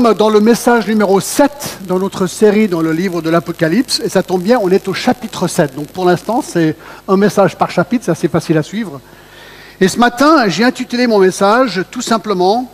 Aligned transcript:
dans 0.00 0.30
le 0.30 0.40
message 0.40 0.88
numéro 0.88 1.20
7 1.20 1.80
dans 1.86 1.98
notre 1.98 2.26
série 2.26 2.68
dans 2.68 2.80
le 2.80 2.90
livre 2.90 3.20
de 3.20 3.28
l'Apocalypse, 3.28 4.00
et 4.02 4.08
ça 4.08 4.22
tombe 4.22 4.42
bien, 4.42 4.58
on 4.62 4.70
est 4.70 4.88
au 4.88 4.94
chapitre 4.94 5.46
7. 5.46 5.74
Donc 5.74 5.88
pour 5.88 6.06
l'instant, 6.06 6.42
c'est 6.42 6.74
un 7.06 7.18
message 7.18 7.56
par 7.56 7.70
chapitre, 7.70 8.06
c'est 8.06 8.10
assez 8.10 8.28
facile 8.28 8.56
à 8.56 8.62
suivre. 8.62 8.98
Et 9.78 9.88
ce 9.88 9.98
matin, 9.98 10.48
j'ai 10.48 10.64
intitulé 10.64 11.06
mon 11.06 11.18
message 11.18 11.84
tout 11.90 12.00
simplement 12.00 12.72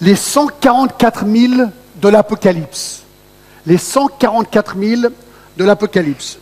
Les 0.00 0.14
144 0.14 1.26
000 1.26 1.52
de 2.00 2.08
l'Apocalypse. 2.08 3.02
Les 3.66 3.78
144 3.78 4.76
000 4.78 5.02
de 5.56 5.64
l'Apocalypse. 5.64 6.38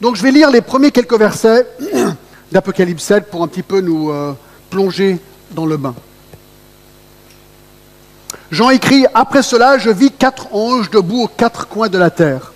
Donc 0.00 0.16
je 0.16 0.22
vais 0.22 0.32
lire 0.32 0.50
les 0.50 0.62
premiers 0.62 0.90
quelques 0.90 1.18
versets 1.18 1.64
d'Apocalypse 2.52 3.04
7 3.04 3.30
pour 3.30 3.44
un 3.44 3.48
petit 3.48 3.62
peu 3.62 3.80
nous 3.80 4.10
euh, 4.10 4.32
plonger 4.68 5.18
dans 5.52 5.66
le 5.66 5.76
bain. 5.76 5.94
Jean 8.54 8.70
écrit, 8.70 9.04
Après 9.14 9.42
cela, 9.42 9.78
je 9.78 9.90
vis 9.90 10.12
quatre 10.12 10.54
anges 10.54 10.88
debout 10.88 11.22
aux 11.24 11.28
quatre 11.28 11.66
coins 11.66 11.88
de 11.88 11.98
la 11.98 12.10
terre. 12.10 12.52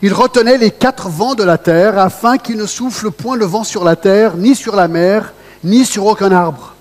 Ils 0.00 0.14
retenaient 0.14 0.58
les 0.58 0.70
quatre 0.70 1.08
vents 1.08 1.34
de 1.34 1.42
la 1.42 1.58
terre 1.58 1.98
afin 1.98 2.38
qu'il 2.38 2.56
ne 2.56 2.66
souffle 2.66 3.10
point 3.10 3.34
le 3.34 3.44
vent 3.44 3.64
sur 3.64 3.82
la 3.82 3.96
terre, 3.96 4.36
ni 4.36 4.54
sur 4.54 4.76
la 4.76 4.86
mer, 4.86 5.32
ni 5.64 5.84
sur 5.84 6.06
aucun 6.06 6.30
arbre. 6.30 6.74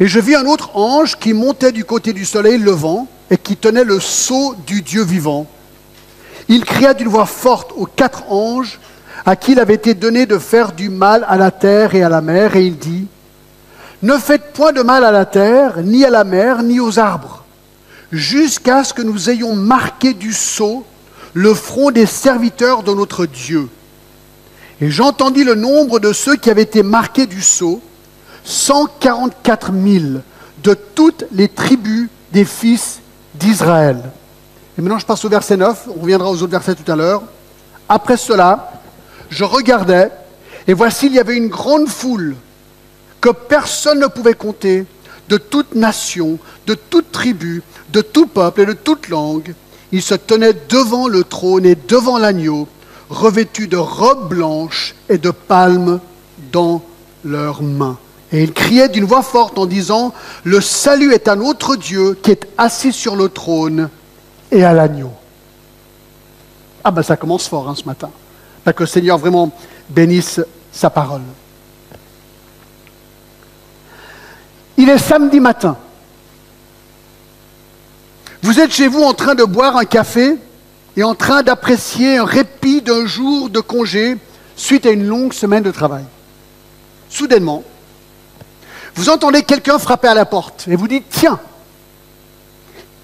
Et 0.00 0.08
je 0.08 0.18
vis 0.18 0.34
un 0.34 0.46
autre 0.46 0.76
ange 0.76 1.16
qui 1.16 1.32
montait 1.32 1.70
du 1.70 1.84
côté 1.84 2.12
du 2.12 2.24
soleil 2.24 2.58
levant 2.58 3.06
et 3.30 3.38
qui 3.38 3.56
tenait 3.56 3.84
le 3.84 4.00
sceau 4.00 4.56
du 4.66 4.82
Dieu 4.82 5.04
vivant. 5.04 5.46
Il 6.48 6.64
cria 6.64 6.92
d'une 6.92 7.06
voix 7.06 7.26
forte 7.26 7.70
aux 7.76 7.86
quatre 7.86 8.24
anges 8.32 8.80
à 9.24 9.36
qui 9.36 9.52
il 9.52 9.60
avait 9.60 9.74
été 9.74 9.94
donné 9.94 10.26
de 10.26 10.38
faire 10.38 10.72
du 10.72 10.88
mal 10.88 11.24
à 11.28 11.36
la 11.36 11.52
terre 11.52 11.94
et 11.94 12.02
à 12.02 12.08
la 12.08 12.20
mer, 12.20 12.56
et 12.56 12.66
il 12.66 12.76
dit, 12.76 13.06
ne 14.02 14.16
faites 14.16 14.52
point 14.52 14.72
de 14.72 14.82
mal 14.82 15.04
à 15.04 15.10
la 15.10 15.24
terre, 15.24 15.78
ni 15.82 16.04
à 16.04 16.10
la 16.10 16.24
mer, 16.24 16.62
ni 16.62 16.80
aux 16.80 16.98
arbres, 16.98 17.44
jusqu'à 18.12 18.84
ce 18.84 18.94
que 18.94 19.02
nous 19.02 19.30
ayons 19.30 19.54
marqué 19.54 20.14
du 20.14 20.32
sceau 20.32 20.84
le 21.34 21.54
front 21.54 21.90
des 21.90 22.06
serviteurs 22.06 22.82
de 22.82 22.92
notre 22.92 23.26
Dieu. 23.26 23.68
Et 24.80 24.90
j'entendis 24.90 25.44
le 25.44 25.54
nombre 25.54 26.00
de 26.00 26.12
ceux 26.12 26.36
qui 26.36 26.50
avaient 26.50 26.62
été 26.62 26.82
marqués 26.82 27.26
du 27.26 27.42
sceau, 27.42 27.82
144 28.44 29.72
000 29.72 30.04
de 30.62 30.74
toutes 30.94 31.24
les 31.32 31.48
tribus 31.48 32.08
des 32.32 32.44
fils 32.44 33.00
d'Israël. 33.34 34.02
Et 34.78 34.82
maintenant 34.82 34.98
je 34.98 35.06
passe 35.06 35.24
au 35.24 35.28
verset 35.28 35.56
9, 35.56 35.88
on 35.96 36.00
reviendra 36.00 36.30
aux 36.30 36.42
autres 36.42 36.52
versets 36.52 36.74
tout 36.74 36.90
à 36.90 36.96
l'heure. 36.96 37.22
Après 37.88 38.16
cela, 38.16 38.72
je 39.28 39.44
regardais, 39.44 40.10
et 40.66 40.74
voici, 40.74 41.06
il 41.06 41.14
y 41.14 41.18
avait 41.18 41.36
une 41.36 41.48
grande 41.48 41.88
foule 41.88 42.36
que 43.20 43.30
personne 43.30 44.00
ne 44.00 44.06
pouvait 44.06 44.34
compter, 44.34 44.86
de 45.28 45.36
toute 45.36 45.74
nation, 45.74 46.38
de 46.66 46.74
toute 46.74 47.12
tribu, 47.12 47.62
de 47.92 48.00
tout 48.00 48.26
peuple 48.26 48.62
et 48.62 48.66
de 48.66 48.72
toute 48.72 49.08
langue. 49.08 49.54
Ils 49.92 50.02
se 50.02 50.14
tenaient 50.14 50.54
devant 50.68 51.08
le 51.08 51.24
trône 51.24 51.66
et 51.66 51.76
devant 51.76 52.18
l'agneau, 52.18 52.68
revêtus 53.08 53.68
de 53.68 53.76
robes 53.76 54.28
blanches 54.28 54.94
et 55.08 55.18
de 55.18 55.30
palmes 55.30 56.00
dans 56.52 56.82
leurs 57.24 57.62
mains. 57.62 57.98
Et 58.32 58.42
ils 58.42 58.52
criaient 58.52 58.88
d'une 58.88 59.04
voix 59.04 59.22
forte 59.22 59.58
en 59.58 59.66
disant, 59.66 60.14
Le 60.44 60.60
salut 60.60 61.12
est 61.12 61.28
à 61.28 61.36
notre 61.36 61.76
Dieu 61.76 62.14
qui 62.22 62.30
est 62.30 62.48
assis 62.56 62.92
sur 62.92 63.16
le 63.16 63.28
trône 63.28 63.88
et 64.52 64.64
à 64.64 64.72
l'agneau. 64.72 65.12
Ah 66.82 66.90
ben 66.90 67.02
ça 67.02 67.16
commence 67.16 67.46
fort 67.46 67.68
hein, 67.68 67.74
ce 67.74 67.84
matin. 67.84 68.10
Que 68.64 68.84
le 68.84 68.86
Seigneur 68.86 69.18
vraiment 69.18 69.50
bénisse 69.88 70.40
sa 70.70 70.90
parole. 70.90 71.22
Il 74.80 74.88
est 74.88 74.96
samedi 74.96 75.40
matin. 75.40 75.76
Vous 78.40 78.60
êtes 78.60 78.72
chez 78.72 78.88
vous 78.88 79.02
en 79.02 79.12
train 79.12 79.34
de 79.34 79.44
boire 79.44 79.76
un 79.76 79.84
café 79.84 80.38
et 80.96 81.02
en 81.02 81.14
train 81.14 81.42
d'apprécier 81.42 82.16
un 82.16 82.24
répit 82.24 82.80
d'un 82.80 83.04
jour 83.04 83.50
de 83.50 83.60
congé 83.60 84.16
suite 84.56 84.86
à 84.86 84.90
une 84.90 85.06
longue 85.06 85.34
semaine 85.34 85.62
de 85.62 85.70
travail. 85.70 86.04
Soudainement, 87.10 87.62
vous 88.94 89.10
entendez 89.10 89.42
quelqu'un 89.42 89.78
frapper 89.78 90.08
à 90.08 90.14
la 90.14 90.24
porte 90.24 90.66
et 90.66 90.76
vous 90.76 90.88
dites, 90.88 91.04
tiens, 91.10 91.38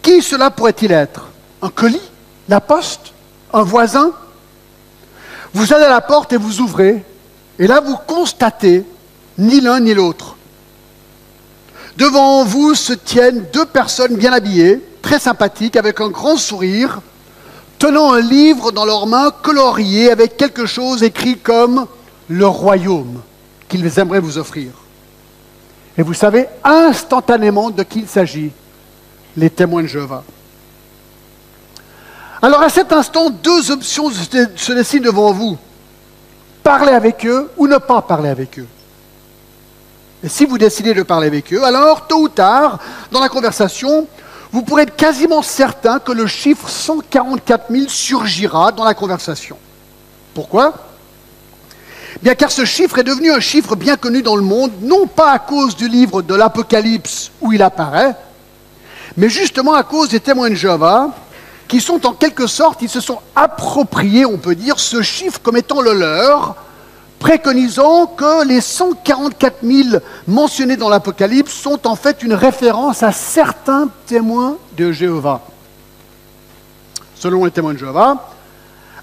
qui 0.01 0.23
cela 0.23 0.51
pourrait-il 0.51 0.93
être? 0.93 1.29
Un 1.61 1.69
colis 1.69 2.01
La 2.49 2.63
poste 2.63 3.13
Un 3.53 3.65
voisin? 3.65 4.13
Vous 5.53 5.75
allez 5.75 5.85
à 5.85 5.91
la 5.91 6.01
porte 6.01 6.33
et 6.33 6.39
vous 6.39 6.61
ouvrez, 6.61 7.05
et 7.59 7.67
là 7.67 7.81
vous 7.81 7.99
constatez 7.99 8.83
ni 9.37 9.61
l'un 9.61 9.81
ni 9.81 9.93
l'autre. 9.93 10.36
Devant 11.97 12.45
vous 12.45 12.75
se 12.75 12.93
tiennent 12.93 13.47
deux 13.53 13.65
personnes 13.65 14.17
bien 14.17 14.33
habillées, 14.33 14.83
très 15.01 15.19
sympathiques, 15.19 15.77
avec 15.77 16.01
un 16.01 16.09
grand 16.09 16.37
sourire, 16.37 17.01
tenant 17.79 18.13
un 18.13 18.21
livre 18.21 18.71
dans 18.71 18.85
leurs 18.85 19.07
mains 19.07 19.31
colorié 19.31 20.11
avec 20.11 20.37
quelque 20.37 20.67
chose 20.67 21.03
écrit 21.03 21.39
comme 21.39 21.87
le 22.29 22.47
royaume 22.47 23.23
qu'ils 23.69 23.99
aimeraient 23.99 24.21
vous 24.21 24.37
offrir. 24.37 24.73
Et 25.97 26.03
vous 26.03 26.15
savez 26.15 26.47
instantanément 26.63 27.71
de 27.71 27.83
qui 27.83 28.01
il 28.01 28.09
s'agit, 28.09 28.53
les 29.37 29.49
témoins 29.49 29.83
de 29.83 29.87
Jéhovah. 29.87 30.23
Alors 32.43 32.61
à 32.61 32.69
cet 32.69 32.93
instant, 32.93 33.31
deux 33.31 33.71
options 33.71 34.11
se 34.11 34.73
dessinent 34.73 35.03
devant 35.03 35.33
vous. 35.33 35.57
Parler 36.63 36.93
avec 36.93 37.25
eux 37.25 37.51
ou 37.57 37.67
ne 37.67 37.79
pas 37.79 38.03
parler 38.03 38.29
avec 38.29 38.59
eux. 38.59 38.67
Si 40.29 40.45
vous 40.45 40.59
décidez 40.59 40.95
de 40.95 41.03
parler 41.03 41.29
avec 41.29 41.53
eux, 41.53 41.65
alors 41.65 42.07
tôt 42.07 42.23
ou 42.23 42.29
tard, 42.29 42.79
dans 43.13 43.21
la 43.21 43.29
conversation, 43.29 44.07
vous 44.51 44.63
pourrez 44.63 44.83
être 44.83 44.97
quasiment 44.97 45.43
certain 45.43 45.99
que 45.99 46.13
le 46.13 46.27
chiffre 46.27 46.69
144 46.69 47.67
000 47.71 47.89
surgira 47.89 48.73
dans 48.73 48.85
la 48.85 48.95
conversation. 48.95 49.57
Pourquoi? 50.35 50.75
Bien 52.23 52.35
car 52.35 52.51
ce 52.51 52.65
chiffre 52.65 52.99
est 52.99 53.05
devenu 53.05 53.31
un 53.31 53.41
chiffre 53.41 53.77
bien 53.77 53.97
connu 53.97 54.23
dans 54.23 54.37
le 54.37 54.43
monde, 54.43 54.73
non 54.83 55.07
pas 55.07 55.33
à 55.33 55.39
cause 55.39 55.77
du 55.77 55.89
livre 55.89 56.23
de 56.23 56.35
l'Apocalypse 56.35 57.31
où 57.41 57.53
il 57.53 57.63
apparaît, 57.63 58.17
mais 59.17 59.29
justement 59.29 59.75
à 59.75 59.83
cause 59.83 60.09
des 60.09 60.21
témoins 60.21 60.51
de 60.51 60.55
Jéhovah, 60.55 61.11
qui 61.69 61.81
sont 61.81 62.07
en 62.07 62.13
quelque 62.13 62.47
sorte, 62.47 62.83
ils 62.83 62.89
se 62.89 63.01
sont 63.01 63.21
appropriés, 63.35 64.25
on 64.25 64.39
peut 64.39 64.55
dire, 64.55 64.79
ce 64.79 65.03
chiffre 65.03 65.41
comme 65.43 65.57
étant 65.57 65.81
le 65.81 65.93
leur, 65.93 66.57
préconisant 67.19 68.07
que 68.07 68.47
les 68.47 68.61
144 68.61 69.57
000 69.63 69.89
mentionnés 70.27 70.77
dans 70.77 70.89
l'Apocalypse 70.89 71.53
sont 71.53 71.87
en 71.87 71.97
fait 71.97 72.23
une 72.23 72.35
référence 72.35 73.03
à 73.03 73.13
certains 73.13 73.89
témoins 74.07 74.57
de 74.77 74.93
Jéhovah. 74.93 75.43
Selon 77.15 77.45
les 77.45 77.51
témoins 77.51 77.75
de 77.75 77.79
Jéhovah, 77.79 78.29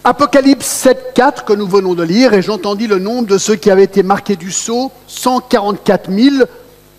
Apocalypse 0.04 0.66
7, 0.66 1.14
4 1.16 1.46
que 1.46 1.54
nous 1.54 1.68
venons 1.68 1.94
de 1.94 2.04
lire, 2.04 2.34
et 2.34 2.42
j'entendis 2.42 2.88
le 2.88 3.00
nombre 3.00 3.28
de 3.28 3.38
ceux 3.38 3.56
qui 3.56 3.72
avaient 3.72 3.86
été 3.86 4.04
marqués 4.04 4.36
du 4.36 4.52
sceau, 4.52 4.92
144 5.08 6.12
000 6.12 6.36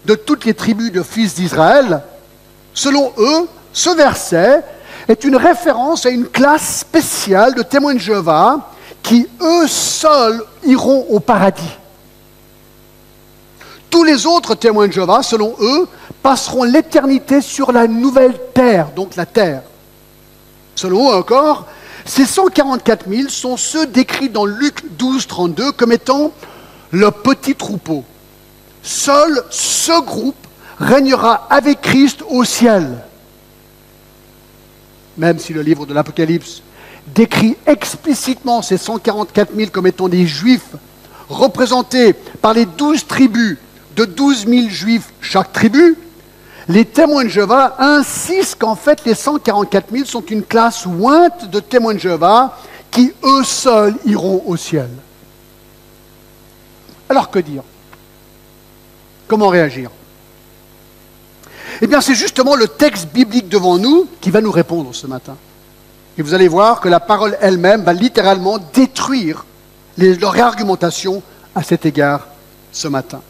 de 0.07 0.15
toutes 0.15 0.45
les 0.45 0.55
tribus 0.55 0.91
de 0.91 1.03
fils 1.03 1.35
d'Israël. 1.35 2.03
Selon 2.73 3.13
eux, 3.19 3.47
ce 3.73 3.91
verset 3.91 4.63
est 5.07 5.25
une 5.25 5.37
référence 5.37 6.07
à 6.07 6.11
une 6.11 6.27
classe 6.27 6.79
spéciale 6.79 7.55
de 7.55 7.63
témoins 7.63 7.95
de 7.95 7.99
Jéhovah 7.99 8.71
qui 9.05 9.29
eux 9.41 9.69
seuls 9.69 10.43
iront 10.65 11.07
au 11.11 11.21
paradis. 11.21 11.63
Tous 13.91 14.03
les 14.03 14.27
autres 14.27 14.57
témoins 14.57 14.89
de 14.89 14.93
Jéhovah, 14.93 15.23
selon 15.23 15.55
eux, 15.61 15.87
passeront 16.21 16.65
l'éternité 16.65 17.41
sur 17.41 17.71
la 17.71 17.87
nouvelle 17.87 18.35
terre, 18.53 18.89
donc 18.97 19.15
la 19.15 19.27
terre. 19.27 19.63
Selon 20.75 21.13
eux 21.13 21.15
encore, 21.15 21.67
ces 22.05 22.25
144 22.25 23.09
000 23.09 23.29
sont 23.29 23.57
ceux 23.57 23.87
décrits 23.87 24.31
dans 24.31 24.47
Luc 24.47 24.83
12, 24.99 25.29
32 25.29 25.71
comme 25.73 25.93
étant 25.93 26.33
le 26.91 27.11
petit 27.13 27.55
troupeau. 27.55 28.03
Seul 28.83 29.45
ce 29.51 30.03
groupe 30.03 30.35
régnera 30.81 31.47
avec 31.51 31.83
Christ 31.83 32.25
au 32.29 32.43
ciel. 32.45 33.05
Même 35.17 35.39
si 35.39 35.53
le 35.53 35.63
livre 35.63 35.87
de 35.87 35.95
l'Apocalypse 35.95 36.64
décrit 37.09 37.57
explicitement 37.67 38.63
ces 38.63 38.77
144 38.79 39.55
000 39.55 39.71
comme 39.71 39.87
étant 39.87 40.09
des 40.09 40.27
juifs 40.27 40.75
représentés 41.29 42.13
par 42.13 42.55
les 42.55 42.67
douze 42.67 43.07
tribus 43.07 43.59
de 43.97 44.05
12 44.05 44.47
000 44.47 44.69
juifs 44.69 45.13
chaque 45.21 45.53
tribu, 45.53 45.97
les 46.69 46.85
témoins 46.85 47.25
de 47.25 47.29
Jéhovah 47.29 47.77
insistent 47.79 48.59
qu'en 48.59 48.75
fait 48.75 49.05
les 49.05 49.15
144 49.15 49.93
000 49.93 50.05
sont 50.05 50.23
une 50.23 50.43
classe 50.43 50.87
ointe 50.87 51.51
de 51.51 51.61
témoins 51.61 51.95
de 51.95 51.99
Jéhovah 51.99 52.59
qui 52.91 53.13
eux 53.23 53.45
seuls 53.45 53.97
iront 54.07 54.43
au 54.47 54.57
ciel. 54.57 54.89
Alors 57.09 57.31
que 57.31 57.39
dire? 57.39 57.63
Comment 59.29 59.49
réagir? 59.49 59.91
Eh 61.83 61.87
bien 61.87 62.01
c'est 62.01 62.15
justement 62.15 62.55
le 62.55 62.69
texte 62.69 63.09
biblique 63.13 63.49
devant 63.49 63.79
nous 63.79 64.09
qui 64.21 64.31
va 64.31 64.41
nous 64.41 64.53
répondre 64.53 64.95
ce 64.95 65.07
matin. 65.07 65.37
Et 66.17 66.23
vous 66.23 66.35
allez 66.35 66.49
voir 66.49 66.81
que 66.81 66.89
la 66.89 67.01
parole 67.01 67.37
elle-même 67.41 67.83
va 67.83 67.93
littéralement 67.93 68.59
détruire 68.73 69.45
leur 69.99 70.39
argumentation 70.41 71.23
à 71.55 71.63
cet 71.63 71.87
égard 71.87 72.27
ce 72.73 72.89
matin. 72.89 73.21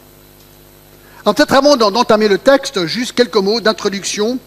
Alors 1.23 1.33
peut-être 1.33 1.53
avant 1.55 1.75
d'entamer 1.75 2.27
le 2.27 2.37
texte, 2.37 2.85
juste 2.85 3.13
quelques 3.13 3.37
mots 3.37 3.59
d'introduction 3.59 4.37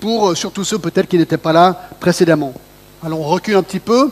pour 0.00 0.30
euh, 0.30 0.34
surtout 0.34 0.64
ceux 0.64 0.78
peut-être 0.78 1.06
qui 1.06 1.18
n'étaient 1.18 1.36
pas 1.36 1.52
là 1.52 1.88
précédemment. 2.00 2.54
Alors 3.04 3.20
on 3.20 3.24
recule 3.24 3.56
un 3.56 3.62
petit 3.62 3.80
peu. 3.80 4.10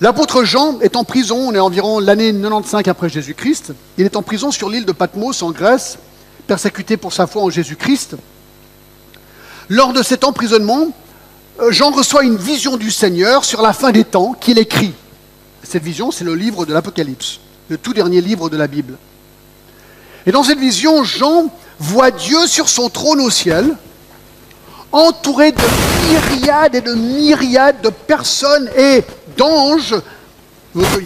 L'apôtre 0.00 0.44
Jean 0.44 0.80
est 0.80 0.96
en 0.96 1.04
prison, 1.04 1.36
on 1.36 1.54
est 1.54 1.60
environ 1.60 2.00
l'année 2.00 2.32
95 2.32 2.88
après 2.88 3.08
Jésus-Christ. 3.08 3.72
Il 3.98 4.06
est 4.06 4.16
en 4.16 4.22
prison 4.22 4.50
sur 4.50 4.68
l'île 4.68 4.86
de 4.86 4.92
Patmos 4.92 5.42
en 5.42 5.50
Grèce, 5.50 5.98
persécuté 6.46 6.96
pour 6.96 7.12
sa 7.12 7.26
foi 7.26 7.42
en 7.42 7.50
Jésus-Christ. 7.50 8.16
Lors 9.68 9.92
de 9.92 10.02
cet 10.02 10.24
emprisonnement, 10.24 10.88
Jean 11.68 11.90
reçoit 11.90 12.24
une 12.24 12.36
vision 12.36 12.76
du 12.76 12.90
Seigneur 12.90 13.44
sur 13.44 13.62
la 13.62 13.72
fin 13.72 13.92
des 13.92 14.04
temps 14.04 14.32
qu'il 14.32 14.58
écrit. 14.58 14.92
Cette 15.62 15.82
vision, 15.82 16.10
c'est 16.10 16.24
le 16.24 16.34
livre 16.34 16.66
de 16.66 16.72
l'Apocalypse, 16.72 17.40
le 17.68 17.78
tout 17.78 17.92
dernier 17.92 18.20
livre 18.20 18.48
de 18.48 18.56
la 18.56 18.66
Bible. 18.66 18.96
Et 20.26 20.32
dans 20.32 20.42
cette 20.42 20.58
vision, 20.58 21.04
Jean 21.04 21.46
voit 21.78 22.10
Dieu 22.10 22.46
sur 22.46 22.68
son 22.68 22.88
trône 22.88 23.20
au 23.20 23.30
ciel, 23.30 23.76
entouré 24.92 25.52
de 25.52 25.62
myriades 26.10 26.74
et 26.74 26.80
de 26.80 26.94
myriades 26.94 27.80
de 27.82 27.90
personnes 27.90 28.68
et 28.76 29.04
d'anges, 29.36 29.94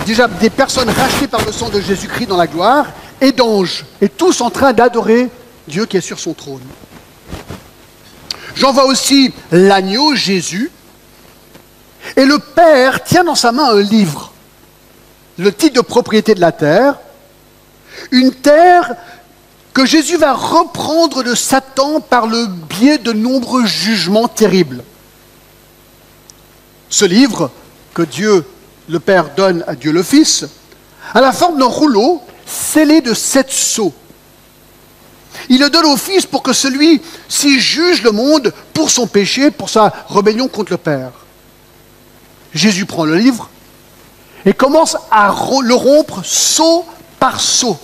déjà 0.07 0.29
des 0.29 0.51
personnes 0.51 0.91
rachetées 0.91 1.29
par 1.29 1.45
le 1.45 1.53
sang 1.53 1.69
de 1.69 1.81
Jésus-Christ 1.81 2.27
dans 2.27 2.37
la 2.37 2.47
gloire, 2.47 2.87
et 3.21 3.33
d'anges, 3.33 3.85
et 4.01 4.09
tous 4.09 4.41
en 4.41 4.51
train 4.51 4.73
d'adorer 4.73 5.29
Dieu 5.67 5.87
qui 5.87 5.97
est 5.97 6.03
sur 6.03 6.19
son 6.19 6.35
trône. 6.35 6.61
J'en 8.57 8.73
vois 8.73 8.87
aussi 8.87 9.33
l'agneau 9.53 10.15
Jésus, 10.15 10.71
et 12.17 12.25
le 12.25 12.39
Père 12.39 13.05
tient 13.05 13.25
dans 13.25 13.35
sa 13.35 13.53
main 13.53 13.69
un 13.69 13.83
livre, 13.83 14.33
le 15.39 15.53
titre 15.53 15.75
de 15.75 15.81
propriété 15.83 16.35
de 16.35 16.41
la 16.41 16.53
terre, 16.53 16.99
une 18.11 18.33
terre 18.33 18.95
que 19.75 19.85
Jésus 19.85 20.17
va 20.17 20.33
reprendre 20.33 21.23
de 21.23 21.35
Satan 21.35 22.01
par 22.01 22.27
le 22.27 22.47
biais 22.47 22.97
de 22.97 23.13
nombreux 23.13 23.67
jugements 23.67 24.29
terribles. 24.29 24.83
Ce 26.89 27.05
livre 27.05 27.51
que 27.93 28.03
Dieu 28.03 28.47
le 28.89 29.01
Père 29.01 29.35
donne 29.37 29.65
à 29.67 29.75
Dieu 29.75 29.93
le 29.93 30.03
Fils 30.03 30.47
a 31.13 31.21
la 31.21 31.33
forme 31.33 31.59
d'un 31.59 31.67
rouleau 31.67 32.23
scellé 32.47 33.03
de 33.03 33.13
sept 33.13 33.51
sceaux. 33.51 33.93
Il 35.49 35.61
le 35.61 35.71
donne 35.71 35.87
au 35.87 35.97
Fils 35.97 36.27
pour 36.27 36.43
que 36.43 36.53
celui-ci 36.53 37.61
juge 37.61 38.03
le 38.03 38.13
monde 38.13 38.53
pour 38.73 38.91
son 38.91 39.07
péché, 39.07 39.51
pour 39.51 39.71
sa 39.71 39.93
rébellion 40.09 40.49
contre 40.49 40.73
le 40.73 40.79
Père. 40.79 41.13
Jésus 42.55 42.87
prend 42.87 43.05
le 43.05 43.17
livre 43.17 43.51
et 44.45 44.53
commence 44.53 44.97
à 45.11 45.35
le 45.63 45.75
rompre 45.75 46.25
sceau 46.25 46.87
par 47.19 47.41
sceau. 47.41 47.79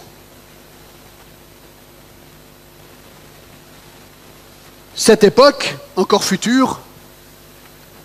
Cette 4.94 5.24
époque, 5.24 5.76
encore 5.96 6.22
future, 6.22 6.80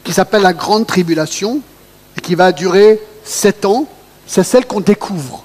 qui 0.03 0.13
s'appelle 0.13 0.41
la 0.41 0.53
Grande 0.53 0.87
Tribulation, 0.87 1.61
et 2.17 2.21
qui 2.21 2.35
va 2.35 2.51
durer 2.51 2.99
sept 3.23 3.65
ans, 3.65 3.87
c'est 4.25 4.43
celle 4.43 4.65
qu'on 4.65 4.79
découvre 4.79 5.43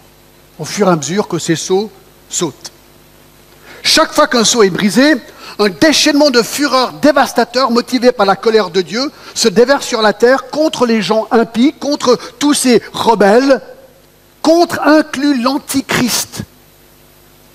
au 0.59 0.65
fur 0.65 0.89
et 0.89 0.91
à 0.91 0.97
mesure 0.97 1.29
que 1.29 1.39
ces 1.39 1.57
sauts 1.57 1.91
sautent. 2.29 2.73
Chaque 3.83 4.13
fois 4.13 4.27
qu'un 4.27 4.45
saut 4.45 4.63
est 4.63 4.71
brisé, 4.71 5.15
un 5.59 5.69
déchaînement 5.69 6.31
de 6.31 6.43
fureur 6.43 6.93
dévastateur 6.95 7.71
motivé 7.71 8.13
par 8.13 8.27
la 8.27 8.37
colère 8.37 8.71
de 8.71 8.81
Dieu 8.81 9.11
se 9.35 9.49
déverse 9.49 9.87
sur 9.87 10.03
la 10.03 10.13
terre 10.13 10.49
contre 10.51 10.87
les 10.87 11.03
gens 11.03 11.27
impies, 11.31 11.73
contre 11.73 12.19
tous 12.39 12.55
ces 12.55 12.83
rebelles, 12.93 13.61
contre 14.41 14.81
inclus 14.83 15.41
l'Antichrist, 15.41 16.43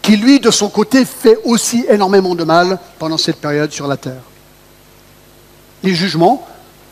qui 0.02 0.18
lui, 0.18 0.40
de 0.40 0.52
son 0.52 0.70
côté, 0.70 1.06
fait 1.06 1.38
aussi 1.44 1.86
énormément 1.90 2.36
de 2.36 2.44
mal 2.44 2.80
pendant 3.00 3.18
cette 3.18 3.38
période 3.38 3.72
sur 3.72 3.88
la 3.88 3.98
terre. 3.98 4.22
Les 5.84 5.94
jugements 5.94 6.48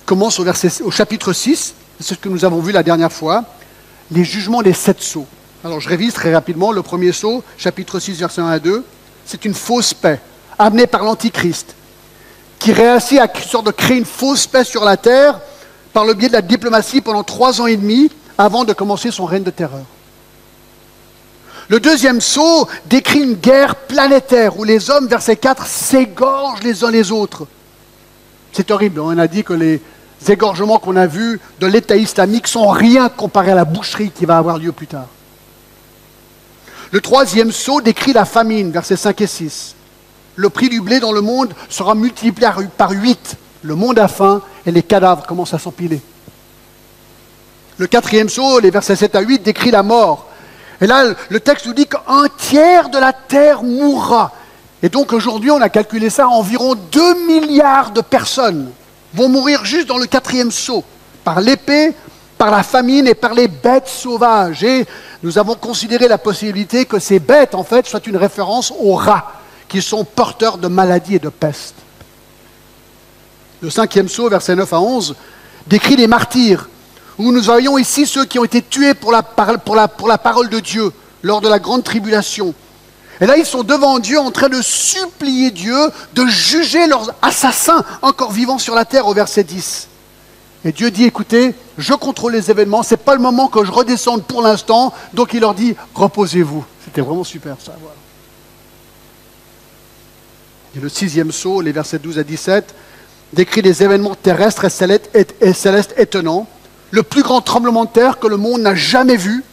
commencent 0.05 0.39
au, 0.39 0.45
au 0.83 0.91
chapitre 0.91 1.33
6, 1.33 1.73
c'est 1.99 2.13
ce 2.13 2.19
que 2.19 2.29
nous 2.29 2.45
avons 2.45 2.59
vu 2.59 2.71
la 2.71 2.83
dernière 2.83 3.11
fois, 3.11 3.43
les 4.11 4.23
jugements 4.23 4.61
des 4.61 4.73
sept 4.73 5.01
sceaux. 5.01 5.27
Alors 5.63 5.79
je 5.79 5.89
révise 5.89 6.13
très 6.13 6.33
rapidement 6.33 6.71
le 6.71 6.83
premier 6.83 7.11
sceau, 7.11 7.43
chapitre 7.57 7.99
6, 7.99 8.19
verset 8.19 8.41
1 8.41 8.47
à 8.47 8.59
2. 8.59 8.83
C'est 9.25 9.45
une 9.45 9.53
fausse 9.53 9.93
paix 9.93 10.19
amenée 10.57 10.87
par 10.87 11.03
l'Antichrist, 11.03 11.75
qui 12.59 12.71
réussit 12.71 13.19
à 13.19 13.27
de 13.27 13.71
créer 13.71 13.97
une 13.97 14.05
fausse 14.05 14.47
paix 14.47 14.63
sur 14.63 14.83
la 14.83 14.97
terre 14.97 15.39
par 15.93 16.05
le 16.05 16.13
biais 16.13 16.27
de 16.27 16.33
la 16.33 16.41
diplomatie 16.41 17.01
pendant 17.01 17.23
trois 17.23 17.61
ans 17.61 17.67
et 17.67 17.77
demi 17.77 18.09
avant 18.37 18.63
de 18.63 18.73
commencer 18.73 19.11
son 19.11 19.25
règne 19.25 19.43
de 19.43 19.51
terreur. 19.51 19.85
Le 21.67 21.79
deuxième 21.79 22.21
saut 22.21 22.67
décrit 22.85 23.21
une 23.21 23.33
guerre 23.33 23.75
planétaire 23.75 24.59
où 24.59 24.63
les 24.63 24.91
hommes, 24.91 25.07
verset 25.07 25.35
4, 25.35 25.65
s'égorgent 25.65 26.63
les 26.63 26.83
uns 26.83 26.91
les 26.91 27.11
autres. 27.11 27.47
C'est 28.51 28.69
horrible. 28.69 28.99
On 28.99 29.17
a 29.17 29.27
dit 29.27 29.43
que 29.43 29.53
les 29.53 29.81
égorgements 30.27 30.77
qu'on 30.77 30.95
a 30.95 31.07
vus 31.07 31.39
de 31.59 31.67
l'État 31.67 31.95
islamique 31.95 32.47
sont 32.47 32.67
rien 32.67 33.09
comparé 33.09 33.51
à 33.51 33.55
la 33.55 33.65
boucherie 33.65 34.11
qui 34.11 34.25
va 34.25 34.37
avoir 34.37 34.59
lieu 34.59 34.71
plus 34.71 34.87
tard. 34.87 35.07
Le 36.91 37.01
troisième 37.01 37.51
saut 37.51 37.81
décrit 37.81 38.13
la 38.13 38.25
famine, 38.25 38.71
versets 38.71 38.95
5 38.95 39.21
et 39.21 39.27
6. 39.27 39.75
Le 40.35 40.49
prix 40.49 40.69
du 40.69 40.81
blé 40.81 40.99
dans 40.99 41.11
le 41.11 41.21
monde 41.21 41.53
sera 41.69 41.95
multiplié 41.95 42.49
par 42.77 42.91
8. 42.91 43.37
Le 43.63 43.75
monde 43.75 43.99
a 43.99 44.07
faim 44.07 44.41
et 44.65 44.71
les 44.71 44.83
cadavres 44.83 45.25
commencent 45.25 45.53
à 45.53 45.59
s'empiler. 45.59 46.01
Le 47.77 47.87
quatrième 47.87 48.29
saut, 48.29 48.59
les 48.59 48.69
versets 48.69 48.95
7 48.95 49.15
à 49.15 49.21
8, 49.21 49.43
décrit 49.43 49.71
la 49.71 49.83
mort. 49.83 50.27
Et 50.81 50.87
là, 50.87 51.13
le 51.29 51.39
texte 51.39 51.65
nous 51.65 51.73
dit 51.73 51.87
qu'un 51.87 52.27
tiers 52.37 52.89
de 52.89 52.97
la 52.97 53.13
terre 53.13 53.63
mourra. 53.63 54.33
Et 54.83 54.89
donc 54.89 55.13
aujourd'hui, 55.13 55.51
on 55.51 55.61
a 55.61 55.69
calculé 55.69 56.09
ça, 56.09 56.27
environ 56.27 56.75
2 56.75 57.25
milliards 57.25 57.91
de 57.91 58.01
personnes 58.01 58.71
vont 59.13 59.29
mourir 59.29 59.63
juste 59.65 59.87
dans 59.87 59.97
le 59.97 60.05
quatrième 60.05 60.51
saut, 60.51 60.83
par 61.23 61.39
l'épée, 61.39 61.93
par 62.37 62.51
la 62.51 62.63
famine 62.63 63.07
et 63.07 63.15
par 63.15 63.33
les 63.33 63.47
bêtes 63.47 63.87
sauvages. 63.87 64.63
Et 64.63 64.85
nous 65.23 65.37
avons 65.37 65.55
considéré 65.55 66.07
la 66.07 66.17
possibilité 66.17 66.85
que 66.85 66.99
ces 66.99 67.19
bêtes, 67.19 67.55
en 67.55 67.63
fait, 67.63 67.85
soient 67.85 68.01
une 68.05 68.17
référence 68.17 68.73
aux 68.79 68.95
rats, 68.95 69.33
qui 69.67 69.81
sont 69.81 70.03
porteurs 70.03 70.57
de 70.57 70.67
maladies 70.67 71.15
et 71.15 71.19
de 71.19 71.29
peste. 71.29 71.75
Le 73.61 73.69
cinquième 73.69 74.09
saut, 74.09 74.29
versets 74.29 74.55
9 74.55 74.71
à 74.73 74.79
11, 74.79 75.15
décrit 75.67 75.95
les 75.95 76.07
martyrs 76.07 76.69
où 77.17 77.31
nous 77.31 77.41
voyons 77.41 77.77
ici 77.77 78.05
ceux 78.05 78.25
qui 78.25 78.37
ont 78.37 78.43
été 78.43 78.61
tués 78.61 78.93
pour 78.93 79.11
la, 79.11 79.23
pour 79.23 79.75
la, 79.75 79.87
pour 79.87 80.07
la 80.07 80.17
parole 80.17 80.49
de 80.49 80.59
Dieu 80.59 80.91
lors 81.23 81.41
de 81.41 81.47
la 81.47 81.59
grande 81.59 81.83
tribulation. 81.83 82.53
Et 83.21 83.25
là, 83.25 83.37
ils 83.37 83.45
sont 83.45 83.63
devant 83.63 83.99
Dieu 83.99 84.19
en 84.19 84.31
train 84.31 84.49
de 84.49 84.61
supplier 84.61 85.51
Dieu 85.51 85.77
de 86.13 86.25
juger 86.25 86.85
leurs 86.87 87.13
assassins 87.21 87.83
encore 88.01 88.31
vivants 88.31 88.57
sur 88.57 88.75
la 88.75 88.83
terre 88.83 89.07
au 89.07 89.13
verset 89.13 89.43
10. 89.43 89.87
Et 90.65 90.71
Dieu 90.71 90.89
dit, 90.89 91.03
écoutez, 91.03 91.53
je 91.77 91.93
contrôle 91.93 92.33
les 92.33 92.49
événements, 92.49 92.81
ce 92.81 92.95
n'est 92.95 92.97
pas 92.97 93.13
le 93.13 93.21
moment 93.21 93.47
que 93.47 93.63
je 93.63 93.71
redescende 93.71 94.23
pour 94.23 94.41
l'instant, 94.41 94.91
donc 95.13 95.33
il 95.35 95.41
leur 95.41 95.53
dit, 95.53 95.75
reposez-vous. 95.93 96.65
C'était 96.83 97.01
vraiment 97.01 97.23
super 97.23 97.55
ça. 97.63 97.75
Et 100.75 100.79
le 100.79 100.89
sixième 100.89 101.31
saut, 101.31 101.61
les 101.61 101.71
versets 101.71 101.99
12 101.99 102.17
à 102.17 102.23
17, 102.23 102.73
décrit 103.31 103.61
des 103.61 103.83
événements 103.83 104.15
terrestres 104.15 104.65
et 104.65 105.53
célestes 105.53 105.93
étonnants 105.97 106.47
le 106.89 107.03
plus 107.03 107.21
grand 107.21 107.41
tremblement 107.41 107.85
de 107.85 107.89
terre 107.91 108.17
que 108.17 108.27
le 108.27 108.37
monde 108.37 108.61
n'a 108.61 108.73
jamais 108.73 109.17
vu. 109.17 109.43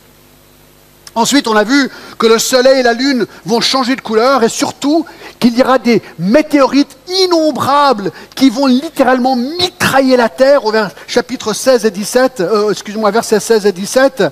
Ensuite, 1.14 1.46
on 1.46 1.56
a 1.56 1.64
vu 1.64 1.90
que 2.18 2.26
le 2.26 2.38
soleil 2.38 2.80
et 2.80 2.82
la 2.82 2.94
lune 2.94 3.26
vont 3.44 3.60
changer 3.60 3.96
de 3.96 4.00
couleur 4.00 4.42
et 4.42 4.48
surtout 4.48 5.04
qu'il 5.38 5.58
y 5.58 5.62
aura 5.62 5.78
des 5.78 6.00
météorites 6.18 6.96
innombrables 7.08 8.12
qui 8.34 8.48
vont 8.48 8.66
littéralement 8.66 9.36
mitrailler 9.36 10.16
la 10.16 10.30
terre 10.30 10.64
au 10.64 10.72
chapitre 11.06 11.52
16 11.52 11.84
et 11.84 11.90
17, 11.90 12.40
euh, 12.40 12.70
excusez-moi, 12.70 13.10
versets 13.10 13.40
16 13.40 13.66
et 13.66 13.72
17, 13.72 14.22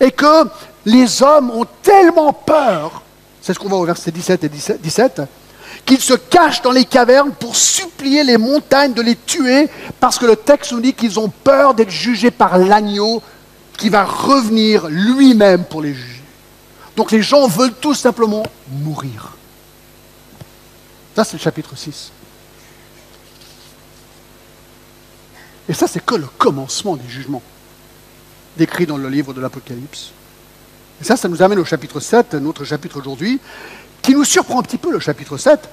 et 0.00 0.12
que 0.12 0.46
les 0.86 1.22
hommes 1.22 1.50
ont 1.50 1.66
tellement 1.82 2.32
peur, 2.32 3.02
c'est 3.42 3.52
ce 3.52 3.58
qu'on 3.58 3.68
voit 3.68 3.78
au 3.78 3.84
verset 3.84 4.12
17 4.12 4.44
et 4.44 4.48
17, 4.48 5.22
qu'ils 5.84 6.00
se 6.00 6.14
cachent 6.14 6.62
dans 6.62 6.70
les 6.70 6.84
cavernes 6.84 7.32
pour 7.32 7.56
supplier 7.56 8.22
les 8.22 8.36
montagnes 8.36 8.92
de 8.92 9.02
les 9.02 9.16
tuer, 9.16 9.68
parce 9.98 10.18
que 10.18 10.26
le 10.26 10.36
texte 10.36 10.72
nous 10.72 10.80
dit 10.80 10.92
qu'ils 10.92 11.18
ont 11.18 11.30
peur 11.42 11.74
d'être 11.74 11.90
jugés 11.90 12.30
par 12.30 12.58
l'agneau 12.58 13.22
qui 13.76 13.88
va 13.88 14.04
revenir 14.04 14.86
lui-même 14.88 15.64
pour 15.64 15.82
les 15.82 15.94
juger. 15.94 16.17
Donc 16.98 17.12
les 17.12 17.22
gens 17.22 17.46
veulent 17.46 17.76
tout 17.80 17.94
simplement 17.94 18.42
mourir. 18.72 19.36
Ça, 21.14 21.22
c'est 21.22 21.34
le 21.34 21.38
chapitre 21.38 21.76
6. 21.76 22.10
Et 25.68 25.74
ça, 25.74 25.86
c'est 25.86 26.04
que 26.04 26.16
le 26.16 26.26
commencement 26.38 26.96
des 26.96 27.08
jugements 27.08 27.42
décrits 28.56 28.84
dans 28.84 28.96
le 28.96 29.08
livre 29.08 29.32
de 29.32 29.40
l'Apocalypse. 29.40 30.10
Et 31.00 31.04
ça, 31.04 31.16
ça 31.16 31.28
nous 31.28 31.40
amène 31.40 31.60
au 31.60 31.64
chapitre 31.64 32.00
7, 32.00 32.34
notre 32.34 32.64
chapitre 32.64 32.98
aujourd'hui, 32.98 33.38
qui 34.02 34.16
nous 34.16 34.24
surprend 34.24 34.58
un 34.58 34.64
petit 34.64 34.76
peu, 34.76 34.90
le 34.90 34.98
chapitre 34.98 35.36
7, 35.36 35.68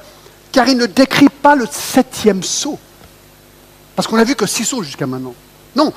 car 0.52 0.68
il 0.68 0.78
ne 0.78 0.86
décrit 0.86 1.30
pas 1.30 1.56
le 1.56 1.66
septième 1.72 2.44
saut. 2.44 2.78
Parce 3.96 4.08
qu'on 4.08 4.18
n'a 4.18 4.26
vu 4.26 4.36
que 4.36 4.46
six 4.46 4.66
sauts 4.66 4.84
jusqu'à 4.84 5.08
maintenant. 5.08 5.34
Non, 5.76 5.92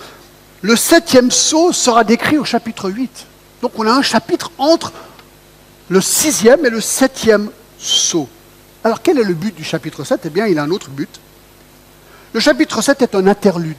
le 0.62 0.75
septième 0.75 1.30
saut 1.30 1.75
sera 1.75 2.02
décrit 2.02 2.38
au 2.38 2.47
chapitre 2.47 2.88
8. 2.88 3.26
Donc 3.61 3.73
on 3.76 3.87
a 3.87 3.92
un 3.92 4.00
chapitre 4.00 4.50
entre 4.56 4.90
le 5.88 6.00
sixième 6.00 6.64
et 6.66 6.71
le 6.71 6.80
septième 6.80 7.50
saut. 7.78 8.28
Alors 8.85 9.02
quel 9.02 9.18
est 9.18 9.25
le 9.25 9.35
but 9.35 9.54
du 9.54 9.64
chapitre 9.64 10.04
7 10.04 10.21
Eh 10.25 10.30
bien, 10.30 10.47
il 10.47 10.59
a 10.59 10.62
un 10.62 10.71
autre 10.71 10.90
but. 10.90 11.21
Le 12.33 12.40
chapitre 12.40 12.83
7 12.83 13.02
est 13.02 13.14
un 13.14 13.26
interlude 13.26 13.76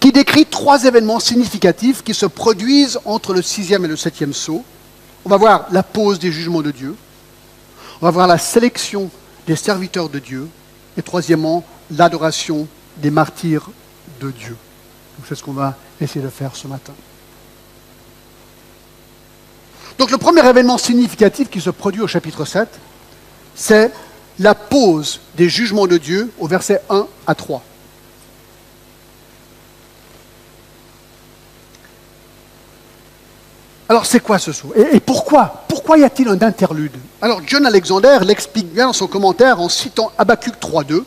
qui 0.00 0.10
décrit 0.10 0.46
trois 0.46 0.84
événements 0.84 1.20
significatifs 1.20 2.02
qui 2.02 2.14
se 2.14 2.26
produisent 2.26 2.98
entre 3.04 3.34
le 3.34 3.42
sixième 3.42 3.84
et 3.84 3.88
le 3.88 3.96
septième 3.96 4.32
saut. 4.32 4.64
On 5.24 5.28
va 5.28 5.36
voir 5.36 5.66
la 5.70 5.82
pause 5.82 6.18
des 6.18 6.32
jugements 6.32 6.62
de 6.62 6.70
Dieu, 6.70 6.94
on 8.00 8.06
va 8.06 8.10
voir 8.10 8.26
la 8.26 8.38
sélection 8.38 9.10
des 9.46 9.56
serviteurs 9.56 10.08
de 10.08 10.18
Dieu, 10.18 10.48
et 10.96 11.02
troisièmement, 11.02 11.64
l'adoration 11.90 12.66
des 12.98 13.10
martyrs 13.10 13.70
de 14.20 14.30
Dieu. 14.30 14.56
C'est 15.28 15.34
ce 15.34 15.42
qu'on 15.42 15.52
va 15.52 15.76
essayer 16.00 16.24
de 16.24 16.30
faire 16.30 16.56
ce 16.56 16.68
matin. 16.68 16.92
Donc 19.98 20.10
le 20.10 20.18
premier 20.18 20.46
événement 20.46 20.78
significatif 20.78 21.48
qui 21.48 21.60
se 21.60 21.70
produit 21.70 22.02
au 22.02 22.06
chapitre 22.06 22.44
7, 22.44 22.68
c'est 23.54 23.90
la 24.38 24.54
pause 24.54 25.20
des 25.36 25.48
jugements 25.48 25.86
de 25.86 25.96
Dieu 25.96 26.30
au 26.38 26.46
verset 26.46 26.82
1 26.90 27.06
à 27.26 27.34
3. 27.34 27.62
Alors 33.88 34.04
c'est 34.04 34.20
quoi 34.20 34.38
ce 34.38 34.52
saut 34.52 34.72
et, 34.74 34.98
pourquoi? 35.00 35.64
Pourquoi 35.68 35.96
y 35.96 36.04
a-t-il 36.04 36.28
un 36.28 36.42
interlude? 36.42 36.96
Alors 37.22 37.40
John 37.46 37.64
Alexander 37.64 38.18
l'explique 38.26 38.72
bien 38.72 38.88
dans 38.88 38.92
son 38.92 39.06
commentaire 39.06 39.60
en 39.60 39.68
citant 39.68 40.10
Habakkuk 40.18 40.54
3.2, 40.60 41.04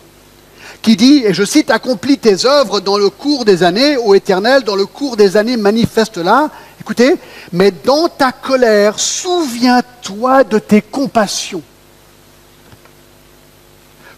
qui 0.82 0.96
dit, 0.96 1.24
et 1.26 1.34
je 1.34 1.44
cite, 1.44 1.72
Accomplis 1.72 2.18
tes 2.18 2.46
œuvres 2.46 2.80
dans 2.80 2.98
le 2.98 3.10
cours 3.10 3.44
des 3.44 3.64
années, 3.64 3.98
ô 3.98 4.16
Éternel, 4.16 4.64
dans 4.64 4.78
le 4.78 4.86
cours 4.86 5.18
des 5.18 5.36
années, 5.36 5.58
manifeste-la. 5.58 6.50
Écoutez, 6.90 7.18
mais 7.54 7.70
dans 7.70 8.08
ta 8.08 8.32
colère, 8.32 8.98
souviens-toi 8.98 10.44
de 10.44 10.58
tes 10.58 10.82
compassions. 10.82 11.62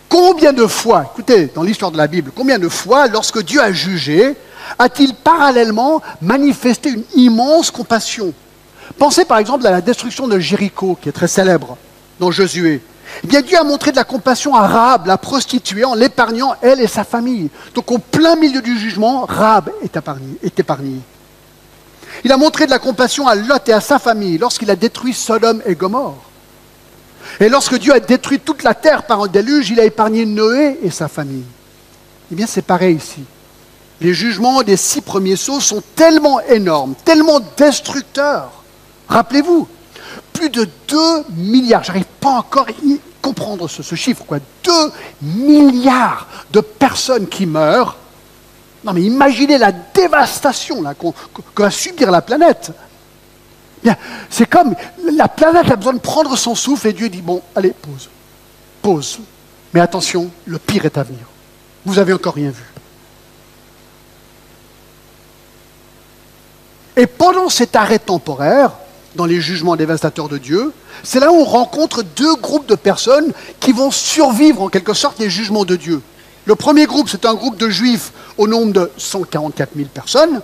Combien 0.07 0.53
de 0.53 0.65
fois, 0.65 1.11
écoutez, 1.11 1.47
dans 1.53 1.63
l'histoire 1.63 1.91
de 1.91 1.97
la 1.97 2.07
Bible, 2.07 2.31
combien 2.33 2.57
de 2.57 2.69
fois, 2.69 3.07
lorsque 3.07 3.43
Dieu 3.43 3.61
a 3.61 3.73
jugé, 3.73 4.37
a-t-il 4.79 5.15
parallèlement 5.15 6.01
manifesté 6.21 6.91
une 6.91 7.03
immense 7.13 7.71
compassion? 7.71 8.33
Pensez 8.97 9.25
par 9.25 9.39
exemple 9.39 9.67
à 9.67 9.71
la 9.71 9.81
destruction 9.81 10.29
de 10.29 10.39
Jéricho, 10.39 10.97
qui 11.01 11.09
est 11.09 11.11
très 11.11 11.27
célèbre 11.27 11.75
dans 12.21 12.31
Josué. 12.31 12.81
Eh 13.21 13.27
bien, 13.27 13.41
Dieu 13.41 13.57
a 13.59 13.65
montré 13.65 13.91
de 13.91 13.97
la 13.97 14.05
compassion 14.05 14.55
à 14.55 14.65
Rahab, 14.65 15.07
la 15.07 15.17
prostituée, 15.17 15.83
en 15.83 15.93
l'épargnant, 15.93 16.55
elle 16.61 16.79
et 16.79 16.87
sa 16.87 17.03
famille. 17.03 17.49
Donc, 17.75 17.91
au 17.91 17.97
plein 17.97 18.37
milieu 18.37 18.61
du 18.61 18.79
jugement, 18.79 19.25
Rahab 19.25 19.71
est 19.83 19.97
épargnée. 19.97 21.01
Il 22.23 22.31
a 22.31 22.37
montré 22.37 22.65
de 22.65 22.71
la 22.71 22.79
compassion 22.79 23.27
à 23.27 23.35
Lot 23.35 23.67
et 23.67 23.73
à 23.73 23.81
sa 23.81 23.99
famille 23.99 24.37
lorsqu'il 24.37 24.69
a 24.69 24.75
détruit 24.75 25.13
Sodome 25.13 25.61
et 25.65 25.75
Gomorre. 25.75 26.17
Et 27.39 27.49
lorsque 27.49 27.77
Dieu 27.77 27.93
a 27.93 27.99
détruit 27.99 28.39
toute 28.39 28.63
la 28.63 28.73
terre 28.73 29.03
par 29.03 29.21
un 29.21 29.27
déluge, 29.27 29.69
il 29.69 29.79
a 29.79 29.85
épargné 29.85 30.25
Noé 30.25 30.79
et 30.83 30.89
sa 30.89 31.07
famille. 31.07 31.45
Eh 32.31 32.35
bien, 32.35 32.45
c'est 32.47 32.61
pareil 32.61 32.97
ici. 32.97 33.23
Les 33.99 34.13
jugements 34.13 34.63
des 34.63 34.77
six 34.77 35.01
premiers 35.01 35.35
sauts 35.35 35.59
sont 35.59 35.83
tellement 35.95 36.41
énormes, 36.41 36.95
tellement 37.05 37.39
destructeurs. 37.57 38.51
Rappelez-vous, 39.07 39.67
plus 40.33 40.49
de 40.49 40.67
2 40.87 40.97
milliards, 41.35 41.83
j'arrive 41.83 42.05
pas 42.19 42.29
encore 42.29 42.67
à 42.67 42.73
comprendre 43.21 43.67
ce, 43.67 43.95
chiffre, 43.95 44.23
quoi. 44.25 44.39
2 44.63 44.71
milliards 45.21 46.27
de 46.51 46.61
personnes 46.61 47.27
qui 47.27 47.45
meurent. 47.45 47.97
Non 48.83 48.93
mais 48.93 49.01
imaginez 49.01 49.57
la 49.57 49.71
dévastation 49.71 50.83
que 51.55 51.61
va 51.61 51.71
subir 51.71 52.11
la 52.11 52.21
planète. 52.21 52.71
C'est 54.29 54.47
comme 54.47 54.75
la 55.13 55.27
planète 55.27 55.71
a 55.71 55.75
besoin 55.75 55.93
de 55.93 55.99
prendre 55.99 56.35
son 56.37 56.55
souffle 56.55 56.87
et 56.87 56.93
Dieu 56.93 57.09
dit, 57.09 57.21
bon, 57.21 57.41
allez, 57.55 57.71
pause, 57.71 58.09
pause. 58.81 59.19
Mais 59.73 59.79
attention, 59.79 60.29
le 60.45 60.59
pire 60.59 60.85
est 60.85 60.97
à 60.97 61.03
venir. 61.03 61.25
Vous 61.85 61.95
n'avez 61.95 62.13
encore 62.13 62.35
rien 62.35 62.51
vu. 62.51 62.63
Et 66.95 67.07
pendant 67.07 67.49
cet 67.49 67.75
arrêt 67.75 67.99
temporaire, 67.99 68.73
dans 69.15 69.25
les 69.25 69.41
jugements 69.41 69.75
dévastateurs 69.75 70.29
de 70.29 70.37
Dieu, 70.37 70.73
c'est 71.03 71.19
là 71.19 71.31
où 71.31 71.35
on 71.35 71.45
rencontre 71.45 72.03
deux 72.03 72.35
groupes 72.35 72.67
de 72.67 72.75
personnes 72.75 73.33
qui 73.59 73.71
vont 73.71 73.91
survivre 73.91 74.61
en 74.61 74.69
quelque 74.69 74.93
sorte 74.93 75.19
les 75.19 75.29
jugements 75.29 75.65
de 75.65 75.75
Dieu. 75.75 76.01
Le 76.45 76.55
premier 76.55 76.85
groupe, 76.85 77.09
c'est 77.09 77.25
un 77.25 77.33
groupe 77.33 77.57
de 77.57 77.69
juifs 77.69 78.11
au 78.37 78.47
nombre 78.47 78.73
de 78.73 78.91
144 78.97 79.71
000 79.75 79.89
personnes, 79.93 80.41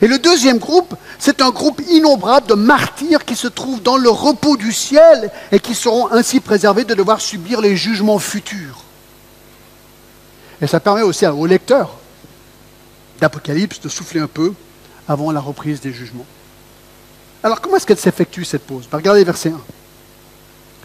et 0.00 0.06
le 0.06 0.18
deuxième 0.18 0.58
groupe, 0.58 0.94
c'est 1.18 1.40
un 1.42 1.50
groupe 1.50 1.80
innombrable 1.90 2.46
de 2.46 2.54
martyrs 2.54 3.24
qui 3.24 3.34
se 3.34 3.48
trouvent 3.48 3.82
dans 3.82 3.96
le 3.96 4.10
repos 4.10 4.56
du 4.56 4.72
ciel 4.72 5.30
et 5.50 5.60
qui 5.60 5.74
seront 5.74 6.10
ainsi 6.12 6.40
préservés 6.40 6.84
de 6.84 6.94
devoir 6.94 7.20
subir 7.20 7.60
les 7.60 7.76
jugements 7.76 8.18
futurs. 8.18 8.84
Et 10.60 10.66
ça 10.66 10.80
permet 10.80 11.02
aussi 11.02 11.26
aux 11.26 11.46
lecteurs 11.46 11.96
d'Apocalypse 13.20 13.80
de 13.80 13.88
souffler 13.88 14.20
un 14.20 14.26
peu 14.26 14.52
avant 15.08 15.32
la 15.32 15.40
reprise 15.40 15.80
des 15.80 15.92
jugements. 15.92 16.26
Alors 17.42 17.60
comment 17.60 17.76
est-ce 17.76 17.86
qu'elle 17.86 17.98
s'effectue 17.98 18.44
cette 18.44 18.66
pause? 18.66 18.88
Ben, 18.90 18.98
Regardez 18.98 19.24
verset 19.24 19.50
1. 19.50 19.60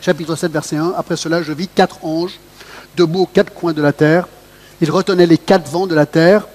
Chapitre 0.02 0.36
7, 0.36 0.52
verset 0.52 0.78
1. 0.78 0.94
Après 0.98 1.18
cela, 1.18 1.42
je 1.44 1.54
vis 1.54 1.68
quatre 1.68 2.04
anges 2.04 2.40
debout 2.96 3.22
aux 3.22 3.26
quatre 3.26 3.54
coins 3.54 3.74
de 3.74 3.82
la 3.82 3.94
terre. 3.94 4.28
Ils 4.84 4.92
retenaient 4.92 5.26
les 5.26 5.38
quatre 5.38 5.72
vents 5.72 5.88
de 5.88 5.96
la 5.96 6.06
terre 6.06 6.46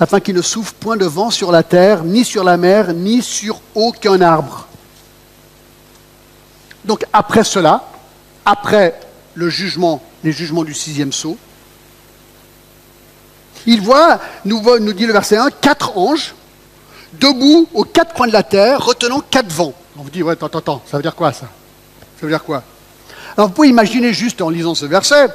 afin 0.00 0.18
qu'il 0.18 0.34
ne 0.34 0.42
souffle 0.42 0.74
point 0.74 0.96
de 0.96 1.04
vent 1.04 1.30
sur 1.30 1.52
la 1.52 1.62
terre, 1.62 2.02
ni 2.02 2.24
sur 2.24 2.42
la 2.42 2.56
mer, 2.56 2.92
ni 2.92 3.22
sur 3.22 3.60
aucun 3.76 4.20
arbre. 4.22 4.66
Donc 6.84 7.04
après 7.12 7.44
cela, 7.44 7.84
après 8.44 8.98
le 9.34 9.48
jugement, 9.48 10.02
les 10.24 10.32
jugements 10.32 10.64
du 10.64 10.74
sixième 10.74 11.12
saut, 11.12 11.38
il 13.66 13.80
voit, 13.82 14.18
nous, 14.44 14.60
nous 14.80 14.92
dit 14.92 15.06
le 15.06 15.12
verset 15.12 15.36
1, 15.36 15.50
quatre 15.60 15.96
anges 15.96 16.34
debout 17.20 17.68
aux 17.72 17.84
quatre 17.84 18.14
coins 18.14 18.26
de 18.26 18.32
la 18.32 18.42
terre, 18.42 18.84
retenant 18.84 19.20
quatre 19.20 19.52
vents. 19.52 19.74
On 19.96 20.02
vous 20.02 20.10
dit, 20.10 20.24
ouais, 20.24 20.32
attends, 20.32 20.46
attends, 20.48 20.82
ça 20.90 20.96
veut 20.96 21.04
dire 21.04 21.14
quoi 21.14 21.32
ça? 21.32 21.46
Ça 22.18 22.22
veut 22.26 22.30
dire 22.30 22.42
quoi? 22.42 22.64
Alors 23.36 23.46
vous 23.46 23.54
pouvez 23.54 23.68
imaginer 23.68 24.12
juste 24.12 24.42
en 24.42 24.50
lisant 24.50 24.74
ce 24.74 24.86
verset, 24.86 25.28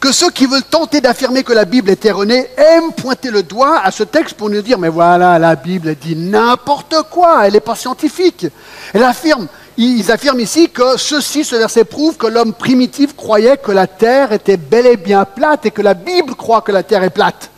que 0.00 0.12
ceux 0.12 0.30
qui 0.30 0.46
veulent 0.46 0.62
tenter 0.62 1.00
d'affirmer 1.00 1.42
que 1.42 1.52
la 1.52 1.64
Bible 1.64 1.90
est 1.90 2.04
erronée 2.04 2.48
aiment 2.56 2.92
pointer 2.92 3.30
le 3.30 3.42
doigt 3.42 3.80
à 3.82 3.90
ce 3.90 4.04
texte 4.04 4.36
pour 4.36 4.48
nous 4.48 4.62
dire, 4.62 4.78
mais 4.78 4.88
voilà, 4.88 5.38
la 5.38 5.56
Bible 5.56 5.96
dit 5.96 6.14
n'importe 6.14 6.94
quoi, 7.10 7.46
elle 7.46 7.54
n'est 7.54 7.60
pas 7.60 7.74
scientifique. 7.74 8.46
Elle 8.94 9.02
affirme, 9.02 9.48
ils 9.76 10.10
affirment 10.12 10.40
ici 10.40 10.70
que 10.70 10.96
ceci, 10.96 11.44
ce 11.44 11.56
verset 11.56 11.84
prouve 11.84 12.16
que 12.16 12.28
l'homme 12.28 12.52
primitif 12.52 13.16
croyait 13.16 13.56
que 13.56 13.72
la 13.72 13.86
terre 13.86 14.32
était 14.32 14.56
bel 14.56 14.86
et 14.86 14.96
bien 14.96 15.24
plate 15.24 15.66
et 15.66 15.70
que 15.70 15.82
la 15.82 15.94
Bible 15.94 16.34
croit 16.36 16.60
que 16.60 16.72
la 16.72 16.84
terre 16.84 17.02
est 17.02 17.10
plate. 17.10 17.50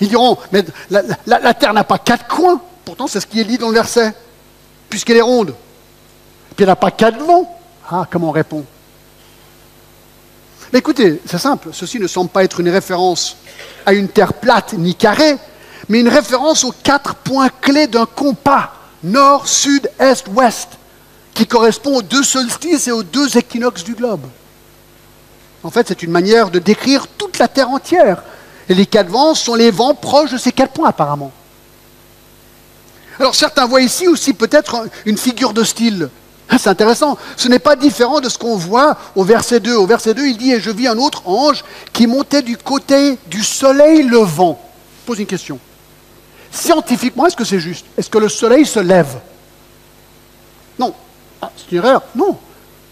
Ils 0.00 0.08
diront, 0.08 0.38
mais 0.52 0.64
la, 0.90 1.54
terre 1.54 1.72
n'a 1.72 1.84
pas 1.84 1.98
quatre 1.98 2.26
coins, 2.28 2.60
pourtant 2.84 3.06
c'est 3.06 3.20
ce 3.20 3.26
qui 3.26 3.40
est 3.40 3.44
dit 3.44 3.58
dans 3.58 3.68
le 3.68 3.74
verset, 3.74 4.12
puisqu'elle 4.88 5.16
est 5.16 5.22
ronde. 5.22 5.54
Puis 6.54 6.62
elle 6.62 6.68
n'a 6.68 6.76
pas 6.76 6.90
quatre 6.92 7.18
vents. 7.18 7.58
Ah, 7.90 8.06
comment 8.10 8.28
on 8.28 8.32
répond? 8.32 8.64
Écoutez, 10.76 11.22
c'est 11.24 11.38
simple, 11.38 11.68
ceci 11.72 12.00
ne 12.00 12.08
semble 12.08 12.30
pas 12.30 12.42
être 12.42 12.58
une 12.58 12.68
référence 12.68 13.36
à 13.86 13.92
une 13.92 14.08
terre 14.08 14.32
plate 14.32 14.72
ni 14.72 14.96
carrée, 14.96 15.36
mais 15.88 16.00
une 16.00 16.08
référence 16.08 16.64
aux 16.64 16.72
quatre 16.72 17.14
points 17.14 17.48
clés 17.48 17.86
d'un 17.86 18.06
compas, 18.06 18.72
nord, 19.04 19.46
sud, 19.46 19.88
est, 20.00 20.26
ouest, 20.26 20.70
qui 21.32 21.46
correspond 21.46 21.98
aux 21.98 22.02
deux 22.02 22.24
solstices 22.24 22.88
et 22.88 22.92
aux 22.92 23.04
deux 23.04 23.38
équinoxes 23.38 23.84
du 23.84 23.94
globe. 23.94 24.26
En 25.62 25.70
fait, 25.70 25.86
c'est 25.86 26.02
une 26.02 26.10
manière 26.10 26.50
de 26.50 26.58
décrire 26.58 27.06
toute 27.06 27.38
la 27.38 27.46
Terre 27.46 27.70
entière. 27.70 28.24
Et 28.68 28.74
les 28.74 28.86
quatre 28.86 29.08
vents 29.08 29.34
sont 29.34 29.54
les 29.54 29.70
vents 29.70 29.94
proches 29.94 30.32
de 30.32 30.38
ces 30.38 30.50
quatre 30.50 30.72
points, 30.72 30.88
apparemment. 30.88 31.32
Alors 33.20 33.36
certains 33.36 33.66
voient 33.66 33.80
ici 33.80 34.08
aussi 34.08 34.34
peut-être 34.34 34.88
une 35.06 35.18
figure 35.18 35.52
de 35.52 35.62
style. 35.62 36.10
C'est 36.58 36.70
intéressant. 36.70 37.18
Ce 37.36 37.48
n'est 37.48 37.58
pas 37.58 37.76
différent 37.76 38.20
de 38.20 38.28
ce 38.28 38.38
qu'on 38.38 38.56
voit 38.56 38.96
au 39.14 39.24
verset 39.24 39.60
2. 39.60 39.74
Au 39.74 39.86
verset 39.86 40.14
2, 40.14 40.26
il 40.26 40.36
dit, 40.36 40.52
et 40.52 40.60
je 40.60 40.70
vis 40.70 40.86
un 40.86 40.98
autre 40.98 41.26
ange 41.26 41.64
qui 41.92 42.06
montait 42.06 42.42
du 42.42 42.56
côté 42.56 43.18
du 43.26 43.42
soleil 43.42 44.02
levant. 44.02 44.60
pose 45.06 45.18
une 45.18 45.26
question. 45.26 45.58
Scientifiquement, 46.50 47.26
est-ce 47.26 47.36
que 47.36 47.44
c'est 47.44 47.58
juste? 47.58 47.86
Est-ce 47.98 48.08
que 48.08 48.18
le 48.18 48.28
soleil 48.28 48.64
se 48.64 48.78
lève? 48.78 49.18
Non. 50.78 50.94
Ah, 51.42 51.50
c'est 51.56 51.72
une 51.72 51.78
erreur. 51.78 52.02
Non. 52.14 52.38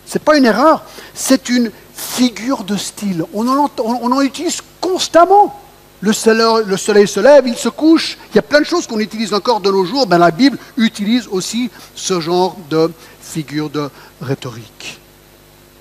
Ce 0.06 0.18
n'est 0.18 0.24
pas 0.24 0.36
une 0.36 0.44
erreur. 0.44 0.82
C'est 1.14 1.48
une 1.48 1.70
figure 1.94 2.64
de 2.64 2.76
style. 2.76 3.24
On 3.32 3.46
en, 3.48 3.70
on 3.78 4.12
en 4.12 4.20
utilise 4.20 4.60
constamment. 4.80 5.58
Le 6.00 6.12
soleil, 6.12 6.64
le 6.66 6.76
soleil, 6.76 7.06
se 7.06 7.20
lève, 7.20 7.46
il 7.46 7.56
se 7.56 7.68
couche. 7.68 8.18
Il 8.32 8.36
y 8.36 8.38
a 8.40 8.42
plein 8.42 8.58
de 8.58 8.66
choses 8.66 8.88
qu'on 8.88 8.98
utilise 8.98 9.32
encore 9.32 9.60
de 9.60 9.70
nos 9.70 9.84
jours. 9.84 10.04
Ben, 10.08 10.18
la 10.18 10.32
Bible 10.32 10.58
utilise 10.76 11.28
aussi 11.28 11.70
ce 11.94 12.18
genre 12.20 12.56
de 12.68 12.90
figure 13.32 13.70
de 13.70 13.88
rhétorique. 14.20 15.00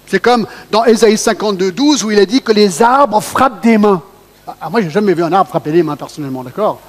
C'est 0.08 0.20
comme 0.20 0.48
dans 0.72 0.86
Ésaïe 0.86 1.18
52, 1.18 1.72
12, 1.72 2.04
où 2.04 2.12
il 2.12 2.20
a 2.20 2.26
dit 2.26 2.42
que 2.42 2.52
les 2.52 2.82
arbres 2.82 3.22
frappent 3.22 3.64
des 3.64 3.78
mains. 3.78 4.02
Ah, 4.48 4.70
moi, 4.70 4.82
je 4.82 4.88
n'ai 4.88 4.92
jamais 4.92 5.14
vu 5.14 5.24
un 5.24 5.32
arbre 5.32 5.50
frapper 5.50 5.72
des 5.72 5.84
mains 5.84 5.96
personnellement, 5.96 6.44
d'accord? 6.44 6.80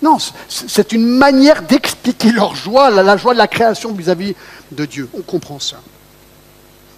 Non, 0.00 0.18
c'est 0.48 0.92
une 0.92 1.06
manière 1.06 1.62
d'expliquer 1.62 2.30
leur 2.30 2.54
joie, 2.54 2.90
la, 2.90 3.16
joie 3.16 3.32
de 3.32 3.38
la 3.38 3.48
création 3.48 3.92
vis-à-vis 3.92 4.34
de 4.70 4.84
Dieu. 4.84 5.08
On 5.16 5.22
comprend 5.22 5.58
ça. 5.58 5.76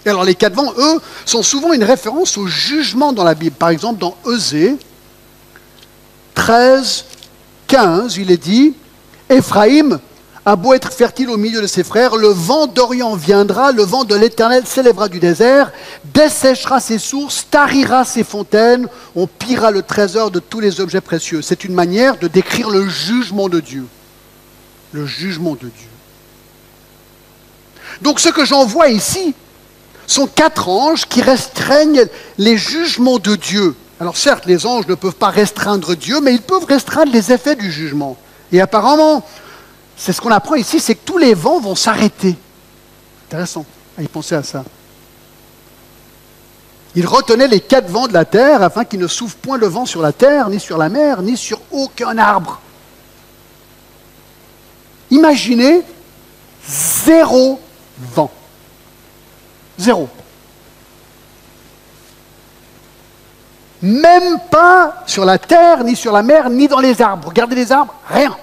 Et 0.05 0.09
alors 0.09 0.23
les 0.23 0.35
quatre 0.35 0.53
vents, 0.53 0.73
eux, 0.77 0.99
sont 1.25 1.41
souvent 1.41 1.73
une 1.73 1.83
référence 1.83 2.37
au 2.37 2.47
jugement 2.47 3.13
dans 3.13 3.23
la 3.23 3.33
Bible. 3.33 3.55
Par 3.55 3.69
exemple, 3.69 3.99
dans 3.99 4.15
Eusée 4.27 4.75
13, 6.35 7.05
15, 7.67 8.17
il 8.17 8.29
est 8.29 8.37
dit, 8.37 8.73
Éphraïm 9.29 9.99
a 10.45 10.55
beau 10.55 10.73
être 10.73 10.91
fertile 10.91 11.29
au 11.29 11.37
milieu 11.37 11.61
de 11.61 11.67
ses 11.67 11.83
frères, 11.83 12.15
le 12.15 12.29
vent 12.29 12.65
d'Orient 12.65 13.15
viendra, 13.15 13.71
le 13.71 13.83
vent 13.83 14.05
de 14.05 14.15
l'Éternel 14.15 14.65
s'élèvera 14.65 15.07
du 15.07 15.19
désert, 15.19 15.71
desséchera 16.05 16.79
ses 16.79 16.97
sources, 16.97 17.45
tarira 17.49 18.05
ses 18.05 18.23
fontaines, 18.23 18.87
on 19.15 19.27
pillera 19.27 19.69
le 19.69 19.83
trésor 19.83 20.31
de 20.31 20.39
tous 20.39 20.59
les 20.59 20.79
objets 20.79 21.01
précieux. 21.01 21.43
C'est 21.43 21.63
une 21.63 21.75
manière 21.75 22.17
de 22.17 22.27
décrire 22.27 22.71
le 22.71 22.89
jugement 22.89 23.49
de 23.49 23.59
Dieu. 23.59 23.85
Le 24.93 25.05
jugement 25.05 25.53
de 25.53 25.67
Dieu. 25.67 25.89
Donc 28.01 28.19
ce 28.19 28.29
que 28.29 28.43
j'en 28.43 28.65
vois 28.65 28.89
ici 28.89 29.35
sont 30.07 30.27
quatre 30.27 30.69
anges 30.69 31.05
qui 31.05 31.21
restreignent 31.21 32.05
les 32.39 32.57
jugements 32.57 33.19
de 33.19 33.35
Dieu. 33.35 33.75
Alors 33.99 34.17
certes, 34.17 34.47
les 34.47 34.65
anges 34.65 34.87
ne 34.87 34.95
peuvent 34.95 35.13
pas 35.13 35.29
restreindre 35.29 35.95
Dieu, 35.95 36.19
mais 36.19 36.33
ils 36.33 36.41
peuvent 36.41 36.65
restreindre 36.65 37.11
les 37.11 37.31
effets 37.31 37.55
du 37.55 37.71
jugement. 37.71 38.17
Et 38.51 38.59
apparemment, 38.59 39.23
c'est 40.01 40.13
ce 40.13 40.19
qu'on 40.19 40.31
apprend 40.31 40.55
ici, 40.55 40.79
c'est 40.79 40.95
que 40.95 41.05
tous 41.05 41.19
les 41.19 41.35
vents 41.35 41.59
vont 41.59 41.75
s'arrêter. 41.75 42.35
Intéressant 43.27 43.63
à 43.95 44.01
y 44.01 44.07
penser 44.07 44.33
à 44.33 44.41
ça. 44.41 44.63
Il 46.95 47.05
retenait 47.05 47.47
les 47.47 47.59
quatre 47.59 47.87
vents 47.87 48.07
de 48.07 48.13
la 48.13 48.25
terre 48.25 48.63
afin 48.63 48.83
qu'il 48.83 48.99
ne 48.99 49.05
souffle 49.05 49.37
point 49.37 49.59
le 49.59 49.67
vent 49.67 49.85
sur 49.85 50.01
la 50.01 50.11
terre, 50.11 50.49
ni 50.49 50.59
sur 50.59 50.79
la 50.79 50.89
mer, 50.89 51.21
ni 51.21 51.37
sur 51.37 51.61
aucun 51.69 52.17
arbre. 52.17 52.59
Imaginez 55.11 55.83
zéro 56.67 57.59
vent. 57.99 58.31
Zéro. 59.77 60.09
Même 63.83 64.39
pas 64.49 65.03
sur 65.05 65.25
la 65.25 65.37
terre, 65.37 65.83
ni 65.83 65.95
sur 65.95 66.11
la 66.11 66.23
mer, 66.23 66.49
ni 66.49 66.67
dans 66.67 66.79
les 66.79 66.99
arbres. 67.03 67.27
Regardez 67.27 67.55
les 67.55 67.71
arbres, 67.71 67.93
rien. 68.09 68.35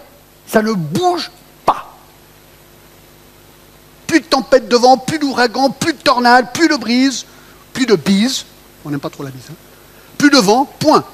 Ça 0.46 0.62
ne 0.62 0.72
bouge 0.72 1.32
tempête 4.28 4.68
de 4.68 4.76
vent, 4.76 4.96
plus 4.96 5.18
d'ouragan, 5.18 5.70
plus 5.70 5.92
de 5.92 5.98
tornade, 5.98 6.52
plus 6.52 6.68
de 6.68 6.76
brise, 6.76 7.24
plus 7.72 7.86
de 7.86 7.96
bise. 7.96 8.44
On 8.84 8.90
n'aime 8.90 9.00
pas 9.00 9.10
trop 9.10 9.22
la 9.22 9.30
bise. 9.30 9.46
Hein. 9.50 9.54
Plus 10.16 10.30
de 10.30 10.38
vent, 10.38 10.64
point. 10.78 11.04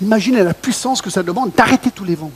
Imaginez 0.00 0.42
la 0.42 0.54
puissance 0.54 1.00
que 1.00 1.10
ça 1.10 1.22
demande 1.22 1.52
d'arrêter 1.56 1.90
tous 1.90 2.04
les 2.04 2.14
vents. 2.14 2.32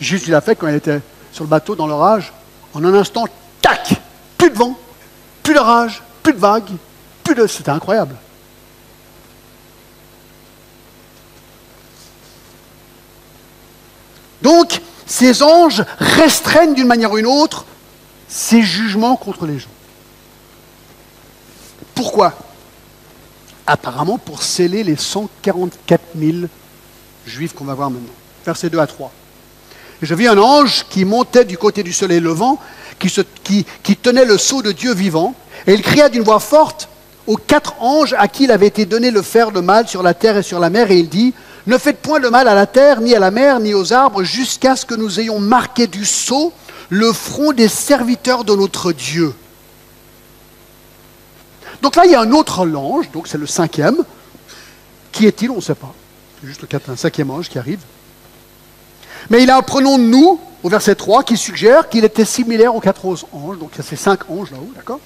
Jésus 0.00 0.30
l'a 0.30 0.40
fait 0.40 0.56
quand 0.56 0.68
il 0.68 0.74
était 0.74 1.00
sur 1.32 1.44
le 1.44 1.50
bateau 1.50 1.74
dans 1.74 1.86
l'orage. 1.86 2.32
En 2.72 2.84
un 2.84 2.94
instant, 2.94 3.26
tac 3.60 4.00
Plus 4.38 4.50
de 4.50 4.56
vent, 4.56 4.78
plus 5.42 5.54
d'orage, 5.54 6.02
plus 6.22 6.32
de 6.32 6.38
vagues, 6.38 6.70
plus 7.24 7.34
de. 7.34 7.46
C'était 7.46 7.70
incroyable. 7.70 8.14
Donc, 14.42 14.80
ces 15.06 15.42
anges 15.42 15.84
restreignent 15.98 16.74
d'une 16.74 16.86
manière 16.86 17.12
ou 17.12 17.16
d'une 17.16 17.26
autre 17.26 17.66
ces 18.30 18.62
jugements 18.62 19.16
contre 19.16 19.44
les 19.44 19.58
gens. 19.58 19.68
Pourquoi? 21.94 22.32
Apparemment 23.66 24.18
pour 24.18 24.42
sceller 24.42 24.84
les 24.84 24.96
144 24.96 26.00
000 26.16 26.32
juifs 27.26 27.52
qu'on 27.52 27.64
va 27.64 27.74
voir 27.74 27.90
maintenant. 27.90 28.08
Versets 28.46 28.70
2 28.70 28.78
à 28.78 28.86
3. 28.86 29.12
je 30.00 30.14
vis 30.14 30.28
un 30.28 30.38
ange 30.38 30.86
qui 30.88 31.04
montait 31.04 31.44
du 31.44 31.58
côté 31.58 31.82
du 31.82 31.92
soleil 31.92 32.20
levant, 32.20 32.58
qui, 32.98 33.66
qui 33.82 33.96
tenait 33.96 34.24
le 34.24 34.38
sceau 34.38 34.62
de 34.62 34.72
Dieu 34.72 34.94
vivant, 34.94 35.34
et 35.66 35.74
il 35.74 35.82
cria 35.82 36.08
d'une 36.08 36.22
voix 36.22 36.40
forte 36.40 36.88
aux 37.26 37.36
quatre 37.36 37.74
anges 37.80 38.14
à 38.16 38.28
qui 38.28 38.44
il 38.44 38.52
avait 38.52 38.68
été 38.68 38.86
donné 38.86 39.10
le 39.10 39.22
faire 39.22 39.50
le 39.50 39.60
mal 39.60 39.88
sur 39.88 40.02
la 40.02 40.14
terre 40.14 40.36
et 40.36 40.42
sur 40.42 40.60
la 40.60 40.70
mer, 40.70 40.90
et 40.90 40.98
il 40.98 41.08
dit, 41.08 41.34
ne 41.66 41.76
faites 41.78 41.98
point 41.98 42.18
le 42.18 42.30
mal 42.30 42.48
à 42.48 42.54
la 42.54 42.66
terre, 42.66 43.00
ni 43.00 43.14
à 43.14 43.18
la 43.18 43.30
mer, 43.30 43.60
ni 43.60 43.74
aux 43.74 43.92
arbres, 43.92 44.22
jusqu'à 44.22 44.76
ce 44.76 44.86
que 44.86 44.94
nous 44.94 45.20
ayons 45.20 45.40
marqué 45.40 45.86
du 45.86 46.04
sceau 46.04 46.52
le 46.90 47.12
front 47.12 47.52
des 47.52 47.68
serviteurs 47.68 48.44
de 48.44 48.54
notre 48.54 48.92
Dieu. 48.92 49.34
Donc 51.82 51.96
là, 51.96 52.04
il 52.04 52.10
y 52.10 52.14
a 52.14 52.20
un 52.20 52.32
autre 52.32 52.60
ange, 52.60 53.10
donc 53.12 53.26
c'est 53.28 53.38
le 53.38 53.46
cinquième. 53.46 53.96
Qui 55.12 55.26
est-il? 55.26 55.50
On 55.50 55.56
ne 55.56 55.60
sait 55.60 55.74
pas. 55.74 55.94
C'est 56.40 56.48
juste 56.48 56.62
le 56.62 56.96
cinquième 56.96 57.30
ange 57.30 57.48
qui 57.48 57.58
arrive. 57.58 57.80
Mais 59.30 59.42
il 59.42 59.50
a 59.50 59.56
un 59.56 59.62
pronom 59.62 59.98
de 59.98 60.04
nous, 60.04 60.40
au 60.62 60.68
verset 60.68 60.94
3, 60.94 61.22
qui 61.22 61.36
suggère 61.36 61.88
qu'il 61.88 62.04
était 62.04 62.24
similaire 62.24 62.74
aux 62.74 62.80
quatre 62.80 63.06
anges. 63.06 63.24
Donc 63.58 63.70
il 63.74 63.78
y 63.78 63.80
a 63.80 63.84
ces 63.84 63.96
cinq 63.96 64.28
anges 64.28 64.50
là-haut, 64.50 64.70
d'accord? 64.74 65.00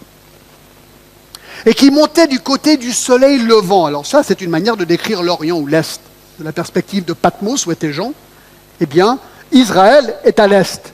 Et 1.66 1.75
qui 1.75 1.90
montait 1.90 2.27
du 2.27 2.40
côté 2.40 2.77
du 2.77 2.92
soleil 2.92 3.38
levant. 3.38 3.87
Alors 3.87 4.07
ça, 4.07 4.23
c'est 4.23 4.40
une 4.40 4.51
manière 4.51 4.77
de 4.77 4.85
décrire 4.85 5.23
l'Orient 5.23 5.59
ou 5.59 5.66
l'Est. 5.66 6.01
De 6.38 6.44
la 6.44 6.53
perspective 6.53 7.05
de 7.05 7.12
Patmos, 7.12 7.66
où 7.66 7.73
étaient 7.73 7.92
Jean, 7.92 8.12
eh 8.81 8.87
bien, 8.87 9.18
Israël 9.53 10.16
est 10.25 10.40
à 10.40 10.49
l'Est. 10.49 10.94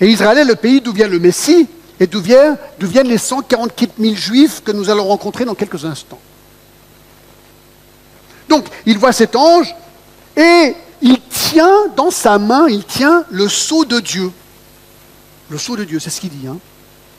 Et 0.00 0.08
Israël 0.08 0.38
est 0.38 0.44
le 0.44 0.56
pays 0.56 0.80
d'où 0.80 0.92
vient 0.92 1.08
le 1.08 1.18
Messie 1.18 1.68
et 1.98 2.06
d'où 2.06 2.20
viennent, 2.20 2.56
les 3.04 3.18
144 3.18 3.92
000 3.98 4.14
juifs 4.14 4.62
que 4.64 4.72
nous 4.72 4.88
allons 4.88 5.06
rencontrer 5.06 5.44
dans 5.44 5.54
quelques 5.54 5.84
instants. 5.84 6.18
Donc, 8.48 8.64
il 8.86 8.98
voit 8.98 9.12
cet 9.12 9.36
ange 9.36 9.74
et 10.36 10.74
il 11.02 11.20
tient 11.20 11.88
dans 11.94 12.10
sa 12.10 12.38
main, 12.38 12.66
il 12.68 12.84
tient 12.84 13.24
le 13.30 13.48
sceau 13.48 13.84
de 13.84 14.00
Dieu. 14.00 14.32
Le 15.50 15.58
sceau 15.58 15.76
de 15.76 15.84
Dieu, 15.84 15.98
c'est 15.98 16.10
ce 16.10 16.20
qu'il 16.20 16.30
dit. 16.30 16.46
Hein. 16.46 16.56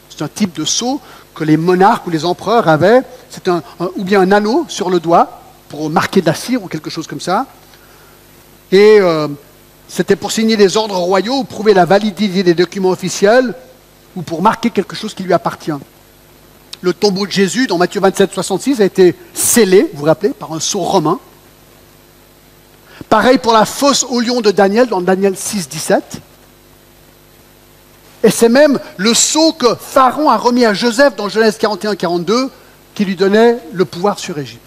C'est 0.10 0.24
un 0.24 0.28
type 0.28 0.54
de 0.54 0.66
sceau 0.66 1.00
que 1.36 1.44
les 1.44 1.58
monarques 1.58 2.08
ou 2.08 2.10
les 2.10 2.26
empereurs 2.26 2.68
avaient. 2.68 3.04
C'est 3.30 3.48
un, 3.48 3.62
ou 3.96 4.04
bien 4.04 4.22
un 4.22 4.32
anneau 4.32 4.66
sur 4.68 4.90
le 4.90 5.00
doigt 5.00 5.42
pour 5.70 5.90
marquer 5.90 6.22
de 6.22 6.26
la 6.26 6.34
cire 6.34 6.64
ou 6.64 6.68
quelque 6.68 6.90
chose 6.90 7.08
comme 7.08 7.22
ça. 7.22 7.46
Et 8.72 8.98
euh, 9.00 9.28
c'était 9.92 10.16
pour 10.16 10.32
signer 10.32 10.56
des 10.56 10.78
ordres 10.78 10.96
royaux 10.96 11.40
ou 11.40 11.44
prouver 11.44 11.74
la 11.74 11.84
validité 11.84 12.44
des 12.44 12.54
documents 12.54 12.92
officiels 12.92 13.54
ou 14.16 14.22
pour 14.22 14.42
marquer 14.42 14.70
quelque 14.70 14.96
chose 14.96 15.14
qui 15.14 15.22
lui 15.22 15.34
appartient. 15.34 15.74
Le 16.80 16.94
tombeau 16.94 17.28
de 17.28 17.32
Jésus 17.32 17.68
dans 17.68 17.78
Matthieu 17.78 18.00
27, 18.00 18.32
66 18.34 18.80
a 18.80 18.86
été 18.86 19.18
scellé, 19.34 19.90
vous 19.94 20.00
vous 20.00 20.06
rappelez, 20.06 20.30
par 20.30 20.54
un 20.54 20.62
sceau 20.62 20.80
romain. 20.80 21.20
Pareil 23.10 23.38
pour 23.38 23.52
la 23.52 23.66
fosse 23.66 24.06
au 24.06 24.22
lion 24.22 24.40
de 24.40 24.52
Daniel 24.52 24.88
dans 24.88 25.02
Daniel 25.02 25.36
6, 25.36 25.68
17. 25.68 26.22
Et 28.24 28.32
c'est 28.32 28.50
même 28.50 28.80
le 28.96 29.14
sceau 29.14 29.52
que 29.52 29.76
Pharaon 29.76 30.30
a 30.30 30.38
remis 30.38 30.64
à 30.64 30.74
Joseph 30.74 31.18
dans 31.18 31.28
Genèse 31.28 31.58
41, 31.58 31.98
42 31.98 32.50
qui 32.96 33.04
lui 33.04 33.18
donnait 33.18 33.58
le 33.74 33.84
pouvoir 33.84 34.20
sur 34.20 34.38
Égypte. 34.38 34.62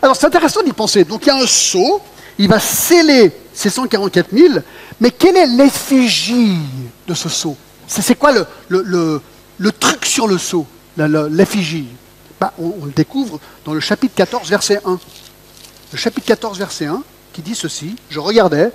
Alors 0.00 0.14
c'est 0.14 0.26
intéressant 0.26 0.62
d'y 0.62 0.72
penser. 0.72 1.02
Donc 1.02 1.26
il 1.26 1.28
y 1.28 1.30
a 1.30 1.36
un 1.36 1.46
sceau 1.46 2.00
il 2.42 2.48
va 2.48 2.58
sceller 2.58 3.30
ces 3.54 3.70
144 3.70 4.36
000, 4.36 4.54
mais 5.00 5.12
quelle 5.12 5.36
est 5.36 5.46
l'effigie 5.46 6.58
de 7.06 7.14
ce 7.14 7.28
sceau 7.28 7.56
C'est 7.86 8.18
quoi 8.18 8.32
le, 8.68 9.72
truc 9.78 10.04
sur 10.04 10.26
le 10.26 10.38
sceau, 10.38 10.66
l'effigie? 10.96 11.86
Bah, 12.40 12.52
on, 12.58 12.74
on, 12.82 12.86
le 12.86 12.90
découvre 12.90 13.38
dans 13.64 13.72
le 13.72 13.78
chapitre 13.78 14.16
14, 14.16 14.50
verset 14.50 14.80
1. 14.84 14.98
Le 15.92 15.96
chapitre 15.98 16.26
14, 16.26 16.58
verset 16.58 16.86
1, 16.86 17.04
qui 17.32 17.42
dit 17.42 17.54
ceci, 17.54 17.94
je 18.10 18.18
regardais, 18.18 18.72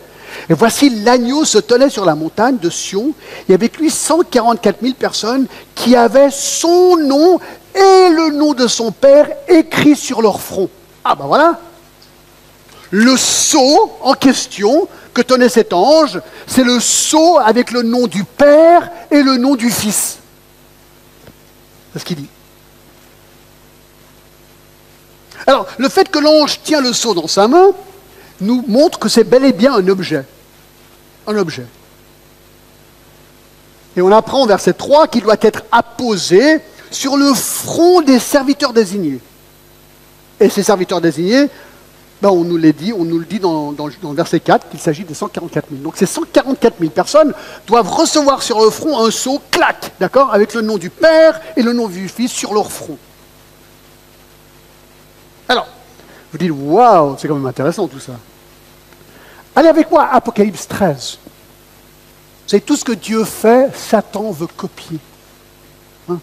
et 0.49 0.53
voici 0.53 0.89
l'agneau 1.03 1.43
se 1.43 1.57
tenait 1.57 1.89
sur 1.89 2.05
la 2.05 2.15
montagne 2.15 2.59
de 2.59 2.69
Sion, 2.69 3.11
et 3.49 3.53
avec 3.53 3.79
lui 3.79 3.89
144 3.89 4.77
000 4.81 4.93
personnes 4.93 5.45
qui 5.75 5.93
avaient 5.93 6.31
son 6.31 6.95
nom 6.95 7.37
et 7.75 8.09
le 8.11 8.33
nom 8.33 8.53
de 8.53 8.67
son 8.67 8.93
père 8.93 9.27
écrit 9.49 9.97
sur 9.97 10.21
leur 10.21 10.39
front. 10.39 10.69
Ah 11.03 11.15
ben 11.15 11.25
voilà, 11.25 11.59
le 12.91 13.17
sceau 13.17 13.97
en 14.01 14.13
question 14.13 14.87
que 15.13 15.21
tenait 15.21 15.49
cet 15.49 15.73
ange, 15.73 16.21
c'est 16.45 16.63
le 16.63 16.79
sceau 16.79 17.37
avec 17.39 17.71
le 17.71 17.81
nom 17.81 18.07
du 18.07 18.23
Père 18.23 18.89
et 19.11 19.21
le 19.23 19.37
nom 19.37 19.55
du 19.55 19.69
Fils. 19.69 20.19
C'est 21.93 21.99
ce 21.99 22.05
qu'il 22.05 22.17
dit. 22.17 22.29
Alors, 25.45 25.65
le 25.77 25.89
fait 25.89 26.09
que 26.09 26.19
l'ange 26.19 26.61
tient 26.63 26.81
le 26.81 26.93
sceau 26.93 27.13
dans 27.13 27.27
sa 27.27 27.47
main 27.47 27.71
nous 28.41 28.63
montre 28.67 28.99
que 28.99 29.09
c'est 29.09 29.23
bel 29.23 29.45
et 29.45 29.53
bien 29.53 29.73
un 29.73 29.87
objet. 29.87 30.25
Un 31.25 31.37
objet. 31.37 31.65
Et 33.95 34.01
on 34.01 34.11
apprend 34.11 34.43
au 34.43 34.47
verset 34.47 34.73
3 34.73 35.07
qu'il 35.07 35.23
doit 35.23 35.37
être 35.41 35.63
apposé 35.71 36.59
sur 36.91 37.17
le 37.17 37.33
front 37.33 38.01
des 38.01 38.19
serviteurs 38.19 38.73
désignés. 38.73 39.19
Et 40.39 40.49
ces 40.49 40.63
serviteurs 40.63 41.01
désignés 41.01 41.47
ben, 42.21 42.29
on 42.29 42.43
nous 42.43 42.57
dit, 42.71 42.93
on 42.93 43.05
nous 43.05 43.19
le 43.19 43.25
dit 43.25 43.39
dans, 43.39 43.71
le 43.71 44.15
verset 44.15 44.39
4 44.39 44.69
qu'il 44.69 44.79
s'agit 44.79 45.03
de 45.03 45.13
144 45.13 45.69
000. 45.69 45.81
Donc 45.83 45.97
ces 45.97 46.07
144 46.07 46.79
000 46.79 46.91
personnes 46.91 47.33
doivent 47.67 47.89
recevoir 47.89 48.41
sur 48.41 48.59
le 48.61 48.71
front 48.71 49.05
un 49.05 49.11
sceau, 49.11 49.39
clac, 49.51 49.91
d'accord, 49.99 50.33
avec 50.33 50.55
le 50.55 50.61
nom 50.61 50.77
du 50.77 50.89
Père 50.89 51.39
et 51.55 51.61
le 51.61 51.73
nom 51.73 51.87
du 51.87 52.09
Fils 52.09 52.31
sur 52.31 52.53
leur 52.53 52.71
front. 52.71 52.97
Alors, 55.47 55.67
vous 56.31 56.37
dites, 56.39 56.51
waouh, 56.51 57.15
c'est 57.19 57.27
quand 57.27 57.35
même 57.35 57.45
intéressant 57.45 57.87
tout 57.87 57.99
ça. 57.99 58.13
Allez 59.55 59.69
avec 59.69 59.89
moi, 59.91 60.09
Apocalypse 60.11 60.67
13. 60.67 61.19
C'est 62.47 62.65
tout 62.65 62.75
ce 62.75 62.83
que 62.83 62.93
Dieu 62.93 63.23
fait, 63.25 63.69
Satan 63.75 64.31
veut 64.31 64.47
copier. 64.47 64.99
Hein? 66.09 66.19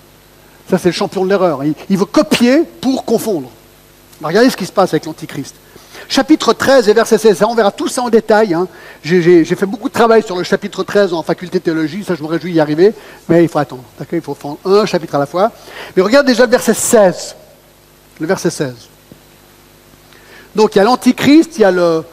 Ça, 0.69 0.79
c'est 0.79 0.89
le 0.89 0.93
champion 0.93 1.25
de 1.25 1.29
l'erreur. 1.29 1.63
Il, 1.65 1.99
veut 1.99 2.05
copier 2.05 2.65
pour 2.81 3.05
confondre. 3.05 3.51
regardez 4.23 4.51
ce 4.51 4.57
qui 4.57 4.67
se 4.67 4.73
passe 4.73 4.93
avec 4.93 5.05
l'Antichrist. 5.05 5.55
Chapitre 6.15 6.53
13 6.53 6.89
et 6.89 6.93
verset 6.93 7.19
16, 7.19 7.43
on 7.43 7.57
verra 7.57 7.73
tout 7.73 7.89
ça 7.89 8.01
en 8.01 8.09
détail. 8.09 8.55
Hein. 8.55 8.69
J'ai 9.03 9.45
fait 9.45 9.67
beaucoup 9.67 9.89
de 9.89 9.93
travail 9.93 10.23
sur 10.23 10.37
le 10.37 10.45
chapitre 10.45 10.85
13 10.85 11.13
en 11.13 11.25
faculté 11.25 11.59
de 11.59 11.65
théologie, 11.65 12.05
ça 12.05 12.15
je 12.15 12.23
me 12.23 12.29
réjouis 12.29 12.53
d'y 12.53 12.61
arriver, 12.61 12.95
mais 13.29 13.43
il 13.43 13.49
faut 13.49 13.59
attendre. 13.59 13.83
Il 14.13 14.21
faut 14.21 14.37
faire 14.37 14.55
un 14.65 14.87
chapitre 14.87 15.17
à 15.17 15.19
la 15.19 15.27
fois. 15.27 15.51
Mais 15.97 16.03
regarde 16.05 16.25
déjà 16.25 16.45
le 16.45 16.53
verset 16.53 16.75
16. 16.75 17.35
Le 18.21 18.29
verset 18.29 18.51
16. 18.51 18.75
Donc 20.55 20.77
il 20.77 20.79
y 20.79 20.81
a 20.83 20.85
l'Antichrist, 20.85 21.59
il 21.59 21.63
y 21.63 21.65
a 21.65 21.73
le, 21.73 22.05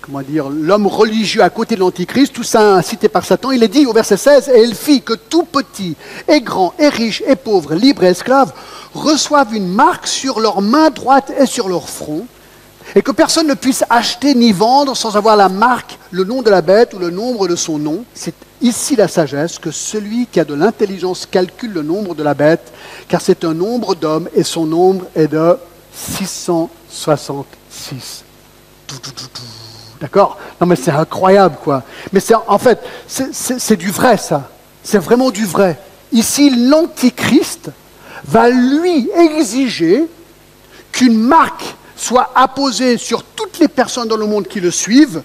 comment 0.00 0.22
dire, 0.22 0.48
l'homme 0.48 0.86
religieux 0.86 1.42
à 1.42 1.50
côté 1.50 1.74
de 1.74 1.80
l'Antichrist, 1.80 2.34
tout 2.34 2.44
ça 2.44 2.74
incité 2.76 3.08
par 3.08 3.24
Satan. 3.24 3.50
Il 3.50 3.64
est 3.64 3.68
dit 3.68 3.84
au 3.86 3.92
verset 3.92 4.16
16, 4.16 4.48
et 4.54 4.62
elle 4.62 4.76
fit 4.76 5.02
que 5.02 5.14
tout 5.14 5.42
petit, 5.42 5.96
et 6.28 6.40
grand, 6.40 6.72
et 6.78 6.88
riche, 6.88 7.20
et 7.26 7.34
pauvre, 7.34 7.74
libre 7.74 8.04
et 8.04 8.10
esclave, 8.10 8.52
reçoivent 8.94 9.56
une 9.56 9.66
marque 9.66 10.06
sur 10.06 10.38
leur 10.38 10.62
main 10.62 10.90
droite 10.90 11.32
et 11.36 11.46
sur 11.46 11.68
leur 11.68 11.88
front, 11.88 12.28
et 12.96 13.02
que 13.02 13.12
personne 13.12 13.46
ne 13.46 13.54
puisse 13.54 13.84
acheter 13.90 14.34
ni 14.34 14.52
vendre 14.52 14.96
sans 14.96 15.18
avoir 15.18 15.36
la 15.36 15.50
marque, 15.50 15.98
le 16.10 16.24
nom 16.24 16.40
de 16.40 16.48
la 16.48 16.62
bête 16.62 16.94
ou 16.94 16.98
le 16.98 17.10
nombre 17.10 17.46
de 17.46 17.54
son 17.54 17.78
nom. 17.78 18.04
C'est 18.14 18.34
ici 18.62 18.96
la 18.96 19.06
sagesse 19.06 19.58
que 19.58 19.70
celui 19.70 20.26
qui 20.26 20.40
a 20.40 20.46
de 20.46 20.54
l'intelligence 20.54 21.26
calcule 21.26 21.74
le 21.74 21.82
nombre 21.82 22.14
de 22.14 22.22
la 22.22 22.32
bête, 22.32 22.72
car 23.06 23.20
c'est 23.20 23.44
un 23.44 23.52
nombre 23.52 23.94
d'hommes 23.94 24.30
et 24.34 24.42
son 24.42 24.64
nombre 24.64 25.04
est 25.14 25.28
de 25.28 25.58
666. 25.92 28.24
D'accord? 30.00 30.38
Non 30.58 30.66
mais 30.66 30.76
c'est 30.76 30.90
incroyable 30.90 31.58
quoi. 31.62 31.82
Mais 32.14 32.20
c'est 32.20 32.34
en 32.34 32.58
fait, 32.58 32.80
c'est 33.06 33.76
du 33.76 33.90
vrai 33.90 34.16
ça. 34.16 34.48
C'est 34.82 34.98
vraiment 34.98 35.30
du 35.30 35.44
vrai. 35.44 35.78
Ici, 36.12 36.48
l'Antichrist 36.68 37.68
va 38.24 38.48
lui 38.48 39.10
exiger 39.14 40.06
qu'une 40.92 41.18
marque 41.18 41.74
soit 41.96 42.30
apposée 42.34 42.98
sur 42.98 43.22
toutes 43.22 43.58
les 43.58 43.68
personnes 43.68 44.08
dans 44.08 44.16
le 44.16 44.26
monde 44.26 44.46
qui 44.46 44.60
le 44.60 44.70
suivent, 44.70 45.22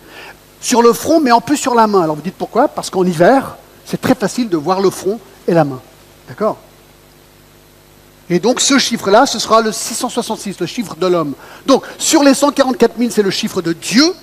sur 0.62 0.82
le 0.82 0.94
front, 0.94 1.20
mais 1.20 1.32
en 1.32 1.42
plus 1.42 1.58
sur 1.58 1.76
la 1.76 1.88
main. 1.88 2.02
Alors 2.02 2.16
vous 2.16 2.22
dites 2.22 2.36
pourquoi? 2.36 2.68
Parce 2.68 2.90
qu'en 2.90 3.06
hiver, 3.06 3.58
c'est 3.86 4.00
très 4.00 4.16
facile 4.16 4.48
de 4.48 4.58
voir 4.58 4.80
le 4.80 4.90
front 4.90 5.20
et 5.48 5.54
la 5.54 5.64
main. 5.64 5.82
D'accord? 6.28 6.58
Et 8.30 8.40
donc 8.40 8.62
ce 8.62 8.78
chiffre-là, 8.78 9.26
ce 9.26 9.40
sera 9.40 9.62
le 9.62 9.72
666, 9.72 10.60
le 10.60 10.66
chiffre 10.66 10.96
de 10.96 11.08
l'homme. 11.08 11.34
Donc 11.66 11.84
sur 11.98 12.24
les 12.24 12.34
144 12.34 12.98
000, 12.98 13.10
c'est 13.12 13.24
le 13.24 13.32
chiffre 13.32 13.62
de 13.62 13.74
Dieu, 13.74 14.14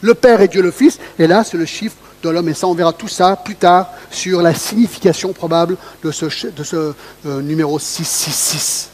le 0.00 0.14
Père 0.14 0.40
et 0.40 0.48
Dieu 0.48 0.62
le 0.62 0.72
Fils, 0.72 0.98
et 1.18 1.26
là, 1.26 1.44
c'est 1.44 1.56
le 1.56 1.66
chiffre 1.66 1.96
de 2.22 2.30
l'homme. 2.30 2.48
Et 2.48 2.54
ça, 2.54 2.66
on 2.66 2.74
verra 2.74 2.92
tout 2.92 3.08
ça 3.08 3.36
plus 3.36 3.54
tard 3.54 3.90
sur 4.10 4.42
la 4.42 4.54
signification 4.54 5.32
probable 5.32 5.76
de 6.02 6.10
ce, 6.10 6.26
de 6.48 6.64
ce 6.64 6.94
euh, 7.26 7.40
numéro 7.42 7.78
666. 7.78 8.90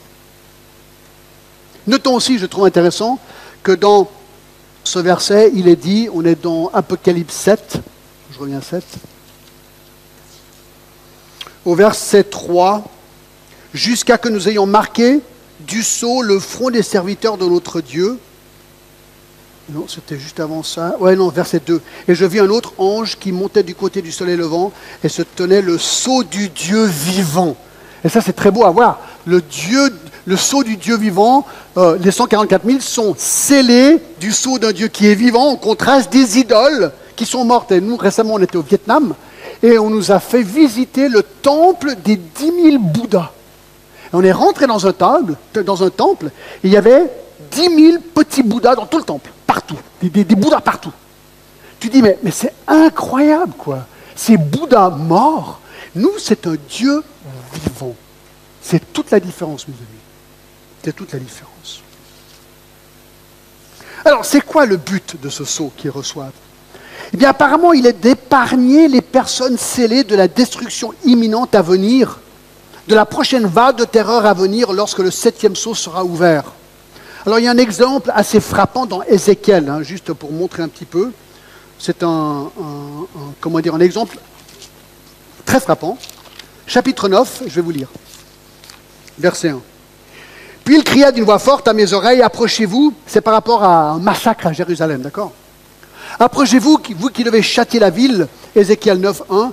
Notons 1.87 2.15
aussi, 2.15 2.39
je 2.39 2.47
trouve 2.47 2.67
intéressant, 2.67 3.19
que 3.63 3.73
dans 3.73 4.11
ce 4.85 4.99
verset, 4.99 5.51
il 5.55 5.69
est 5.69 5.77
dit, 5.77 6.09
on 6.13 6.25
est 6.25 6.41
dans 6.41 6.71
Apocalypse 6.73 7.35
7, 7.35 7.79
je 8.33 8.39
reviens 8.39 8.59
à 8.59 8.63
7, 8.63 8.85
au 11.65 11.75
verset 11.75 12.25
3, 12.25 12.85
jusqu'à 13.75 14.19
que 14.19 14.29
nous 14.29 14.49
ayons 14.49 14.67
marqué 14.67 15.21
du 15.61 15.83
sceau 15.83 16.23
le 16.23 16.39
front 16.39 16.71
des 16.71 16.83
serviteurs 16.83 17.37
de 17.37 17.45
notre 17.45 17.81
Dieu. 17.81 18.19
Non, 19.69 19.87
c'était 19.87 20.19
juste 20.19 20.41
avant 20.41 20.63
ça. 20.63 20.97
Ouais, 20.99 21.15
non, 21.15 21.29
verset 21.29 21.61
2. 21.65 21.81
Et 22.09 22.15
je 22.15 22.25
vis 22.25 22.41
un 22.41 22.49
autre 22.49 22.73
ange 22.79 23.17
qui 23.19 23.31
montait 23.31 23.63
du 23.63 23.75
côté 23.75 24.03
du 24.03 24.11
soleil 24.11 24.37
levant 24.37 24.73
et 25.05 25.09
se 25.09 25.23
tenait 25.23 25.63
le 25.63 25.79
sceau 25.79 26.25
du 26.25 26.49
Dieu 26.49 26.85
vivant. 26.87 27.57
Et 28.05 28.09
ça, 28.09 28.21
c'est 28.21 28.33
très 28.33 28.51
beau 28.51 28.65
à 28.65 28.71
voir. 28.71 28.99
Le 29.27 29.41
Dieu 29.43 29.93
le 30.27 30.37
sceau 30.37 30.63
du 30.63 30.77
Dieu 30.77 30.97
vivant, 30.97 31.47
euh, 31.77 31.97
les 32.01 32.11
144 32.11 32.65
000 32.65 32.81
sont 32.81 33.15
scellés 33.17 34.01
du 34.21 34.33
sceau 34.33 34.59
d'un 34.59 34.73
Dieu 34.73 34.89
qui 34.89 35.07
est 35.09 35.15
vivant, 35.15 35.49
en 35.49 35.57
contraste 35.57 36.13
des 36.13 36.39
idoles 36.39 36.93
qui 37.17 37.27
sont 37.27 37.45
mortes. 37.45 37.73
Et 37.73 37.81
nous, 37.81 37.97
récemment, 37.97 38.35
on 38.35 38.39
était 38.39 38.57
au 38.57 38.63
Vietnam 38.63 39.15
et 39.63 39.79
on 39.79 39.91
nous 39.91 40.13
a 40.13 40.21
fait 40.21 40.43
visiter 40.43 41.09
le 41.09 41.23
temple 41.23 41.95
des 42.05 42.17
10 42.17 42.53
000 42.71 42.79
Bouddhas. 42.79 43.33
on 44.13 44.23
est 44.23 44.33
rentré 44.33 44.67
dans 44.67 44.87
un 44.87 44.93
temple, 44.93 45.35
dans 45.65 45.83
un 45.83 45.91
temple 45.91 46.27
et 46.63 46.69
il 46.69 46.71
y 46.71 46.77
avait 46.77 47.11
10 47.51 47.61
000 47.63 48.03
petits 48.15 48.43
Bouddhas 48.43 48.75
dans 48.75 48.87
tout 48.87 48.99
le 48.99 49.05
temple, 49.05 49.31
partout, 49.47 49.79
des, 50.03 50.25
Bouddhas 50.25 50.61
partout. 50.61 50.93
Tu 51.79 51.89
dis, 51.89 52.03
mais, 52.03 52.19
mais 52.23 52.31
c'est 52.31 52.53
incroyable, 52.69 53.53
quoi. 53.57 53.81
Ces 54.15 54.37
Bouddhas 54.37 54.91
morts, 54.91 55.61
nous, 55.95 56.13
c'est 56.19 56.47
un 56.47 56.57
Dieu 56.69 57.03
vivant. 57.55 57.95
C'est 58.63 58.93
toute 58.93 59.11
la 59.11 59.21
différence, 59.21 59.67
mes 59.69 59.75
amis. 59.75 60.01
C'est 60.83 60.95
toute 60.95 61.13
la 61.13 61.19
différence. 61.19 61.83
Alors, 64.05 64.25
c'est 64.25 64.41
quoi 64.41 64.67
le 64.67 64.77
but 64.77 65.21
de 65.21 65.29
ce 65.29 65.45
sceau 65.45 65.73
qu'ils 65.77 65.91
reçoivent 65.91 66.33
Eh 67.13 67.17
bien, 67.17 67.31
apparemment, 67.31 67.73
il 67.73 67.87
est 67.87 68.01
d'épargner 68.01 68.89
les 68.89 69.03
personnes 69.03 69.59
scellées 69.59 70.05
de 70.05 70.17
la 70.17 70.29
destruction 70.29 70.95
imminente 71.05 71.55
à 71.55 71.63
venir, 71.63 72.21
de 72.89 72.95
la 72.95 73.05
prochaine 73.05 73.47
vague 73.47 73.77
de 73.77 73.85
terreur 73.85 74.25
à 74.25 74.35
venir 74.35 74.73
lorsque 74.73 75.01
le 75.01 75.11
septième 75.11 75.55
sceau 75.55 75.75
sera 75.75 76.05
ouvert. 76.05 76.45
Alors, 77.27 77.39
il 77.39 77.45
y 77.45 77.49
a 77.49 77.51
un 77.51 77.59
exemple 77.59 78.11
assez 78.15 78.41
frappant 78.41 78.87
dans 78.87 79.03
Ézéchiel, 79.03 79.69
hein, 79.69 79.83
juste 79.83 80.13
pour 80.15 80.33
montrer 80.33 80.63
un 80.63 80.69
petit 80.69 80.87
peu. 80.87 81.13
C'est 81.79 82.03
un, 82.03 82.51
comment 83.41 83.61
dire, 83.61 83.75
un 83.75 83.81
exemple 83.81 84.19
très 85.45 85.61
frappant. 85.61 85.99
Chapitre 86.71 87.09
9, 87.09 87.43
je 87.49 87.55
vais 87.57 87.63
vous 87.63 87.73
lire. 87.73 87.89
Verset 89.19 89.49
1. 89.49 89.61
Puis 90.63 90.77
il 90.77 90.85
cria 90.85 91.11
d'une 91.11 91.25
voix 91.25 91.41
forte 91.41 91.67
à 91.67 91.73
mes 91.73 91.93
oreilles, 91.95 92.23
approchez-vous, 92.23 92.95
c'est 93.09 93.21
par 93.21 93.35
rapport 93.35 93.65
à 93.65 93.91
un 93.91 93.99
massacre 93.99 94.47
à 94.47 94.53
Jérusalem, 94.53 95.03
d'accord? 95.03 95.33
Approchez-vous, 96.21 96.79
vous 96.97 97.09
qui 97.09 97.25
devez 97.25 97.43
châtier 97.43 97.81
la 97.81 97.91
ville, 97.91 98.29
Ézéchiel 98.55 99.01
9, 99.01 99.23
1, 99.29 99.53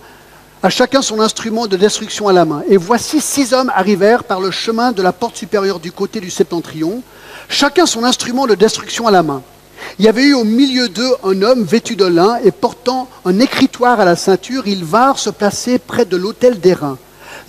à 0.61 0.69
chacun 0.69 1.01
son 1.01 1.19
instrument 1.19 1.65
de 1.65 1.75
destruction 1.75 2.27
à 2.27 2.33
la 2.33 2.45
main. 2.45 2.61
Et 2.69 2.77
voici 2.77 3.19
six 3.19 3.51
hommes 3.51 3.71
arrivèrent 3.73 4.23
par 4.23 4.39
le 4.39 4.51
chemin 4.51 4.91
de 4.91 5.01
la 5.01 5.11
porte 5.11 5.37
supérieure 5.37 5.79
du 5.79 5.91
côté 5.91 6.19
du 6.19 6.29
septentrion, 6.29 7.01
chacun 7.49 7.87
son 7.87 8.03
instrument 8.03 8.45
de 8.45 8.53
destruction 8.53 9.07
à 9.07 9.11
la 9.11 9.23
main. 9.23 9.41
Il 9.97 10.05
y 10.05 10.07
avait 10.07 10.25
eu 10.25 10.35
au 10.35 10.43
milieu 10.43 10.87
d'eux 10.87 11.15
un 11.23 11.41
homme 11.41 11.63
vêtu 11.63 11.95
de 11.95 12.05
lin 12.05 12.37
et 12.43 12.51
portant 12.51 13.09
un 13.25 13.39
écritoire 13.39 13.99
à 13.99 14.05
la 14.05 14.15
ceinture. 14.15 14.67
Ils 14.67 14.85
vinrent 14.85 15.17
se 15.17 15.31
placer 15.31 15.79
près 15.79 16.05
de 16.05 16.15
l'autel 16.15 16.59
d'airain. 16.59 16.99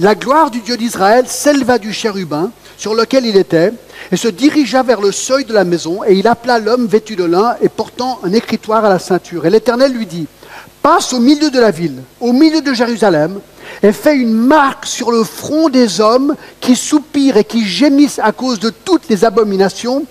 La 0.00 0.14
gloire 0.14 0.52
du 0.52 0.60
Dieu 0.60 0.76
d'Israël 0.76 1.24
s'éleva 1.26 1.78
du 1.78 1.92
chérubin 1.92 2.52
sur 2.76 2.94
lequel 2.94 3.26
il 3.26 3.36
était, 3.36 3.72
et 4.12 4.16
se 4.16 4.28
dirigea 4.28 4.84
vers 4.84 5.00
le 5.00 5.10
seuil 5.10 5.44
de 5.44 5.52
la 5.52 5.64
maison, 5.64 6.04
et 6.04 6.14
il 6.14 6.28
appela 6.28 6.60
l'homme 6.60 6.86
vêtu 6.86 7.16
de 7.16 7.24
lin 7.24 7.56
et 7.60 7.68
portant 7.68 8.20
un 8.22 8.32
écritoire 8.32 8.84
à 8.84 8.88
la 8.88 9.00
ceinture. 9.00 9.44
Et 9.44 9.50
l'Éternel 9.50 9.92
lui 9.92 10.06
dit, 10.06 10.28
passe 10.82 11.12
au 11.12 11.18
milieu 11.18 11.50
de 11.50 11.58
la 11.58 11.72
ville, 11.72 12.00
au 12.20 12.32
milieu 12.32 12.60
de 12.60 12.72
Jérusalem, 12.72 13.40
et 13.82 13.90
fais 13.90 14.14
une 14.14 14.34
marque 14.34 14.86
sur 14.86 15.10
le 15.10 15.24
front 15.24 15.68
des 15.68 16.00
hommes 16.00 16.36
qui 16.60 16.76
soupirent 16.76 17.36
et 17.36 17.44
qui 17.44 17.66
gémissent 17.66 18.20
à 18.22 18.30
cause 18.30 18.60
de 18.60 18.70
toutes 18.70 19.08
les 19.08 19.24
abominations 19.24 20.04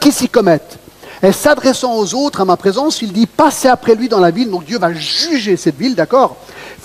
qui 0.00 0.12
s'y 0.12 0.30
commettent. 0.30 0.78
Et 1.22 1.32
s'adressant 1.32 1.96
aux 1.96 2.14
autres 2.14 2.40
à 2.40 2.44
ma 2.46 2.56
présence, 2.56 3.02
il 3.02 3.12
dit, 3.12 3.26
passez 3.26 3.68
après 3.68 3.94
lui 3.94 4.08
dans 4.08 4.20
la 4.20 4.30
ville. 4.30 4.50
Donc 4.50 4.64
Dieu 4.64 4.78
va 4.78 4.94
juger 4.94 5.56
cette 5.56 5.76
ville, 5.76 5.94
d'accord? 5.94 6.36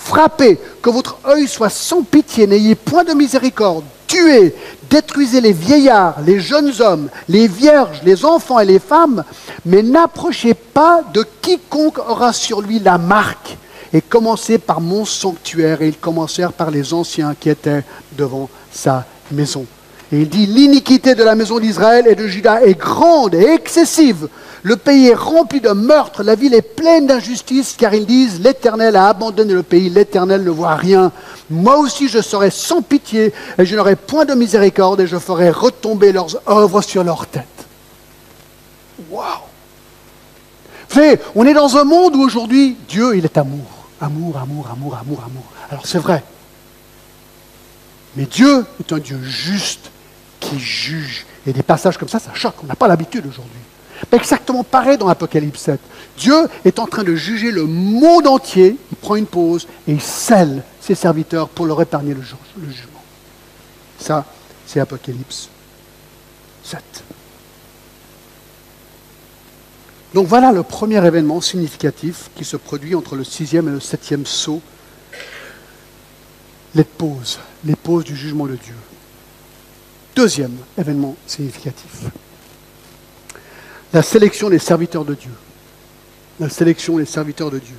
Frappez, 0.04 0.60
que 0.82 0.90
votre 0.90 1.18
œil 1.26 1.48
soit 1.48 1.70
sans 1.70 2.04
pitié, 2.04 2.46
n'ayez 2.46 2.76
point 2.76 3.04
de 3.04 3.14
miséricorde 3.14 3.86
tuez, 4.14 4.54
détruisez 4.90 5.42
les 5.42 5.54
vieillards, 5.54 6.18
les 6.26 6.40
jeunes 6.40 6.72
hommes, 6.80 7.10
les 7.28 7.48
vierges, 7.48 8.02
les 8.04 8.26
enfants 8.26 8.60
et 8.60 8.66
les 8.66 8.80
femmes, 8.80 9.24
mais 9.66 9.82
n'approchez 9.82 10.54
pas 10.54 11.02
de 11.14 11.26
quiconque 11.42 11.98
aura 11.98 12.34
sur 12.34 12.62
lui 12.62 12.80
la 12.80 12.98
marque. 12.98 13.58
Et 13.92 14.02
commencez 14.02 14.58
par 14.58 14.82
mon 14.82 15.06
sanctuaire. 15.06 15.84
Et 15.84 15.90
ils 15.90 15.98
commencèrent 15.98 16.54
par 16.54 16.72
les 16.72 16.96
anciens 16.96 17.36
qui 17.40 17.50
étaient 17.50 17.84
devant 18.18 18.50
sa 18.72 19.06
maison. 19.32 19.68
Et 20.12 20.22
il 20.22 20.30
dit, 20.30 20.48
l'iniquité 20.48 21.14
de 21.14 21.24
la 21.24 21.36
maison 21.36 21.60
d'Israël 21.60 22.08
et 22.08 22.16
de 22.16 22.28
Juda 22.28 22.64
est 22.64 22.78
grande 22.78 23.36
et 23.36 23.54
excessive. 23.54 24.28
Le 24.64 24.78
pays 24.78 25.08
est 25.08 25.14
rempli 25.14 25.60
de 25.62 25.70
meurtres, 25.70 26.24
la 26.24 26.36
ville 26.36 26.54
est 26.54 26.62
pleine 26.62 27.06
d'injustice, 27.08 27.76
car 27.78 27.94
ils 27.94 28.06
disent, 28.06 28.40
l'Éternel 28.40 28.96
a 28.96 29.10
abandonné 29.10 29.54
le 29.54 29.64
pays, 29.64 29.90
l'Éternel 29.90 30.44
ne 30.44 30.50
voit 30.50 30.76
rien. 30.76 31.12
Moi 31.50 31.78
aussi 31.78 32.08
je 32.08 32.22
serai 32.22 32.50
sans 32.50 32.82
pitié, 32.82 33.34
et 33.58 33.66
je 33.66 33.76
n'aurai 33.76 33.96
point 33.96 34.26
de 34.26 34.34
miséricorde, 34.34 35.02
et 35.02 35.08
je 35.08 35.18
ferai 35.18 35.52
retomber 35.52 36.14
leurs 36.14 36.42
œuvres 36.48 36.82
sur 36.82 37.04
leur 37.04 37.28
tête. 37.28 37.46
Waouh 39.12 39.54
savez, 40.94 41.20
on 41.36 41.46
est 41.46 41.54
dans 41.54 41.78
un 41.78 41.84
monde 41.84 42.16
où 42.16 42.22
aujourd'hui, 42.22 42.78
Dieu, 42.88 43.18
il 43.18 43.26
est 43.26 43.38
amour. 43.38 43.66
Amour, 44.00 44.38
amour, 44.38 44.68
amour, 44.72 44.98
amour, 45.02 45.24
amour. 45.26 45.44
Alors 45.70 45.86
c'est 45.86 46.00
vrai. 46.00 46.24
Mais 48.16 48.26
Dieu 48.26 48.66
est 48.80 48.94
un 48.94 49.00
Dieu 49.00 49.20
juste 49.24 49.92
qui 50.40 50.60
juge. 50.60 51.26
Et 51.48 51.54
des 51.54 51.64
passages 51.64 51.98
comme 51.98 52.10
ça, 52.10 52.20
ça 52.20 52.34
choque. 52.34 52.56
On 52.64 52.68
n'a 52.68 52.76
pas 52.76 52.88
l'habitude 52.88 53.26
aujourd'hui. 53.26 53.60
Exactement 54.12 54.64
pareil 54.64 54.98
dans 54.98 55.08
l'Apocalypse 55.08 55.62
7. 55.62 55.80
Dieu 56.18 56.48
est 56.66 56.80
en 56.80 56.86
train 56.88 57.04
de 57.04 57.16
juger 57.16 57.52
le 57.52 57.66
monde 57.66 58.28
entier, 58.28 58.78
il 58.92 58.98
prend 58.98 59.16
une 59.16 59.26
pause 59.26 59.68
et 59.88 59.94
il 59.94 60.02
scelle 60.02 60.64
ses 60.80 60.96
serviteurs 60.96 61.50
pour 61.50 61.66
leur 61.66 61.82
épargner 61.82 62.14
le, 62.14 62.22
jugement. 62.22 63.04
Ça, 63.98 64.26
c'est 64.68 64.80
Apocalypse 64.80 65.50
7. 66.64 66.82
Donc 70.14 70.28
voilà 70.28 70.52
le 70.52 70.62
premier 70.62 71.04
événement 71.06 71.42
significatif 71.42 72.30
qui 72.36 72.46
se 72.46 72.58
produit 72.58 72.94
entre 72.94 73.16
le 73.16 73.24
sixième 73.24 73.68
et 73.68 73.72
le 73.72 73.80
septième 73.80 74.26
saut, 74.26 74.62
les 76.76 76.84
pauses, 76.84 77.40
les 77.66 77.76
pauses 77.76 78.04
du 78.04 78.16
jugement 78.16 78.46
de 78.46 78.56
Dieu. 78.56 78.76
Deuxième 80.16 80.56
événement 80.78 81.16
significatif, 81.26 82.06
la 83.94 84.02
sélection 84.02 84.50
des 84.50 84.60
serviteurs 84.60 85.06
de 85.06 85.14
Dieu. 85.14 85.30
La 86.40 86.50
sélection 86.50 86.98
des 86.98 87.06
serviteurs 87.06 87.52
de 87.52 87.60
Dieu. 87.60 87.76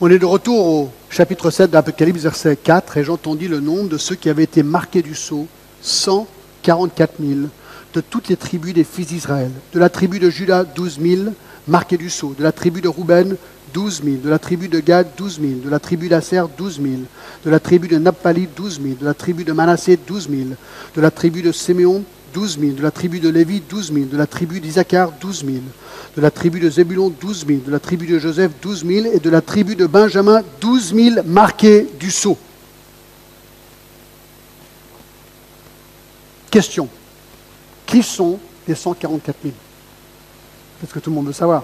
On 0.00 0.08
est 0.08 0.18
de 0.18 0.24
retour 0.24 0.64
au 0.64 0.90
chapitre 1.10 1.50
7 1.50 1.70
d'Apocalypse, 1.70 2.22
verset 2.22 2.56
4, 2.56 2.98
et 2.98 3.04
j'entendis 3.04 3.48
le 3.48 3.58
nombre 3.58 3.88
de 3.88 3.98
ceux 3.98 4.14
qui 4.14 4.30
avaient 4.30 4.44
été 4.44 4.62
marqués 4.62 5.02
du 5.02 5.16
sceau, 5.16 5.48
144 5.82 7.14
000, 7.18 7.40
de 7.94 8.00
toutes 8.00 8.28
les 8.28 8.36
tribus 8.36 8.74
des 8.74 8.84
fils 8.84 9.08
d'Israël. 9.08 9.50
De 9.72 9.80
la 9.80 9.88
tribu 9.88 10.20
de 10.20 10.30
Judas, 10.30 10.62
12 10.64 11.00
000, 11.00 11.22
marqués 11.66 11.96
du 11.96 12.08
sceau. 12.08 12.34
De 12.38 12.44
la 12.44 12.52
tribu 12.52 12.80
de 12.80 12.88
Rouben, 12.88 13.36
12 13.74 14.02
000. 14.04 14.16
De 14.22 14.30
la 14.30 14.38
tribu 14.38 14.68
de 14.68 14.78
Gad, 14.78 15.08
12 15.16 15.40
000. 15.40 15.52
De 15.64 15.70
la 15.70 15.80
tribu 15.80 16.08
d'Asser, 16.08 16.42
12 16.56 16.80
000. 16.80 16.94
De 17.44 17.50
la 17.50 17.58
tribu 17.58 17.88
de 17.88 17.98
Naphtali, 17.98 18.48
12 18.54 18.80
000. 18.80 18.94
De 19.00 19.04
la 19.04 19.14
tribu 19.14 19.44
de 19.44 19.52
Manassé, 19.52 19.98
12 20.06 20.28
000. 20.30 20.42
De 20.94 21.00
la 21.00 21.10
tribu 21.10 21.42
de 21.42 21.50
Siméon, 21.50 22.04
12 22.36 22.58
000. 22.60 22.72
De 22.72 22.82
la 22.82 22.90
tribu 22.90 23.18
de 23.18 23.30
Lévi, 23.30 23.62
12 23.66 23.94
000. 23.94 24.06
De 24.06 24.16
la 24.18 24.26
tribu 24.26 24.60
d'Isaacar, 24.60 25.10
12 25.12 25.46
000. 25.46 25.56
De 26.16 26.20
la 26.20 26.30
tribu 26.30 26.60
de 26.60 26.68
Zébulon, 26.68 27.08
12 27.08 27.46
000. 27.46 27.60
De 27.64 27.70
la 27.72 27.80
tribu 27.80 28.06
de 28.06 28.18
Joseph, 28.18 28.52
12 28.60 28.84
000. 28.84 29.06
Et 29.14 29.20
de 29.20 29.30
la 29.30 29.40
tribu 29.40 29.74
de 29.74 29.86
Benjamin, 29.86 30.42
12 30.60 30.94
000 30.94 31.16
marqués 31.24 31.88
du 31.98 32.10
sceau. 32.10 32.36
Question. 36.50 36.90
Qui 37.86 38.02
sont 38.02 38.38
les 38.68 38.74
144 38.74 39.36
000 39.42 39.54
C'est 40.78 40.90
ce 40.90 40.92
que 40.92 40.98
tout 40.98 41.08
le 41.08 41.16
monde 41.16 41.28
veut 41.28 41.32
savoir? 41.32 41.62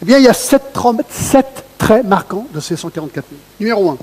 Eh 0.00 0.06
bien, 0.06 0.16
il 0.16 0.24
y 0.24 0.28
a 0.28 0.32
sept, 0.32 0.72
traits 0.72 2.06
marquants 2.06 2.46
de 2.54 2.60
ces 2.60 2.76
144 2.76 3.26
000. 3.28 3.40
Numéro 3.60 3.90
1. 3.90 3.98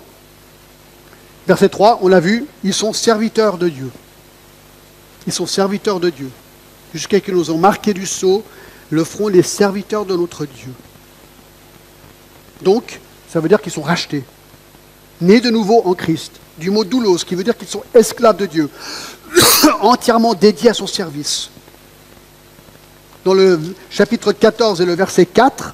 Verset 1.47 1.69
3, 1.69 2.01
on 2.03 2.07
l'a 2.09 2.19
vu, 2.19 2.45
ils 2.63 2.75
sont 2.75 2.93
serviteurs 2.93 3.57
de 3.57 3.69
Dieu. 3.69 3.89
Ils 5.27 5.34
sont 5.34 5.45
serviteurs 5.45 5.99
de 5.99 6.10
Dieu. 6.10 6.29
Jusqu'à 6.93 7.17
ce 7.17 7.23
qu'ils 7.23 7.36
nous 7.36 7.51
ont 7.51 7.58
marqué 7.58 7.93
du 7.93 8.05
sceau, 8.05 8.43
le 8.89 9.03
feront 9.03 9.27
les 9.27 9.43
serviteurs 9.43 10.05
de 10.05 10.15
notre 10.15 10.45
Dieu. 10.45 10.73
Donc, 12.62 12.99
ça 13.32 13.39
veut 13.39 13.47
dire 13.47 13.62
qu'ils 13.62 13.71
sont 13.71 13.82
rachetés, 13.82 14.23
nés 15.21 15.39
de 15.39 15.49
nouveau 15.49 15.82
en 15.86 15.93
Christ. 15.93 16.34
Du 16.58 16.71
mot 16.71 16.84
doulos, 16.84 17.23
qui 17.25 17.36
veut 17.36 17.43
dire 17.43 17.58
qu'ils 17.58 17.67
sont 17.67 17.84
esclaves 17.93 18.38
de 18.38 18.45
Dieu. 18.45 18.69
entièrement 19.82 20.34
dédié 20.34 20.69
à 20.69 20.73
son 20.73 20.88
service. 20.88 21.49
Dans 23.25 23.34
le 23.34 23.60
chapitre 23.89 24.32
14 24.32 24.82
et 24.82 24.86
le 24.86 24.93
verset 24.93 25.25
4, 25.25 25.73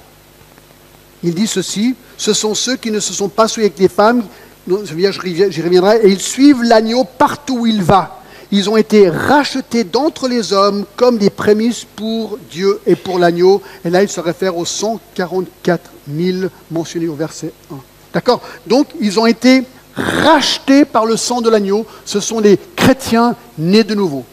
il 1.23 1.33
dit 1.33 1.47
ceci, 1.47 1.95
ce 2.17 2.33
sont 2.33 2.53
ceux 2.53 2.75
qui 2.75 2.91
ne 2.91 2.99
se 2.99 3.13
sont 3.13 3.29
pas 3.29 3.47
souillés 3.47 3.67
avec 3.67 3.79
les 3.79 3.87
femmes, 3.87 4.23
j'y 4.67 5.61
reviendrai, 5.61 6.01
et 6.03 6.09
ils 6.09 6.21
suivent 6.21 6.63
l'agneau 6.63 7.03
partout 7.03 7.59
où 7.59 7.65
il 7.65 7.83
va. 7.83 8.23
Ils 8.51 8.69
ont 8.69 8.77
été 8.77 9.09
rachetés 9.09 9.83
d'entre 9.83 10.27
les 10.27 10.53
hommes 10.53 10.85
comme 10.95 11.17
des 11.17 11.29
prémices 11.29 11.85
pour 11.95 12.37
Dieu 12.51 12.79
et 12.85 12.95
pour 12.95 13.19
l'agneau. 13.19 13.61
Et 13.83 13.89
là, 13.89 14.03
il 14.03 14.09
se 14.09 14.19
réfère 14.19 14.57
aux 14.57 14.65
144 14.65 15.91
000 16.13 16.49
mentionnés 16.71 17.07
au 17.07 17.15
verset 17.15 17.51
1. 17.71 17.75
D'accord? 18.13 18.41
Donc, 18.67 18.87
ils 19.01 19.19
ont 19.19 19.25
été 19.25 19.63
rachetés 19.95 20.85
par 20.85 21.05
le 21.05 21.17
sang 21.17 21.41
de 21.41 21.49
l'agneau. 21.49 21.85
Ce 22.05 22.19
sont 22.19 22.41
des 22.41 22.59
chrétiens 22.75 23.35
nés 23.57 23.83
de 23.83 23.95
nouveau. 23.95 24.25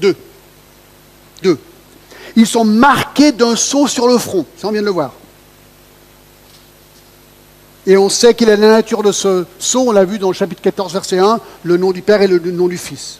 Deux. 0.00 0.16
Deux. 1.42 1.58
Ils 2.36 2.46
sont 2.46 2.64
marqués 2.64 3.32
d'un 3.32 3.56
sceau 3.56 3.86
sur 3.86 4.08
le 4.08 4.18
front. 4.18 4.46
Ça, 4.56 4.68
on 4.68 4.72
vient 4.72 4.80
de 4.80 4.86
le 4.86 4.92
voir. 4.92 5.12
Et 7.90 7.96
on 7.96 8.08
sait 8.08 8.34
qu'il 8.34 8.48
est 8.48 8.56
la 8.56 8.68
nature 8.68 9.02
de 9.02 9.10
ce 9.10 9.44
sceau, 9.58 9.88
on 9.88 9.90
l'a 9.90 10.04
vu 10.04 10.20
dans 10.20 10.28
le 10.28 10.32
chapitre 10.32 10.62
14, 10.62 10.92
verset 10.92 11.18
1, 11.18 11.40
le 11.64 11.76
nom 11.76 11.90
du 11.90 12.02
Père 12.02 12.22
et 12.22 12.28
le 12.28 12.38
nom 12.38 12.68
du 12.68 12.78
Fils. 12.78 13.18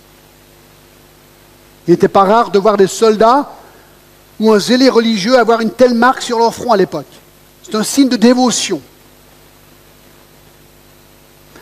Il 1.88 1.90
n'était 1.90 2.06
pas 2.06 2.22
rare 2.22 2.52
de 2.52 2.58
voir 2.60 2.76
des 2.76 2.86
soldats 2.86 3.50
ou 4.38 4.52
un 4.52 4.60
zélé 4.60 4.88
religieux 4.88 5.36
avoir 5.36 5.60
une 5.60 5.72
telle 5.72 5.94
marque 5.94 6.22
sur 6.22 6.38
leur 6.38 6.54
front 6.54 6.70
à 6.70 6.76
l'époque. 6.76 7.08
C'est 7.64 7.74
un 7.74 7.82
signe 7.82 8.08
de 8.08 8.14
dévotion. 8.14 8.80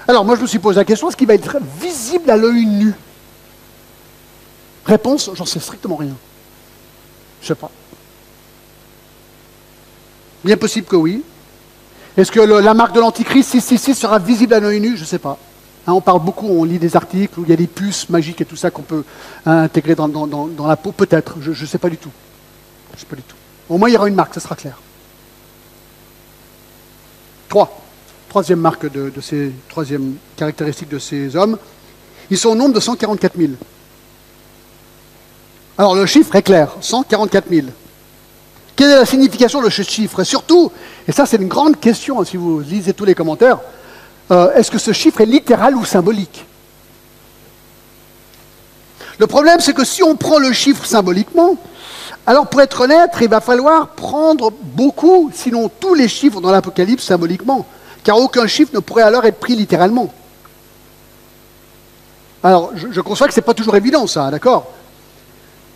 Alors 0.06 0.26
moi 0.26 0.36
je 0.36 0.42
me 0.42 0.46
suis 0.46 0.58
posé 0.58 0.76
la 0.76 0.84
question, 0.84 1.08
est-ce 1.08 1.16
qu'il 1.16 1.28
va 1.28 1.34
être 1.34 1.56
visible 1.80 2.30
à 2.30 2.36
l'œil 2.36 2.66
nu? 2.66 2.92
Réponse, 4.84 5.30
j'en 5.32 5.46
sais 5.46 5.60
strictement 5.60 5.96
rien. 5.96 6.14
Je 7.40 7.46
ne 7.46 7.48
sais 7.48 7.54
pas. 7.58 7.70
Bien 10.44 10.58
possible 10.58 10.86
que 10.86 10.96
oui. 10.96 11.22
Est-ce 12.18 12.30
que 12.30 12.40
la 12.40 12.74
marque 12.74 12.94
de 12.94 13.00
l'Antichrist 13.00 13.50
666 13.50 13.94
sera 13.94 14.18
visible 14.18 14.52
à 14.52 14.60
l'œil 14.60 14.80
nu? 14.80 14.96
Je 14.96 15.02
ne 15.02 15.06
sais 15.06 15.18
pas. 15.18 15.38
Hein, 15.86 15.92
on 15.92 16.02
parle 16.02 16.22
beaucoup, 16.22 16.48
on 16.48 16.64
lit 16.64 16.78
des 16.78 16.96
articles 16.96 17.40
où 17.40 17.44
il 17.44 17.48
y 17.48 17.52
a 17.52 17.56
des 17.56 17.66
puces 17.66 18.10
magiques 18.10 18.42
et 18.42 18.44
tout 18.44 18.56
ça 18.56 18.70
qu'on 18.70 18.82
peut 18.82 19.04
hein, 19.46 19.62
intégrer 19.62 19.94
dans, 19.94 20.66
la 20.66 20.76
peau. 20.76 20.92
Peut-être, 20.92 21.36
je 21.40 21.50
ne 21.50 21.66
sais 21.66 21.78
pas 21.78 21.88
du 21.88 21.96
tout. 21.96 22.10
Je 22.94 23.00
sais 23.00 23.06
pas 23.06 23.16
du 23.16 23.22
tout. 23.22 23.36
Au 23.70 23.78
moins 23.78 23.88
il 23.88 23.94
y 23.94 23.96
aura 23.96 24.08
une 24.08 24.14
marque, 24.14 24.34
ça 24.34 24.40
sera 24.40 24.56
clair. 24.56 24.78
Trois 27.48 27.78
troisième 28.28 28.60
marque 28.60 28.90
de, 28.90 29.12
ces, 29.20 29.52
troisième 29.68 30.16
caractéristique 30.36 30.88
de 30.88 30.98
ces 30.98 31.34
hommes, 31.34 31.58
ils 32.30 32.38
sont 32.38 32.50
au 32.50 32.54
nombre 32.54 32.74
de 32.74 32.80
144 32.80 33.36
000. 33.36 33.52
Alors 35.78 35.94
le 35.94 36.06
chiffre 36.06 36.34
est 36.36 36.42
clair, 36.42 36.76
144 36.80 37.48
000. 37.48 37.68
Quelle 38.78 38.92
est 38.92 38.94
la 38.94 39.06
signification 39.06 39.60
de 39.60 39.70
ce 39.70 39.82
chiffre? 39.82 40.20
Et 40.20 40.24
surtout, 40.24 40.70
et 41.08 41.10
ça 41.10 41.26
c'est 41.26 41.38
une 41.38 41.48
grande 41.48 41.80
question 41.80 42.20
hein, 42.20 42.24
si 42.24 42.36
vous 42.36 42.60
lisez 42.60 42.92
tous 42.92 43.04
les 43.04 43.16
commentaires, 43.16 43.58
euh, 44.30 44.54
est-ce 44.54 44.70
que 44.70 44.78
ce 44.78 44.92
chiffre 44.92 45.20
est 45.20 45.26
littéral 45.26 45.74
ou 45.74 45.84
symbolique? 45.84 46.46
Le 49.18 49.26
problème 49.26 49.58
c'est 49.58 49.72
que 49.72 49.84
si 49.84 50.04
on 50.04 50.14
prend 50.14 50.38
le 50.38 50.52
chiffre 50.52 50.86
symboliquement, 50.86 51.56
alors 52.24 52.46
pour 52.46 52.60
être 52.60 52.82
honnête, 52.82 53.10
il 53.20 53.28
va 53.28 53.40
falloir 53.40 53.88
prendre 53.88 54.52
beaucoup, 54.52 55.32
sinon 55.34 55.68
tous 55.68 55.94
les 55.94 56.06
chiffres 56.06 56.40
dans 56.40 56.52
l'Apocalypse 56.52 57.02
symboliquement 57.02 57.66
car 58.04 58.16
aucun 58.16 58.46
chiffre 58.46 58.70
ne 58.72 58.78
pourrait 58.78 59.02
alors 59.02 59.24
être 59.24 59.40
pris 59.40 59.56
littéralement. 59.56 60.14
Alors, 62.44 62.70
je, 62.76 63.00
conçois 63.00 63.26
que 63.26 63.34
ce 63.34 63.40
n'est 63.40 63.44
pas 63.44 63.54
toujours 63.54 63.74
évident, 63.74 64.06
ça, 64.06 64.30
d'accord? 64.30 64.72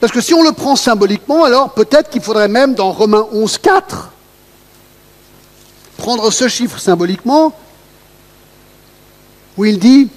Parce 0.02 0.12
que 0.12 0.20
si 0.20 0.34
on 0.34 0.42
le 0.42 0.50
prend 0.50 0.74
symboliquement, 0.74 1.44
alors 1.44 1.70
peut-être 1.74 2.10
qu'il 2.10 2.22
faudrait 2.22 2.48
même, 2.48 2.74
dans 2.74 2.90
Romains 2.90 3.24
11, 3.30 3.56
4, 3.58 4.10
prendre 5.96 6.28
ce 6.32 6.48
chiffre 6.48 6.80
symboliquement, 6.80 7.52
où 9.56 9.64
il 9.64 9.78
dit 9.78 10.08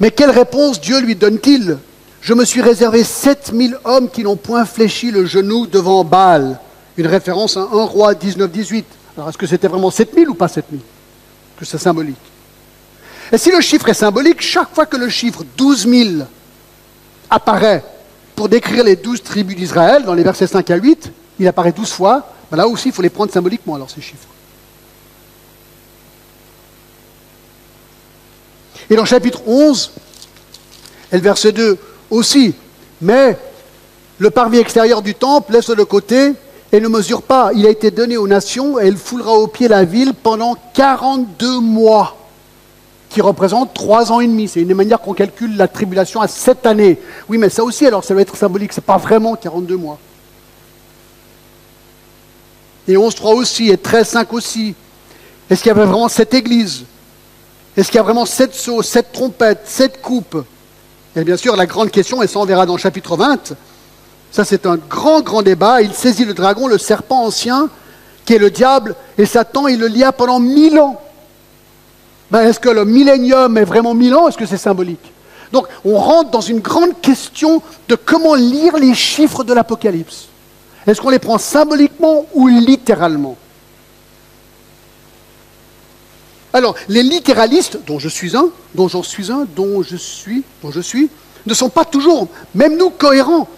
Mais 0.00 0.10
quelle 0.12 0.30
réponse 0.30 0.80
Dieu 0.80 0.98
lui 0.98 1.14
donne-t-il? 1.14 1.76
Je 2.22 2.32
me 2.32 2.46
suis 2.46 2.62
réservé 2.62 3.04
7000 3.04 3.76
hommes 3.84 4.08
qui 4.08 4.22
n'ont 4.22 4.36
point 4.36 4.64
fléchi 4.64 5.10
le 5.10 5.26
genou 5.26 5.66
devant 5.66 6.04
Baal. 6.04 6.58
Une 6.96 7.06
référence 7.06 7.58
à 7.58 7.68
1 7.70 7.84
roi 7.84 8.14
19-18. 8.14 8.84
Alors, 9.18 9.28
est-ce 9.28 9.36
que 9.36 9.46
c'était 9.46 9.68
vraiment 9.68 9.90
7000 9.90 10.30
ou 10.30 10.34
pas 10.34 10.48
7000 10.48 10.80
c'est 11.64 11.76
symbolique. 11.76 12.16
Et 13.30 13.36
si 13.36 13.50
le 13.50 13.60
chiffre 13.60 13.90
est 13.90 13.94
symbolique, 13.94 14.40
chaque 14.40 14.74
fois 14.74 14.86
que 14.86 14.96
le 14.96 15.10
chiffre 15.10 15.44
12 15.58 15.86
000 15.86 16.10
apparaît 17.28 17.84
pour 18.42 18.48
décrire 18.48 18.82
les 18.82 18.96
douze 18.96 19.22
tribus 19.22 19.56
d'Israël, 19.56 20.02
dans 20.02 20.14
les 20.14 20.24
versets 20.24 20.48
5 20.48 20.68
à 20.68 20.74
8, 20.74 21.12
il 21.38 21.46
apparaît 21.46 21.70
12 21.70 21.92
fois, 21.92 22.26
ben 22.50 22.56
là 22.56 22.66
aussi 22.66 22.88
il 22.88 22.92
faut 22.92 23.00
les 23.00 23.08
prendre 23.08 23.30
symboliquement, 23.30 23.76
alors 23.76 23.88
ces 23.88 24.00
chiffres. 24.00 24.26
Et 28.90 28.96
dans 28.96 29.04
chapitre 29.04 29.42
11, 29.46 29.92
et 31.12 31.18
le 31.18 31.22
verset 31.22 31.52
2 31.52 31.78
aussi, 32.10 32.56
mais 33.00 33.38
le 34.18 34.30
parvis 34.30 34.58
extérieur 34.58 35.02
du 35.02 35.14
temple 35.14 35.52
laisse 35.52 35.70
de 35.70 35.84
côté 35.84 36.32
et 36.72 36.80
ne 36.80 36.88
mesure 36.88 37.22
pas. 37.22 37.52
Il 37.54 37.64
a 37.64 37.70
été 37.70 37.92
donné 37.92 38.16
aux 38.16 38.26
nations 38.26 38.80
et 38.80 38.88
elle 38.88 38.96
foulera 38.96 39.34
au 39.34 39.46
pied 39.46 39.68
la 39.68 39.84
ville 39.84 40.14
pendant 40.14 40.56
42 40.74 41.60
mois, 41.60 42.16
qui 43.12 43.20
représentent 43.20 43.74
3 43.74 44.10
ans 44.12 44.20
et 44.20 44.26
demi. 44.26 44.48
C'est 44.48 44.60
une 44.60 44.74
manière 44.74 45.00
qu'on 45.00 45.14
calcule 45.14 45.56
la 45.56 45.68
tribulation 45.68 46.20
à 46.20 46.28
7 46.28 46.66
années. 46.66 46.98
Oui, 47.28 47.38
mais 47.38 47.50
ça 47.50 47.62
aussi, 47.62 47.86
alors 47.86 48.04
ça 48.04 48.14
va 48.14 48.22
être 48.22 48.36
symbolique. 48.36 48.72
Ce 48.72 48.80
n'est 48.80 48.84
pas 48.84 48.96
vraiment 48.96 49.36
42 49.36 49.76
mois. 49.76 49.98
Et 52.88 52.94
11.3 52.94 53.34
aussi, 53.34 53.68
et 53.68 53.76
13.5 53.76 54.26
aussi. 54.32 54.74
Est-ce 55.48 55.62
qu'il 55.62 55.68
y 55.68 55.72
avait 55.72 55.84
vraiment 55.84 56.08
cette 56.08 56.34
église 56.34 56.84
Est-ce 57.76 57.88
qu'il 57.88 57.96
y 57.96 58.00
a 58.00 58.02
vraiment 58.02 58.26
sept 58.26 58.54
sauts, 58.54 58.82
sept 58.82 59.12
trompettes, 59.12 59.62
sept 59.66 60.00
coupes? 60.00 60.44
Et 61.14 61.22
bien 61.22 61.36
sûr, 61.36 61.54
la 61.54 61.66
grande 61.66 61.90
question, 61.90 62.22
et 62.22 62.26
ça 62.26 62.38
on 62.38 62.46
verra 62.46 62.64
dans 62.64 62.74
le 62.74 62.80
chapitre 62.80 63.16
20, 63.16 63.54
ça, 64.32 64.46
c'est 64.46 64.64
un 64.64 64.78
grand, 64.78 65.20
grand 65.20 65.42
débat. 65.42 65.82
Il 65.82 65.92
saisit 65.92 66.24
le 66.24 66.32
dragon, 66.32 66.66
le 66.66 66.78
serpent 66.78 67.22
ancien, 67.22 67.68
qui 68.24 68.32
est 68.32 68.38
le 68.38 68.50
diable, 68.50 68.96
et 69.18 69.26
Satan, 69.26 69.68
il 69.68 69.78
le 69.78 69.88
lia 69.88 70.10
pendant 70.10 70.40
mille 70.40 70.80
ans. 70.80 70.98
Ben, 72.32 72.48
Est-ce 72.48 72.58
que 72.58 72.70
le 72.70 72.86
millénium 72.86 73.58
est 73.58 73.64
vraiment 73.64 73.94
mille 73.94 74.14
ans 74.14 74.26
Est-ce 74.26 74.38
que 74.38 74.46
c'est 74.46 74.56
symbolique? 74.56 75.12
Donc 75.52 75.66
on 75.84 75.98
rentre 75.98 76.30
dans 76.30 76.40
une 76.40 76.60
grande 76.60 76.98
question 77.02 77.62
de 77.88 77.94
comment 77.94 78.34
lire 78.34 78.78
les 78.78 78.94
chiffres 78.94 79.44
de 79.44 79.52
l'Apocalypse. 79.52 80.28
Est-ce 80.86 81.00
qu'on 81.00 81.10
les 81.10 81.18
prend 81.18 81.36
symboliquement 81.36 82.26
ou 82.32 82.48
littéralement? 82.48 83.36
Alors, 86.54 86.74
les 86.88 87.02
littéralistes, 87.02 87.78
dont 87.86 87.98
je 87.98 88.08
suis 88.08 88.36
un, 88.36 88.48
dont 88.74 88.88
j'en 88.88 89.02
suis 89.02 89.30
un, 89.30 89.46
dont 89.54 89.82
je 89.82 89.96
suis, 89.96 90.42
dont 90.62 90.70
je 90.70 90.80
suis, 90.80 91.08
ne 91.46 91.54
sont 91.54 91.68
pas 91.68 91.84
toujours, 91.84 92.28
même 92.54 92.76
nous, 92.76 92.90
cohérents. 92.90 93.48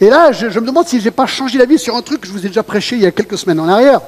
Et 0.00 0.08
là, 0.08 0.32
je, 0.32 0.46
me 0.46 0.66
demande 0.66 0.86
si 0.86 1.00
je 1.00 1.04
n'ai 1.06 1.10
pas 1.10 1.26
changé 1.26 1.58
d'avis 1.58 1.78
sur 1.78 1.96
un 1.96 2.02
truc 2.02 2.20
que 2.20 2.26
je 2.26 2.32
vous 2.32 2.44
ai 2.44 2.48
déjà 2.48 2.62
prêché 2.62 2.96
il 2.96 3.02
y 3.02 3.06
a 3.06 3.10
quelques 3.10 3.38
semaines 3.38 3.60
en 3.60 3.68
arrière. 3.68 4.00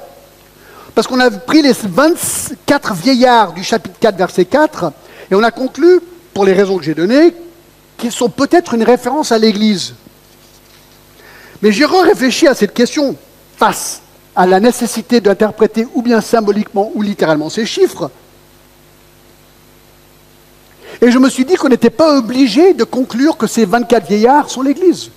Parce 0.95 1.07
qu'on 1.07 1.19
a 1.19 1.29
pris 1.29 1.61
les 1.61 1.73
24 1.73 2.93
vieillards 2.93 3.53
du 3.53 3.63
chapitre 3.63 3.95
4, 3.99 4.17
verset 4.17 4.45
4, 4.45 4.91
et 5.31 5.35
on 5.35 5.43
a 5.43 5.51
conclu, 5.51 5.99
pour 6.33 6.45
les 6.45 6.53
raisons 6.53 6.77
que 6.77 6.83
j'ai 6.83 6.95
données, 6.95 7.33
qu'ils 7.97 8.11
sont 8.11 8.29
peut-être 8.29 8.73
une 8.73 8.83
référence 8.83 9.31
à 9.31 9.37
l'Église. 9.37 9.93
Mais 11.61 11.71
j'ai 11.71 11.85
réfléchi 11.85 12.47
à 12.47 12.55
cette 12.55 12.73
question 12.73 13.15
face 13.57 14.01
à 14.35 14.45
la 14.45 14.59
nécessité 14.59 15.19
d'interpréter 15.19 15.87
ou 15.93 16.01
bien 16.01 16.21
symboliquement 16.21 16.91
ou 16.95 17.01
littéralement 17.01 17.49
ces 17.49 17.65
chiffres. 17.65 18.09
Et 21.01 21.11
je 21.11 21.17
me 21.17 21.29
suis 21.29 21.45
dit 21.45 21.55
qu'on 21.55 21.69
n'était 21.69 21.89
pas 21.89 22.17
obligé 22.17 22.73
de 22.73 22.83
conclure 22.83 23.37
que 23.37 23.47
ces 23.47 23.65
24 23.65 24.07
vieillards 24.07 24.49
sont 24.49 24.61
l'Église. 24.61 25.11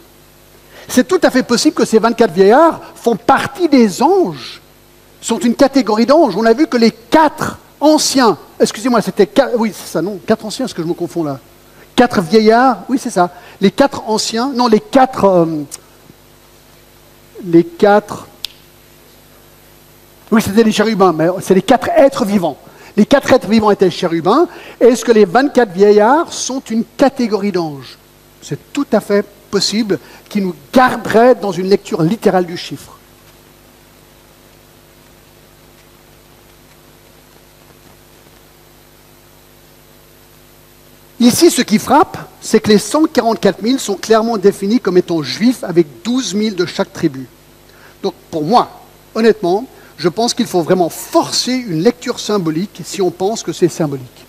C'est 0.88 1.06
tout 1.06 1.20
à 1.22 1.30
fait 1.30 1.42
possible 1.42 1.74
que 1.74 1.84
ces 1.84 1.98
24 1.98 2.32
vieillards 2.32 2.80
font 2.94 3.16
partie 3.16 3.68
des 3.68 4.02
anges, 4.02 4.61
sont 5.22 5.38
une 5.38 5.54
catégorie 5.54 6.04
d'anges. 6.04 6.36
On 6.36 6.44
a 6.44 6.52
vu 6.52 6.66
que 6.66 6.76
les 6.76 6.90
quatre 6.90 7.58
anciens, 7.80 8.36
excusez-moi, 8.60 9.00
c'était 9.00 9.26
quatre, 9.26 9.54
oui, 9.56 9.72
c'est 9.74 9.90
ça, 9.90 10.02
non, 10.02 10.20
quatre 10.26 10.44
anciens, 10.44 10.66
est-ce 10.66 10.74
que 10.74 10.82
je 10.82 10.86
me 10.86 10.92
confonds 10.92 11.24
là? 11.24 11.40
Quatre 11.96 12.20
vieillards, 12.20 12.82
oui, 12.90 12.98
c'est 13.00 13.10
ça. 13.10 13.30
Les 13.60 13.70
quatre 13.70 14.08
anciens, 14.08 14.52
non, 14.54 14.66
les 14.66 14.80
quatre, 14.80 15.24
euh, 15.24 15.46
les 17.44 17.64
quatre 17.64 18.26
oui, 20.32 20.40
c'était 20.40 20.64
les 20.64 20.72
chérubins, 20.72 21.12
mais 21.12 21.26
c'est 21.42 21.52
les 21.52 21.60
quatre 21.60 21.90
êtres 21.90 22.24
vivants. 22.24 22.56
Les 22.96 23.04
quatre 23.04 23.30
êtres 23.34 23.48
vivants 23.48 23.70
étaient 23.70 23.84
les 23.84 23.90
chérubins. 23.90 24.48
Est-ce 24.80 25.04
que 25.04 25.12
les 25.12 25.26
24 25.26 25.70
vieillards 25.70 26.32
sont 26.32 26.60
une 26.70 26.84
catégorie 26.96 27.52
d'anges? 27.52 27.98
C'est 28.40 28.72
tout 28.72 28.86
à 28.92 29.00
fait 29.00 29.26
possible 29.50 29.98
qui 30.30 30.40
nous 30.40 30.54
garderait 30.72 31.34
dans 31.34 31.52
une 31.52 31.68
lecture 31.68 32.02
littérale 32.02 32.46
du 32.46 32.56
chiffre. 32.56 32.98
Ici, 41.22 41.52
ce 41.52 41.62
qui 41.62 41.78
frappe, 41.78 42.18
c'est 42.40 42.58
que 42.58 42.68
les 42.68 42.78
144 42.78 43.62
000 43.62 43.78
sont 43.78 43.94
clairement 43.94 44.38
définis 44.38 44.80
comme 44.80 44.98
étant 44.98 45.22
juifs 45.22 45.62
avec 45.62 45.86
12 46.02 46.36
000 46.36 46.56
de 46.56 46.66
chaque 46.66 46.92
tribu. 46.92 47.28
Donc 48.02 48.14
pour 48.28 48.42
moi, 48.42 48.82
honnêtement, 49.14 49.64
je 49.98 50.08
pense 50.08 50.34
qu'il 50.34 50.48
faut 50.48 50.62
vraiment 50.62 50.88
forcer 50.88 51.52
une 51.52 51.80
lecture 51.80 52.18
symbolique 52.18 52.80
si 52.84 53.00
on 53.00 53.12
pense 53.12 53.44
que 53.44 53.52
c'est 53.52 53.68
symbolique. 53.68 54.26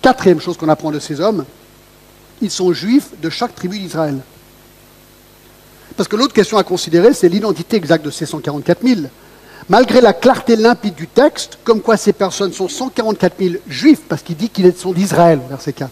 Quatrième 0.00 0.40
chose 0.40 0.56
qu'on 0.56 0.68
apprend 0.68 0.92
de 0.92 1.00
ces 1.00 1.20
hommes, 1.20 1.44
ils 2.40 2.48
sont 2.48 2.72
juifs 2.72 3.20
de 3.20 3.30
chaque 3.30 3.56
tribu 3.56 3.80
d'Israël. 3.80 4.20
Parce 5.96 6.08
que 6.08 6.14
l'autre 6.14 6.34
question 6.34 6.56
à 6.56 6.62
considérer, 6.62 7.14
c'est 7.14 7.28
l'identité 7.28 7.76
exacte 7.76 8.04
de 8.04 8.10
ces 8.12 8.26
144 8.26 8.86
000. 8.86 9.00
Malgré 9.68 10.00
la 10.00 10.12
clarté 10.12 10.56
limpide 10.56 10.94
du 10.94 11.06
texte, 11.06 11.58
comme 11.64 11.80
quoi 11.80 11.96
ces 11.96 12.12
personnes 12.12 12.52
sont 12.52 12.68
144 12.68 13.34
000 13.38 13.54
juifs, 13.68 14.00
parce 14.08 14.22
qu'il 14.22 14.36
dit 14.36 14.48
qu'ils 14.48 14.74
sont 14.76 14.92
d'Israël, 14.92 15.40
verset 15.48 15.72
4. 15.72 15.90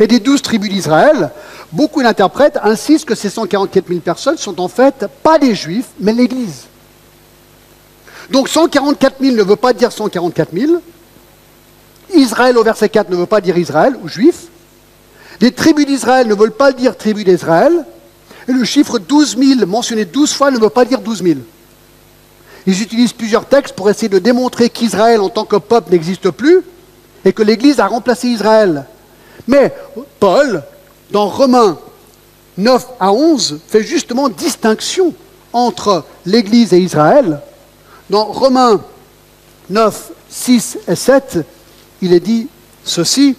Et 0.00 0.06
des 0.06 0.20
douze 0.20 0.42
tribus 0.42 0.70
d'Israël, 0.70 1.30
beaucoup 1.72 2.02
d'interprètes 2.02 2.58
insistent 2.62 3.06
que 3.06 3.14
ces 3.14 3.30
144 3.30 3.88
000 3.88 4.00
personnes 4.00 4.38
sont 4.38 4.60
en 4.60 4.68
fait 4.68 5.06
pas 5.22 5.38
des 5.38 5.54
juifs, 5.54 5.88
mais 6.00 6.12
l'Église. 6.12 6.64
Donc 8.30 8.48
144 8.48 9.16
000 9.20 9.36
ne 9.36 9.42
veut 9.42 9.56
pas 9.56 9.72
dire 9.72 9.92
144 9.92 10.50
000. 10.52 10.72
Israël 12.14 12.56
au 12.56 12.62
verset 12.62 12.88
4 12.88 13.10
ne 13.10 13.16
veut 13.16 13.26
pas 13.26 13.40
dire 13.40 13.56
Israël 13.56 13.96
ou 14.02 14.08
juif. 14.08 14.46
Les 15.40 15.52
tribus 15.52 15.86
d'Israël 15.86 16.26
ne 16.26 16.34
veulent 16.34 16.52
pas 16.52 16.72
dire 16.72 16.96
tribus 16.96 17.24
d'Israël. 17.24 17.84
Et 18.48 18.52
le 18.52 18.64
chiffre 18.64 18.98
12 18.98 19.36
000 19.36 19.66
mentionné 19.66 20.04
12 20.04 20.32
fois 20.32 20.50
ne 20.50 20.58
veut 20.58 20.70
pas 20.70 20.84
dire 20.84 21.00
12 21.00 21.22
000. 21.22 21.38
Ils 22.68 22.82
utilisent 22.82 23.14
plusieurs 23.14 23.46
textes 23.46 23.74
pour 23.74 23.88
essayer 23.88 24.10
de 24.10 24.18
démontrer 24.18 24.68
qu'Israël 24.68 25.22
en 25.22 25.30
tant 25.30 25.46
que 25.46 25.56
peuple 25.56 25.90
n'existe 25.90 26.30
plus 26.30 26.60
et 27.24 27.32
que 27.32 27.42
l'Église 27.42 27.80
a 27.80 27.86
remplacé 27.86 28.28
Israël. 28.28 28.84
Mais 29.46 29.74
Paul, 30.20 30.62
dans 31.10 31.28
Romains 31.28 31.78
9 32.58 32.86
à 33.00 33.10
11, 33.10 33.60
fait 33.66 33.82
justement 33.82 34.28
distinction 34.28 35.14
entre 35.54 36.04
l'Église 36.26 36.74
et 36.74 36.78
Israël. 36.78 37.40
Dans 38.10 38.26
Romains 38.26 38.82
9, 39.70 40.10
6 40.28 40.78
et 40.88 40.94
7, 40.94 41.38
il 42.02 42.12
est 42.12 42.20
dit 42.20 42.48
ceci. 42.84 43.34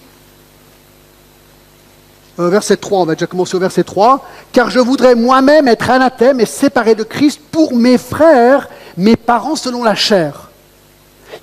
Euh, 2.40 2.50
verset 2.50 2.78
3, 2.78 3.02
on 3.02 3.06
va 3.06 3.14
déjà 3.14 3.28
commencer 3.28 3.56
au 3.56 3.60
verset 3.60 3.84
3. 3.84 4.26
Car 4.52 4.72
je 4.72 4.80
voudrais 4.80 5.14
moi-même 5.14 5.68
être 5.68 5.92
anathème 5.92 6.40
et 6.40 6.48
séparé 6.48 6.96
de 6.96 7.04
Christ 7.04 7.40
pour 7.52 7.76
mes 7.76 8.00
frères, 8.00 8.68
mes 9.00 9.16
parents 9.16 9.56
selon 9.56 9.84
la 9.84 9.96
chair, 9.96 10.50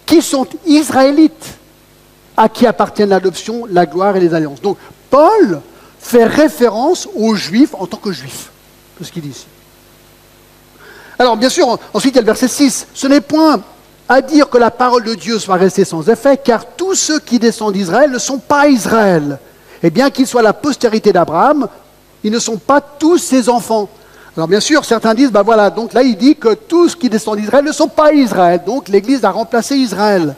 qui 0.04 0.20
sont 0.20 0.46
israélites 0.66 1.54
à 2.36 2.50
qui 2.50 2.66
appartiennent 2.66 3.08
l'adoption, 3.08 3.66
la 3.70 3.86
gloire 3.86 4.14
et 4.16 4.20
les 4.20 4.34
alliances. 4.34 4.60
Donc 4.60 4.76
Paul 5.08 5.62
fait 5.98 6.24
référence 6.24 7.08
aux 7.16 7.34
juifs 7.34 7.74
en 7.78 7.86
tant 7.86 7.96
que 7.96 8.12
juifs. 8.12 8.50
C'est 8.98 9.04
ce 9.04 9.12
qu'il 9.12 9.22
dit 9.22 9.30
ici. 9.30 9.46
Alors 11.18 11.36
bien 11.38 11.48
sûr, 11.48 11.78
ensuite 11.94 12.14
il 12.14 12.16
y 12.16 12.18
a 12.18 12.22
le 12.22 12.26
verset 12.26 12.48
6. 12.48 12.88
Ce 12.92 13.06
n'est 13.06 13.22
point 13.22 13.62
à 14.06 14.20
dire 14.20 14.50
que 14.50 14.58
la 14.58 14.70
parole 14.70 15.04
de 15.04 15.14
Dieu 15.14 15.38
soit 15.38 15.56
restée 15.56 15.86
sans 15.86 16.06
effet, 16.10 16.36
car 16.36 16.66
tous 16.76 16.94
ceux 16.94 17.18
qui 17.20 17.38
descendent 17.38 17.72
d'Israël 17.72 18.10
ne 18.10 18.18
sont 18.18 18.38
pas 18.38 18.68
Israël. 18.68 19.38
Et 19.82 19.88
bien 19.88 20.10
qu'ils 20.10 20.26
soient 20.26 20.42
la 20.42 20.52
postérité 20.52 21.10
d'Abraham, 21.10 21.68
ils 22.22 22.30
ne 22.30 22.38
sont 22.38 22.58
pas 22.58 22.82
tous 22.82 23.16
ses 23.16 23.48
enfants. 23.48 23.88
Alors 24.36 24.48
bien 24.48 24.60
sûr, 24.60 24.84
certains 24.84 25.14
disent, 25.14 25.32
ben 25.32 25.42
voilà, 25.42 25.70
donc 25.70 25.94
là 25.94 26.02
il 26.02 26.16
dit 26.16 26.36
que 26.36 26.52
tous 26.52 26.94
qui 26.94 27.08
descendent 27.08 27.38
d'Israël 27.38 27.64
ne 27.64 27.72
sont 27.72 27.88
pas 27.88 28.12
Israël, 28.12 28.60
donc 28.66 28.88
l'Église 28.88 29.24
a 29.24 29.30
remplacé 29.30 29.76
Israël. 29.76 30.34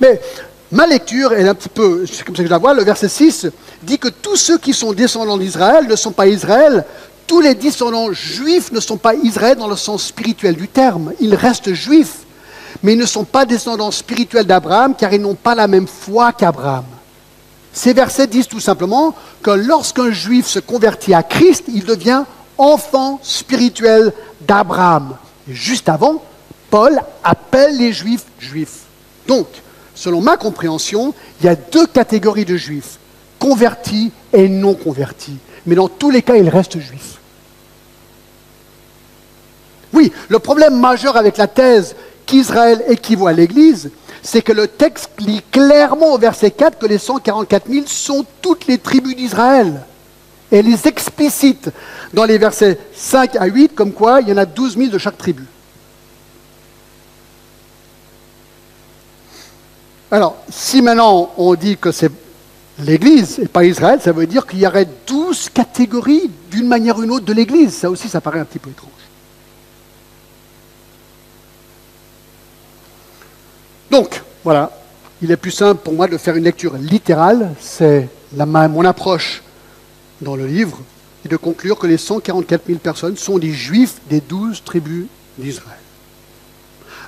Mais 0.00 0.20
ma 0.70 0.86
lecture 0.86 1.32
est 1.32 1.48
un 1.48 1.54
petit 1.54 1.68
peu, 1.68 2.06
c'est 2.06 2.24
comme 2.24 2.36
ça 2.36 2.42
que 2.42 2.48
je 2.48 2.52
la 2.52 2.58
vois, 2.58 2.72
le 2.72 2.84
verset 2.84 3.08
6 3.08 3.48
dit 3.82 3.98
que 3.98 4.08
tous 4.08 4.36
ceux 4.36 4.58
qui 4.58 4.72
sont 4.72 4.92
descendants 4.92 5.38
d'Israël 5.38 5.88
ne 5.88 5.96
sont 5.96 6.12
pas 6.12 6.28
Israël, 6.28 6.84
tous 7.26 7.40
les 7.40 7.56
descendants 7.56 8.12
juifs 8.12 8.70
ne 8.70 8.78
sont 8.78 8.96
pas 8.96 9.14
Israël 9.14 9.56
dans 9.56 9.68
le 9.68 9.76
sens 9.76 10.04
spirituel 10.04 10.54
du 10.54 10.68
terme, 10.68 11.12
ils 11.18 11.34
restent 11.34 11.74
juifs, 11.74 12.18
mais 12.84 12.92
ils 12.92 12.98
ne 12.98 13.06
sont 13.06 13.24
pas 13.24 13.44
descendants 13.44 13.90
spirituels 13.90 14.46
d'Abraham 14.46 14.94
car 14.96 15.12
ils 15.12 15.20
n'ont 15.20 15.34
pas 15.34 15.56
la 15.56 15.66
même 15.66 15.88
foi 15.88 16.32
qu'Abraham. 16.32 16.84
Ces 17.76 17.92
versets 17.92 18.26
disent 18.26 18.48
tout 18.48 18.58
simplement 18.58 19.14
que 19.42 19.50
lorsqu'un 19.50 20.10
juif 20.10 20.46
se 20.46 20.58
convertit 20.58 21.12
à 21.12 21.22
Christ, 21.22 21.64
il 21.68 21.84
devient 21.84 22.24
enfant 22.56 23.20
spirituel 23.22 24.14
d'Abraham. 24.40 25.18
Juste 25.46 25.90
avant, 25.90 26.22
Paul 26.70 26.98
appelle 27.22 27.76
les 27.76 27.92
juifs 27.92 28.24
juifs. 28.38 28.84
Donc, 29.28 29.46
selon 29.94 30.22
ma 30.22 30.38
compréhension, 30.38 31.12
il 31.38 31.46
y 31.46 31.48
a 31.50 31.54
deux 31.54 31.86
catégories 31.86 32.46
de 32.46 32.56
juifs, 32.56 32.96
convertis 33.38 34.10
et 34.32 34.48
non 34.48 34.72
convertis. 34.72 35.36
Mais 35.66 35.74
dans 35.74 35.88
tous 35.88 36.08
les 36.08 36.22
cas, 36.22 36.36
ils 36.36 36.48
restent 36.48 36.80
juifs. 36.80 37.18
Oui, 39.92 40.10
le 40.30 40.38
problème 40.38 40.80
majeur 40.80 41.18
avec 41.18 41.36
la 41.36 41.46
thèse 41.46 41.94
qu'Israël 42.26 42.82
équivaut 42.88 43.28
à 43.28 43.32
l'Église, 43.32 43.90
c'est 44.22 44.42
que 44.42 44.52
le 44.52 44.66
texte 44.66 45.10
lit 45.20 45.42
clairement 45.50 46.12
au 46.12 46.18
verset 46.18 46.50
4 46.50 46.78
que 46.78 46.86
les 46.86 46.98
144 46.98 47.70
000 47.70 47.86
sont 47.86 48.26
toutes 48.42 48.66
les 48.66 48.78
tribus 48.78 49.16
d'Israël. 49.16 49.82
Et 50.50 50.62
les 50.62 50.86
explicite 50.86 51.70
dans 52.12 52.24
les 52.24 52.38
versets 52.38 52.78
5 52.94 53.36
à 53.36 53.46
8, 53.46 53.74
comme 53.74 53.92
quoi 53.92 54.20
il 54.20 54.28
y 54.28 54.32
en 54.32 54.36
a 54.36 54.44
12 54.44 54.76
000 54.76 54.90
de 54.90 54.98
chaque 54.98 55.18
tribu. 55.18 55.44
Alors, 60.10 60.36
si 60.48 60.82
maintenant 60.82 61.32
on 61.36 61.54
dit 61.54 61.76
que 61.76 61.90
c'est 61.90 62.12
l'Église 62.78 63.40
et 63.40 63.48
pas 63.48 63.64
Israël, 63.64 64.00
ça 64.02 64.12
veut 64.12 64.26
dire 64.26 64.46
qu'il 64.46 64.60
y 64.60 64.66
aurait 64.66 64.88
douze 65.06 65.48
catégories 65.48 66.30
d'une 66.50 66.68
manière 66.68 66.98
ou 66.98 67.02
d'une 67.02 67.10
autre 67.10 67.24
de 67.24 67.32
l'Église. 67.32 67.74
Ça 67.74 67.90
aussi, 67.90 68.08
ça 68.08 68.20
paraît 68.20 68.40
un 68.40 68.44
petit 68.44 68.58
peu 68.58 68.70
étrange. 68.70 68.90
Donc, 73.90 74.22
voilà, 74.44 74.70
il 75.22 75.30
est 75.30 75.36
plus 75.36 75.50
simple 75.50 75.80
pour 75.82 75.94
moi 75.94 76.08
de 76.08 76.16
faire 76.16 76.36
une 76.36 76.44
lecture 76.44 76.74
littérale, 76.76 77.54
c'est 77.60 78.08
mon 78.32 78.84
approche 78.84 79.42
dans 80.20 80.36
le 80.36 80.46
livre, 80.46 80.78
et 81.24 81.28
de 81.28 81.36
conclure 81.36 81.78
que 81.78 81.86
les 81.86 81.96
144 81.96 82.66
000 82.66 82.78
personnes 82.78 83.16
sont 83.16 83.38
des 83.38 83.52
juifs 83.52 83.96
des 84.08 84.20
douze 84.20 84.62
tribus 84.64 85.06
d'Israël. 85.38 85.78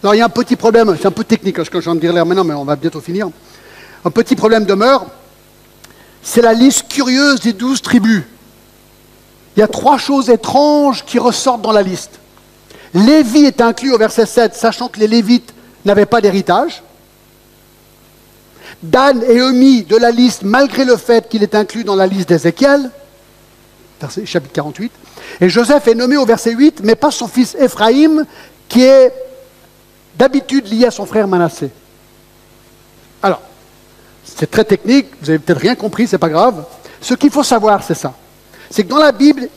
Alors 0.02 0.14
il 0.14 0.18
y 0.18 0.20
a 0.20 0.26
un 0.26 0.30
petit 0.30 0.56
problème, 0.56 0.96
c'est 1.00 1.06
un 1.06 1.12
peu 1.12 1.24
technique 1.24 1.56
ce 1.64 1.70
que 1.70 1.80
je 1.80 1.84
viens 1.84 1.94
de 1.94 2.00
dire 2.00 2.12
là 2.12 2.24
maintenant, 2.24 2.44
mais 2.44 2.54
on 2.54 2.64
va 2.64 2.76
bientôt 2.76 3.00
finir. 3.00 3.28
Un 4.04 4.10
petit 4.10 4.36
problème 4.36 4.64
demeure, 4.64 5.06
c'est 6.22 6.42
la 6.42 6.52
liste 6.52 6.88
curieuse 6.88 7.40
des 7.40 7.52
douze 7.52 7.82
tribus. 7.82 8.22
Il 9.56 9.60
y 9.60 9.62
a 9.62 9.68
trois 9.68 9.98
choses 9.98 10.30
étranges 10.30 11.04
qui 11.04 11.18
ressortent 11.18 11.62
dans 11.62 11.72
la 11.72 11.82
liste. 11.82 12.20
Lévi 12.94 13.44
est 13.44 13.60
inclus 13.60 13.92
au 13.92 13.98
verset 13.98 14.26
7, 14.26 14.54
sachant 14.54 14.88
que 14.88 15.00
les 15.00 15.08
Lévites 15.08 15.52
n'avaient 15.88 16.06
pas 16.06 16.20
d'héritage. 16.20 16.82
Dan 18.82 19.22
est 19.24 19.40
omis 19.40 19.82
de 19.82 19.96
la 19.96 20.10
liste 20.10 20.42
malgré 20.44 20.84
le 20.84 20.96
fait 20.96 21.28
qu'il 21.28 21.42
est 21.42 21.54
inclus 21.54 21.82
dans 21.82 21.96
la 21.96 22.06
liste 22.06 22.28
d'Ézéchiel, 22.28 22.90
chapitre 24.24 24.52
48. 24.52 24.92
Et 25.40 25.48
Joseph 25.48 25.88
est 25.88 25.94
nommé 25.94 26.16
au 26.16 26.24
verset 26.24 26.52
8, 26.52 26.80
mais 26.84 26.94
pas 26.94 27.10
son 27.10 27.26
fils 27.26 27.56
Éphraïm, 27.58 28.24
qui 28.68 28.84
est 28.84 29.12
d'habitude 30.16 30.68
lié 30.68 30.86
à 30.86 30.90
son 30.92 31.06
frère 31.06 31.26
Manassé. 31.26 31.70
Alors, 33.20 33.40
c'est 34.24 34.50
très 34.50 34.64
technique, 34.64 35.08
vous 35.20 35.30
avez 35.30 35.40
peut-être 35.40 35.60
rien 35.60 35.74
compris, 35.74 36.06
c'est 36.06 36.18
pas 36.18 36.28
grave. 36.28 36.64
Ce 37.00 37.14
qu'il 37.14 37.30
faut 37.30 37.42
savoir, 37.42 37.82
c'est 37.82 37.94
ça. 37.94 38.14
C'est 38.70 38.84
que 38.84 38.88
dans 38.88 38.98
la 38.98 39.12
Bible, 39.12 39.48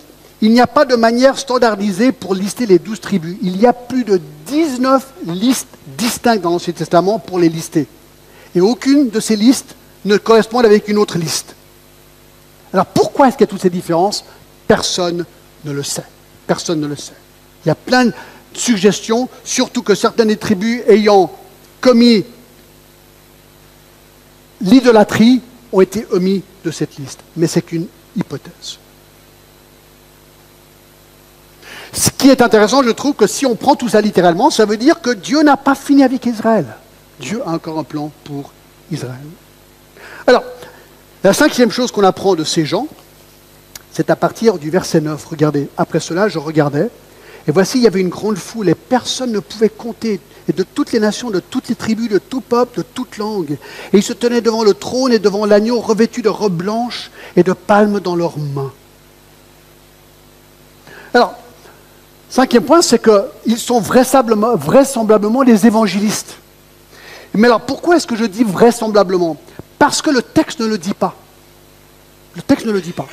il 0.41 0.51
n'y 0.51 0.61
a 0.61 0.67
pas 0.67 0.85
de 0.85 0.95
manière 0.95 1.37
standardisée 1.37 2.11
pour 2.11 2.33
lister 2.33 2.65
les 2.65 2.79
douze 2.79 2.99
tribus. 2.99 3.37
Il 3.41 3.59
y 3.59 3.67
a 3.67 3.73
plus 3.73 4.03
de 4.03 4.19
19 4.47 5.05
listes 5.27 5.67
distinctes 5.97 6.41
dans 6.41 6.51
l'Ancien 6.51 6.73
Testament 6.73 7.19
pour 7.19 7.39
les 7.39 7.49
lister. 7.49 7.87
Et 8.55 8.61
aucune 8.61 9.09
de 9.09 9.19
ces 9.19 9.35
listes 9.35 9.75
ne 10.05 10.17
correspond 10.17 10.59
avec 10.59 10.87
une 10.87 10.97
autre 10.97 11.17
liste. 11.17 11.55
Alors 12.73 12.87
pourquoi 12.87 13.27
est-ce 13.27 13.37
qu'il 13.37 13.45
y 13.45 13.49
a 13.49 13.51
toutes 13.51 13.61
ces 13.61 13.69
différences? 13.69 14.25
Personne 14.67 15.25
ne 15.63 15.71
le 15.71 15.83
sait. 15.83 16.03
Personne 16.47 16.79
ne 16.79 16.87
le 16.87 16.95
sait. 16.95 17.13
Il 17.63 17.67
y 17.67 17.71
a 17.71 17.75
plein 17.75 18.05
de 18.05 18.13
suggestions, 18.53 19.29
surtout 19.43 19.83
que 19.83 19.93
certaines 19.93 20.35
tribus 20.35 20.81
ayant 20.87 21.31
commis 21.81 22.25
l'idolâtrie 24.61 25.41
ont 25.71 25.81
été 25.81 26.05
omis 26.11 26.43
de 26.63 26.71
cette 26.71 26.97
liste. 26.97 27.19
Mais 27.35 27.47
c'est 27.47 27.61
qu'une 27.61 27.87
hypothèse. 28.15 28.79
Ce 31.93 32.10
qui 32.21 32.29
est 32.29 32.43
intéressant, 32.43 32.83
je 32.83 32.91
trouve 32.91 33.15
que 33.15 33.25
si 33.25 33.47
on 33.47 33.55
prend 33.55 33.75
tout 33.75 33.89
ça 33.89 33.99
littéralement, 33.99 34.51
ça 34.51 34.65
veut 34.65 34.77
dire 34.77 35.01
que 35.01 35.09
Dieu 35.09 35.41
n'a 35.41 35.57
pas 35.57 35.73
fini 35.73 36.03
avec 36.03 36.27
Israël. 36.27 36.67
Dieu 37.19 37.41
a 37.47 37.49
encore 37.49 37.79
un 37.79 37.83
plan 37.83 38.11
pour 38.25 38.51
Israël. 38.91 39.15
Alors, 40.27 40.43
la 41.23 41.33
cinquième 41.33 41.71
chose 41.71 41.91
qu'on 41.91 42.03
apprend 42.03 42.35
de 42.35 42.43
ces 42.43 42.63
gens, 42.63 42.87
c'est 43.91 44.11
à 44.11 44.15
partir 44.15 44.59
du 44.59 44.69
verset 44.69 45.01
9. 45.01 45.25
Regardez, 45.25 45.67
après 45.77 45.99
cela, 45.99 46.29
je 46.29 46.37
regardais, 46.37 46.91
et 47.47 47.51
voici, 47.51 47.79
il 47.79 47.85
y 47.85 47.87
avait 47.87 48.01
une 48.01 48.09
grande 48.09 48.37
foule, 48.37 48.69
et 48.69 48.75
personne 48.75 49.31
ne 49.31 49.39
pouvait 49.39 49.69
compter, 49.69 50.19
et 50.47 50.53
de 50.53 50.61
toutes 50.61 50.91
les 50.91 50.99
nations, 50.99 51.31
de 51.31 51.39
toutes 51.39 51.69
les 51.69 51.75
tribus, 51.75 52.07
de 52.07 52.19
tout 52.19 52.41
peuple, 52.41 52.77
de 52.77 52.83
toute 52.83 53.17
langue. 53.17 53.57
Et 53.93 53.97
ils 53.97 54.03
se 54.03 54.13
tenaient 54.13 54.41
devant 54.41 54.63
le 54.63 54.75
trône 54.75 55.11
et 55.11 55.17
devant 55.17 55.47
l'agneau, 55.47 55.79
revêtus 55.79 56.21
de 56.21 56.29
robes 56.29 56.53
blanches 56.53 57.09
et 57.35 57.41
de 57.41 57.53
palmes 57.53 57.99
dans 57.99 58.15
leurs 58.15 58.37
mains. 58.37 58.71
Alors, 61.15 61.40
cinquième 62.31 62.63
point, 62.63 62.81
c'est 62.81 62.99
qu'ils 62.99 63.59
sont 63.59 63.79
vraisemblablement, 63.79 65.43
les 65.43 65.67
évangélistes. 65.67 66.37
Mais 67.35 67.47
alors, 67.47 67.61
pourquoi 67.61 67.97
est-ce 67.97 68.07
que 68.07 68.15
je 68.15 68.25
dis 68.25 68.43
vraisemblablement? 68.43 69.37
Parce 69.77 70.01
que 70.01 70.09
le 70.09 70.21
texte 70.21 70.59
ne 70.59 70.65
le 70.65 70.77
dit 70.77 70.93
pas. 70.93 71.15
Le 72.35 72.41
texte 72.41 72.65
ne 72.65 72.71
le 72.71 72.81
dit 72.81 72.93
pas. 72.93 73.07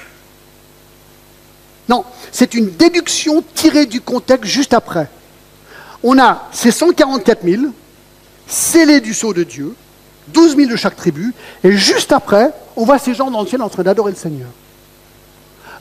Non, 1.89 2.05
c'est 2.33 2.55
une 2.55 2.71
déduction 2.71 3.43
tirée 3.55 3.87
du 3.87 4.01
contexte 4.01 4.51
juste 4.51 4.75
après. 4.75 5.09
On 6.03 6.19
a 6.19 6.49
ces 6.53 6.71
144 6.71 7.45
000 7.45 7.63
scellés 8.47 9.01
du 9.01 9.15
sceau 9.15 9.33
de 9.33 9.43
Dieu, 9.43 9.75
12 10.29 10.57
000 10.57 10.71
de 10.71 10.77
chaque 10.77 10.97
tribu, 10.97 11.35
et 11.65 11.73
juste 11.73 12.13
après, 12.13 12.53
on 12.77 12.85
voit 12.85 12.99
ces 12.99 13.15
gens 13.15 13.31
dans 13.31 13.43
le 13.43 13.49
ciel 13.49 13.63
en 13.63 13.69
train 13.69 13.83
d'adorer 13.83 14.13
le 14.13 14.17
Seigneur. 14.17 14.49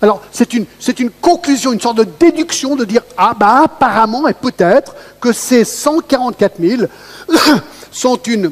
Alors, 0.02 0.22
c'est 0.32 0.54
une, 0.54 0.66
une, 1.00 1.10
conclusion, 1.10 1.74
une 1.74 1.82
sorte 1.82 1.98
de 1.98 2.08
déduction 2.20 2.76
de 2.76 2.86
dire 2.86 3.02
Ah, 3.18 3.36
bah, 3.38 3.64
apparemment 3.64 4.28
et 4.28 4.34
peut-être 4.34 4.96
que 5.20 5.32
ces 5.32 5.64
144 5.64 6.60
000 6.60 6.84
sont, 7.92 8.18
une, 8.28 8.52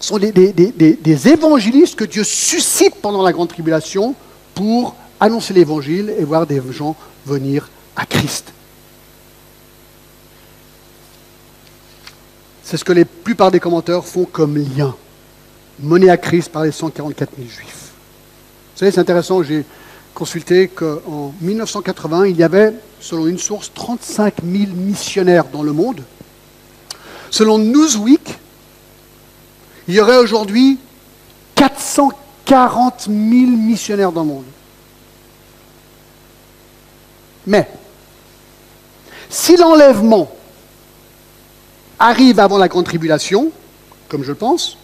sont 0.00 0.18
des, 0.18 0.32
des, 0.32 1.28
évangélistes 1.28 1.96
que 1.96 2.04
Dieu 2.04 2.24
suscite 2.24 2.96
pendant 2.96 3.22
la 3.22 3.32
grande 3.32 3.48
tribulation 3.48 4.14
pour 4.54 4.94
annoncer 5.18 5.54
l'évangile 5.54 6.14
et 6.18 6.24
voir 6.24 6.46
des 6.46 6.60
gens 6.70 6.94
venir 7.24 7.68
à 7.96 8.04
Christ. 8.04 8.52
C'est 12.62 12.76
ce 12.76 12.84
que 12.84 12.92
la 12.92 13.04
plupart 13.04 13.50
des 13.50 13.60
commentaires 13.60 14.04
font 14.04 14.24
comme 14.24 14.58
lien. 14.58 14.94
Mené 15.78 16.10
à 16.10 16.16
Christ 16.16 16.50
par 16.50 16.64
les 16.64 16.72
144 16.72 17.30
000 17.36 17.48
juifs. 17.48 17.92
Vous 18.74 18.80
savez, 18.80 18.90
c'est 18.90 19.00
intéressant, 19.00 19.42
j'ai 19.42 19.64
consulté 20.16 20.68
qu'en 20.68 21.34
1980, 21.42 22.28
il 22.28 22.36
y 22.38 22.42
avait, 22.42 22.72
selon 23.00 23.26
une 23.26 23.38
source, 23.38 23.70
35 23.74 24.36
000 24.42 24.72
missionnaires 24.72 25.44
dans 25.52 25.62
le 25.62 25.74
monde. 25.74 26.02
Selon 27.30 27.58
Newsweek, 27.58 28.38
il 29.86 29.94
y 29.94 30.00
aurait 30.00 30.16
aujourd'hui 30.16 30.78
440 31.54 33.02
000 33.02 33.12
missionnaires 33.12 34.10
dans 34.10 34.22
le 34.22 34.28
monde. 34.28 34.44
Mais, 37.46 37.68
si 39.28 39.58
l'enlèvement 39.58 40.34
arrive 41.98 42.40
avant 42.40 42.56
la 42.56 42.68
grande 42.68 42.86
tribulation, 42.86 43.52
comme 44.08 44.24
je 44.24 44.32
pense, 44.32 44.78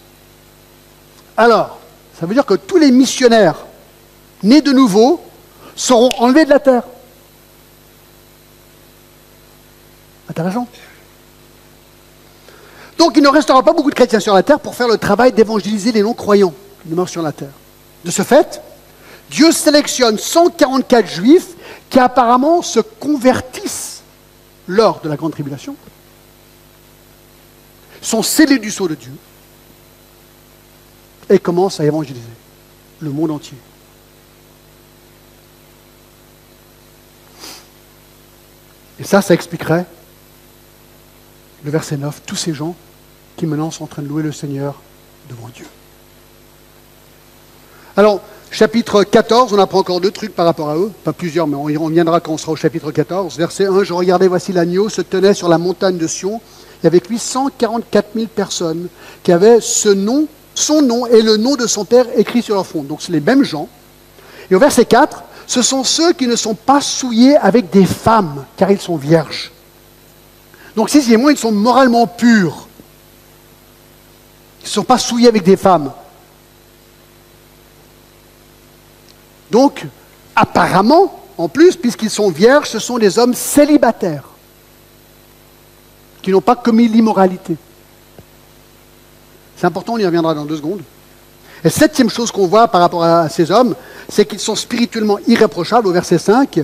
alors, 1.38 1.78
ça 2.20 2.26
veut 2.26 2.34
dire 2.34 2.44
que 2.44 2.54
tous 2.54 2.76
les 2.76 2.90
missionnaires 2.90 3.64
nés 4.42 4.60
de 4.60 4.72
nouveau 4.72 5.20
seront 5.76 6.10
enlevés 6.18 6.44
de 6.44 6.50
la 6.50 6.60
terre. 6.60 6.82
Intéressant. 10.28 10.66
Donc 12.98 13.16
il 13.16 13.22
ne 13.22 13.28
restera 13.28 13.62
pas 13.62 13.72
beaucoup 13.72 13.90
de 13.90 13.94
chrétiens 13.94 14.20
sur 14.20 14.34
la 14.34 14.42
terre 14.42 14.60
pour 14.60 14.74
faire 14.74 14.88
le 14.88 14.98
travail 14.98 15.32
d'évangéliser 15.32 15.92
les 15.92 16.02
non-croyants 16.02 16.54
qui 16.82 16.88
demeurent 16.88 17.08
sur 17.08 17.22
la 17.22 17.32
terre. 17.32 17.52
De 18.04 18.10
ce 18.10 18.22
fait, 18.22 18.62
Dieu 19.30 19.50
sélectionne 19.52 20.18
144 20.18 21.06
juifs 21.06 21.48
qui 21.90 21.98
apparemment 21.98 22.62
se 22.62 22.80
convertissent 22.80 24.02
lors 24.68 25.00
de 25.00 25.08
la 25.08 25.16
grande 25.16 25.32
tribulation, 25.32 25.74
sont 28.00 28.22
scellés 28.22 28.58
du 28.58 28.70
sceau 28.70 28.88
de 28.88 28.94
Dieu 28.94 29.12
et 31.28 31.38
commencent 31.38 31.80
à 31.80 31.84
évangéliser 31.84 32.22
le 33.00 33.10
monde 33.10 33.30
entier. 33.30 33.56
Et 39.02 39.04
ça, 39.04 39.20
ça 39.20 39.34
expliquerait 39.34 39.84
le 41.64 41.72
verset 41.72 41.96
9, 41.96 42.22
tous 42.24 42.36
ces 42.36 42.54
gens 42.54 42.76
qui 43.36 43.46
maintenant 43.46 43.72
sont 43.72 43.82
en 43.82 43.88
train 43.88 44.00
de 44.00 44.06
louer 44.06 44.22
le 44.22 44.30
Seigneur 44.30 44.80
devant 45.28 45.48
Dieu. 45.48 45.66
Alors, 47.96 48.20
Chapitre 48.52 49.02
14, 49.02 49.54
on 49.54 49.58
apprend 49.58 49.80
encore 49.80 50.00
deux 50.00 50.12
trucs 50.12 50.36
par 50.36 50.46
rapport 50.46 50.70
à 50.70 50.76
eux, 50.76 50.92
pas 51.02 51.12
plusieurs, 51.12 51.48
mais 51.48 51.56
on 51.56 51.68
y 51.68 51.76
reviendra 51.76 52.20
quand 52.20 52.34
on 52.34 52.38
sera 52.38 52.52
au 52.52 52.56
chapitre 52.56 52.92
14. 52.92 53.36
Verset 53.38 53.66
1, 53.66 53.82
je 53.82 53.92
regardais, 53.92 54.28
voici 54.28 54.52
l'agneau 54.52 54.88
se 54.88 55.02
tenait 55.02 55.34
sur 55.34 55.48
la 55.48 55.58
montagne 55.58 55.98
de 55.98 56.06
Sion, 56.06 56.40
et 56.84 56.86
avec 56.86 57.08
lui 57.08 57.18
144 57.18 58.10
000 58.14 58.26
personnes 58.28 58.86
qui 59.24 59.32
avaient 59.32 59.60
ce 59.60 59.88
nom, 59.88 60.28
son 60.54 60.80
nom 60.80 61.06
et 61.06 61.22
le 61.22 61.38
nom 61.38 61.56
de 61.56 61.66
son 61.66 61.84
père 61.84 62.06
écrit 62.16 62.42
sur 62.42 62.54
leur 62.54 62.66
front. 62.66 62.84
Donc 62.84 63.02
c'est 63.02 63.10
les 63.10 63.20
mêmes 63.20 63.42
gens. 63.42 63.68
Et 64.48 64.54
au 64.54 64.60
verset 64.60 64.84
4, 64.84 65.24
ce 65.52 65.60
sont 65.60 65.84
ceux 65.84 66.14
qui 66.14 66.26
ne 66.26 66.34
sont 66.34 66.54
pas 66.54 66.80
souillés 66.80 67.36
avec 67.36 67.68
des 67.68 67.84
femmes, 67.84 68.46
car 68.56 68.70
ils 68.70 68.80
sont 68.80 68.96
vierges. 68.96 69.52
Donc 70.74 70.88
sixièmement, 70.88 71.28
ils 71.28 71.36
sont 71.36 71.52
moralement 71.52 72.06
purs. 72.06 72.68
Ils 74.62 74.64
ne 74.64 74.70
sont 74.70 74.82
pas 74.82 74.96
souillés 74.96 75.28
avec 75.28 75.42
des 75.42 75.58
femmes. 75.58 75.92
Donc, 79.50 79.84
apparemment, 80.34 81.22
en 81.36 81.50
plus, 81.50 81.76
puisqu'ils 81.76 82.08
sont 82.08 82.30
vierges, 82.30 82.70
ce 82.70 82.78
sont 82.78 82.96
des 82.96 83.18
hommes 83.18 83.34
célibataires 83.34 84.30
qui 86.22 86.30
n'ont 86.30 86.40
pas 86.40 86.56
commis 86.56 86.88
l'immoralité. 86.88 87.56
C'est 89.58 89.66
important, 89.66 89.92
on 89.92 89.98
y 89.98 90.06
reviendra 90.06 90.32
dans 90.32 90.46
deux 90.46 90.56
secondes. 90.56 90.80
Et 91.64 91.70
septième 91.70 92.10
chose 92.10 92.32
qu'on 92.32 92.46
voit 92.46 92.68
par 92.68 92.80
rapport 92.80 93.04
à 93.04 93.28
ces 93.28 93.50
hommes, 93.50 93.74
c'est 94.08 94.26
qu'ils 94.26 94.40
sont 94.40 94.56
spirituellement 94.56 95.18
irréprochables 95.26 95.86
au 95.86 95.92
verset 95.92 96.18
5. 96.18 96.60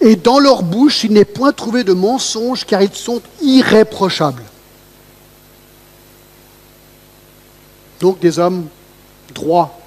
Et 0.00 0.16
dans 0.16 0.38
leur 0.38 0.62
bouche, 0.62 1.04
il 1.04 1.12
n'est 1.12 1.24
point 1.24 1.52
trouvé 1.52 1.84
de 1.84 1.92
mensonge 1.92 2.64
car 2.66 2.82
ils 2.82 2.92
sont 2.92 3.22
irréprochables. 3.40 4.42
Donc 8.00 8.18
des 8.18 8.38
hommes 8.38 8.66
droits 9.32 9.78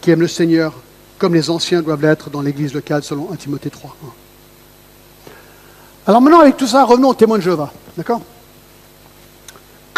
qui 0.00 0.10
aiment 0.10 0.20
le 0.20 0.28
Seigneur, 0.28 0.74
comme 1.18 1.34
les 1.34 1.50
anciens 1.50 1.82
doivent 1.82 2.02
l'être 2.02 2.30
dans 2.30 2.42
l'église 2.42 2.74
locale 2.74 3.02
selon 3.02 3.30
1 3.32 3.36
Timothée 3.36 3.70
3. 3.70 3.96
Alors 6.06 6.20
maintenant, 6.20 6.40
avec 6.40 6.56
tout 6.56 6.66
ça, 6.66 6.84
revenons 6.84 7.08
au 7.10 7.14
témoin 7.14 7.38
de 7.38 7.42
Jéhovah. 7.42 7.72
D'accord? 7.96 8.22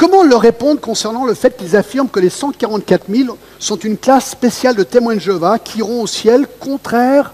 Comment 0.03 0.25
leur 0.25 0.41
répondre 0.41 0.81
concernant 0.81 1.25
le 1.25 1.33
fait 1.33 1.57
qu'ils 1.57 1.77
affirment 1.77 2.09
que 2.09 2.19
les 2.19 2.29
144 2.29 3.05
000 3.09 3.39
sont 3.61 3.77
une 3.77 3.97
classe 3.97 4.31
spéciale 4.31 4.75
de 4.75 4.83
témoins 4.83 5.15
de 5.15 5.21
Jéhovah 5.21 5.61
qui 5.61 5.79
iront 5.79 6.03
au 6.03 6.09
ciel 6.09 6.49
contraire, 6.59 7.33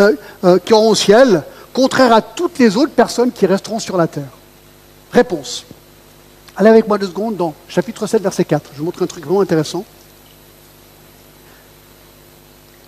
euh, 0.00 0.16
euh, 0.42 0.58
qui 0.58 0.74
au 0.74 0.94
ciel 0.96 1.44
contraire 1.72 2.12
à 2.12 2.20
toutes 2.20 2.58
les 2.58 2.76
autres 2.76 2.90
personnes 2.90 3.30
qui 3.30 3.46
resteront 3.46 3.78
sur 3.78 3.96
la 3.96 4.08
terre? 4.08 4.32
Réponse. 5.12 5.64
Allez 6.56 6.70
avec 6.70 6.88
moi 6.88 6.98
deux 6.98 7.06
secondes 7.06 7.36
dans 7.36 7.54
chapitre 7.68 8.08
7, 8.08 8.20
verset 8.20 8.44
4. 8.44 8.70
Je 8.72 8.78
vous 8.80 8.86
montre 8.86 9.00
un 9.00 9.06
truc 9.06 9.24
vraiment 9.24 9.42
intéressant. 9.42 9.84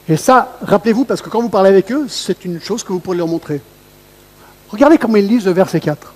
Et 0.09 0.17
ça, 0.17 0.59
rappelez-vous, 0.61 1.05
parce 1.05 1.23
que 1.23 1.31
quand 1.31 1.41
vous 1.41 1.51
parlez 1.51 1.69
avec 1.69 1.93
eux, 1.93 2.07
c'est 2.09 2.45
une 2.45 2.61
chose 2.61 2.83
que 2.83 2.93
vous 2.93 2.99
pourrez 2.99 3.19
leur 3.19 3.29
montrer. 3.29 3.61
Regardez 4.71 4.99
comment 4.99 5.19
ils 5.19 5.29
lisent 5.29 5.47
le 5.47 5.53
verset 5.53 5.79
4. 5.79 6.15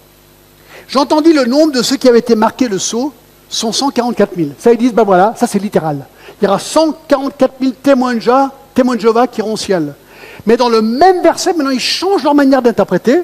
J'entendis 0.88 1.32
le 1.32 1.44
nombre 1.44 1.72
de 1.72 1.82
ceux 1.82 1.96
qui 1.96 2.08
avaient 2.08 2.18
été 2.18 2.34
marqués 2.34 2.68
le 2.68 2.78
sceau, 2.78 3.12
sont 3.48 3.72
144 3.72 4.36
000. 4.36 4.48
Ça, 4.58 4.72
ils 4.72 4.78
disent, 4.78 4.92
ben 4.92 5.04
voilà, 5.04 5.34
ça 5.36 5.46
c'est 5.46 5.58
littéral. 5.58 6.06
Il 6.40 6.44
y 6.44 6.48
aura 6.48 6.58
144 6.58 7.54
000 7.60 7.72
témoins 7.82 8.14
de, 8.14 8.20
Jéhovah, 8.20 9.26
qui 9.26 9.40
iront 9.40 9.54
au 9.54 9.56
ciel. 9.56 9.94
Mais 10.46 10.56
dans 10.56 10.68
le 10.68 10.82
même 10.82 11.22
verset, 11.22 11.52
maintenant, 11.54 11.70
ils 11.70 11.80
changent 11.80 12.24
leur 12.24 12.34
manière 12.34 12.62
d'interpréter. 12.62 13.22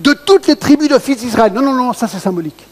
De 0.00 0.12
toutes 0.12 0.46
les 0.46 0.56
tribus 0.56 0.88
de 0.88 0.98
fils 0.98 1.18
d'Israël. 1.18 1.52
Non, 1.52 1.62
non, 1.62 1.72
non, 1.72 1.92
ça 1.92 2.08
c'est 2.08 2.18
symbolique. 2.18 2.66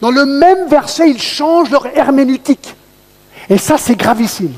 Dans 0.00 0.10
le 0.10 0.24
même 0.24 0.68
verset, 0.68 1.10
ils 1.10 1.20
changent 1.20 1.70
leur 1.70 1.86
herméneutique. 1.86 2.74
Et 3.48 3.58
ça, 3.58 3.78
c'est 3.78 3.96
gravissime. 3.96 4.54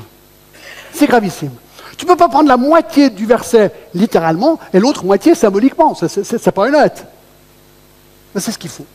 C'est 0.93 1.07
gravissime. 1.07 1.51
Tu 1.97 2.05
ne 2.05 2.11
peux 2.11 2.15
pas 2.15 2.29
prendre 2.29 2.47
la 2.47 2.57
moitié 2.57 3.09
du 3.09 3.25
verset 3.25 3.73
littéralement 3.93 4.59
et 4.73 4.79
l'autre 4.79 5.03
moitié 5.03 5.35
symboliquement. 5.35 5.95
C'est 5.95 6.51
pas 6.51 6.61
honnête. 6.61 7.05
Mais 8.33 8.41
c'est 8.41 8.51
ce 8.51 8.57
qu'il 8.57 8.69
faut. 8.69 8.85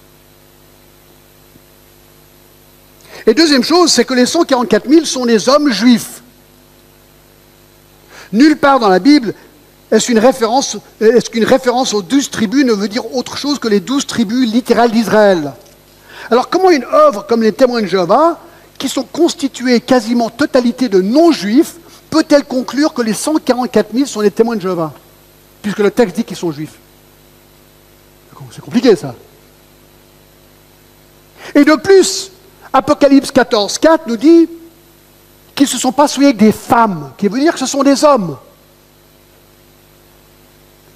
Et 3.27 3.35
deuxième 3.35 3.63
chose, 3.63 3.91
c'est 3.91 4.05
que 4.05 4.15
les 4.15 4.27
144 4.27 4.89
000 4.89 5.05
sont 5.05 5.27
des 5.27 5.49
hommes 5.49 5.71
juifs. 5.73 6.23
Nulle 8.33 8.57
part 8.57 8.81
dans 8.81 8.89
la 8.89 8.99
Bible 8.99 9.35
est-ce 9.91 10.07
qu'une 11.31 11.45
référence, 11.45 11.95
aux 11.95 12.03
douze 12.03 12.29
tribus 12.29 12.65
ne 12.65 12.73
veut 12.73 12.89
dire 12.89 13.15
autre 13.15 13.37
chose 13.37 13.61
que 13.61 13.69
les 13.69 13.79
douze 13.79 14.07
tribus 14.07 14.51
littérales 14.51 14.91
d'Israël? 14.91 15.53
Alors 16.31 16.49
comment 16.49 16.71
une 16.71 16.85
œuvre 16.85 17.27
comme 17.29 17.43
les 17.43 17.53
témoins 17.53 17.81
de 17.81 17.87
Jéhovah, 17.87 18.41
qui 18.77 18.89
sont 18.89 19.05
constituées 19.05 19.81
quasiment 19.81 20.31
totalité 20.31 20.89
de 20.89 21.01
non-juifs, 21.01 21.77
peut-elle 22.11 22.45
conclure 22.45 22.93
que 22.93 23.03
les 23.03 23.13
144 23.13 23.95
000 23.95 24.07
sont 24.07 24.21
les 24.21 24.33
témoins 24.33 24.57
de 24.57 24.63
Jéhovah 24.63 24.93
Puisque 25.63 25.79
le 25.79 25.93
texte 25.93 26.17
dit 26.17 26.25
qu'ils 26.25 26.37
sont 26.37 26.51
juifs? 26.51 26.79
C'est 28.51 28.63
compliqué 28.63 28.95
ça. 28.97 29.15
Et 31.55 31.65
de 31.65 31.75
plus, 31.75 32.31
Apocalypse 32.73 33.31
14, 33.31 33.79
4 33.79 34.07
nous 34.07 34.17
dit 34.17 34.49
qu'ils 35.55 35.67
ne 35.67 35.71
se 35.71 35.79
sont 35.79 35.93
pas 35.93 36.09
souillés 36.09 36.29
avec 36.29 36.39
des 36.39 36.53
femmes, 36.53 37.13
qui 37.17 37.29
veut 37.29 37.39
dire 37.39 37.53
que 37.53 37.59
ce 37.59 37.67
sont 37.67 37.83
des 37.83 38.05
hommes. 38.05 38.37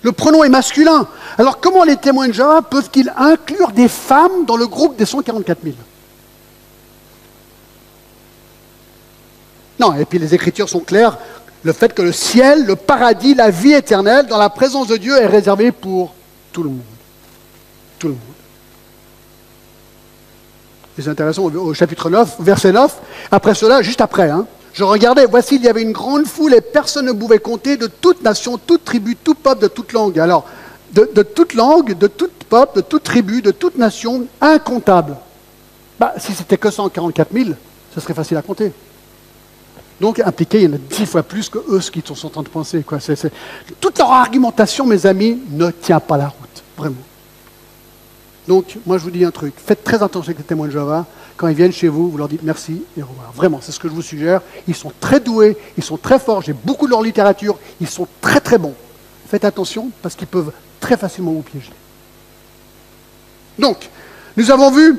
Le 0.03 0.13
pronom 0.13 0.45
est 0.45 0.49
masculin. 0.49 1.07
Alors 1.37 1.61
comment 1.61 1.85
les 1.85 1.97
témoins 1.97 2.29
de 2.29 2.33
Jéhovah 2.33 2.63
peuvent-ils 2.63 3.13
inclure 3.17 3.73
des 3.73 3.89
femmes 3.89 4.45
dans 4.47 4.57
le 4.57 4.67
groupe 4.67 4.97
des 4.97 5.07
144 5.07 5.59
000 5.63 5.75
Non, 9.81 9.95
et 9.95 10.05
puis 10.05 10.19
les 10.19 10.35
Écritures 10.35 10.69
sont 10.69 10.81
claires. 10.81 11.19
Le 11.63 11.73
fait 11.73 11.93
que 11.93 12.03
le 12.03 12.13
ciel, 12.13 12.65
le 12.65 12.77
paradis, 12.77 13.35
la 13.35 13.51
vie 13.51 13.73
éternelle, 13.73 14.27
dans 14.27 14.39
la 14.39 14.51
présence 14.51 14.87
de 14.87 14.97
Dieu, 14.97 15.17
est 15.17 15.27
réservé 15.27 15.73
pour 15.73 16.15
tout 16.53 16.63
le 16.63 16.71
monde. 16.71 16.98
Tout 17.99 18.09
le 18.09 18.15
monde. 18.15 18.23
C'est 20.99 21.09
intéressant 21.09 21.45
au 21.45 21.75
chapitre 21.75 22.11
9, 22.11 22.37
verset 22.41 22.73
9. 22.73 22.97
Après 23.31 23.55
cela, 23.55 23.83
juste 23.83 24.01
après, 24.01 24.31
hein, 24.31 24.47
je 24.73 24.85
regardais, 24.85 25.27
voici, 25.27 25.57
il 25.57 25.63
y 25.63 25.69
avait 25.69 25.83
une 25.83 25.93
grande 25.93 26.27
foule 26.27 26.55
et 26.55 26.61
personne 26.61 27.07
ne 27.07 27.13
pouvait 27.13 27.39
compter 27.39 27.77
de 27.77 27.87
toute 27.87 28.23
nation, 28.23 28.59
toute 28.59 28.85
tribu, 28.85 29.17
tout 29.17 29.35
peuple, 29.35 29.63
de 29.63 29.69
toute 29.69 29.93
langue. 29.93 30.19
Alors, 30.19 30.45
de, 30.93 31.23
toute 31.23 31.55
langue, 31.55 31.97
de 31.97 32.07
tout 32.07 32.31
peuple, 32.49 32.77
de 32.77 32.81
toute 32.83 33.03
tribu, 33.03 33.43
de 33.43 33.51
toute 33.51 33.77
nation, 33.77 34.27
incontable. 34.41 35.17
Bah, 35.99 36.15
si 36.19 36.33
c'était 36.33 36.57
que 36.57 36.71
144 36.71 37.33
000, 37.33 37.51
ce 37.95 38.01
serait 38.01 38.15
facile 38.15 38.37
à 38.37 38.43
compter. 38.43 38.73
Donc 40.01 40.21
impliqué, 40.21 40.63
il 40.63 40.71
y 40.71 40.73
en 40.73 40.77
a 40.77 40.79
dix 40.79 41.07
fois 41.07 41.25
plus 41.25 41.49
que 41.49 41.59
eux 41.71 41.81
ce 41.81 41.91
qu'ils 41.91 42.05
sont 42.07 42.27
en 42.27 42.31
train 42.31 42.43
de 42.43 42.49
penser. 42.49 42.85
Toute 43.81 43.99
leur 43.99 44.13
argumentation, 44.13 44.87
mes 44.87 45.07
amis, 45.07 45.41
ne 45.51 45.71
tient 45.73 45.99
pas 45.99 46.17
la 46.17 46.29
route, 46.29 46.63
vraiment. 46.77 47.08
Donc, 48.49 48.79
moi 48.87 48.97
je 48.97 49.05
vous 49.05 49.11
dis 49.11 49.25
un 49.27 49.31
truc, 49.31 49.53
faites 49.59 49.85
très 49.85 50.03
attention 50.03 50.31
avec 50.31 50.39
les 50.39 50.45
témoins 50.45 50.67
de 50.67 50.73
Java. 50.73 51.05
Quand 51.37 51.49
ils 51.49 51.55
viennent 51.55 51.73
chez 51.73 51.87
vous, 51.87 52.11
vous 52.11 52.17
leur 52.17 52.29
dites 52.29 52.43
merci 52.43 52.83
et 52.97 53.03
au 53.03 53.07
revoir. 53.07 53.31
Vraiment, 53.33 53.61
c'est 53.63 53.73
ce 53.73 53.79
que 53.79 53.89
je 53.89 53.93
vous 53.93 54.03
suggère. 54.03 54.41
Ils 54.67 54.75
sont 54.75 54.91
très 54.99 55.21
doués, 55.21 55.57
ils 55.77 55.85
sont 55.85 55.99
très 55.99 56.19
forts, 56.19 56.41
j'ai 56.41 56.55
beaucoup 56.55 56.87
de 56.87 56.91
leur 56.91 57.03
littérature, 57.03 57.59
ils 57.81 57.87
sont 57.87 58.09
très 58.23 58.41
très 58.41 58.57
bons. 58.57 58.75
Faites 59.29 59.45
attention 59.45 59.91
parce 60.03 60.17
qu'ils 60.17 60.27
peuvent 60.27 60.51
très 60.81 60.97
facilement 60.97 61.33
vous 61.33 61.43
piéger. 61.43 61.71
Donc, 63.59 63.91
nous 64.39 64.51
avons 64.51 64.71
vu 64.71 64.99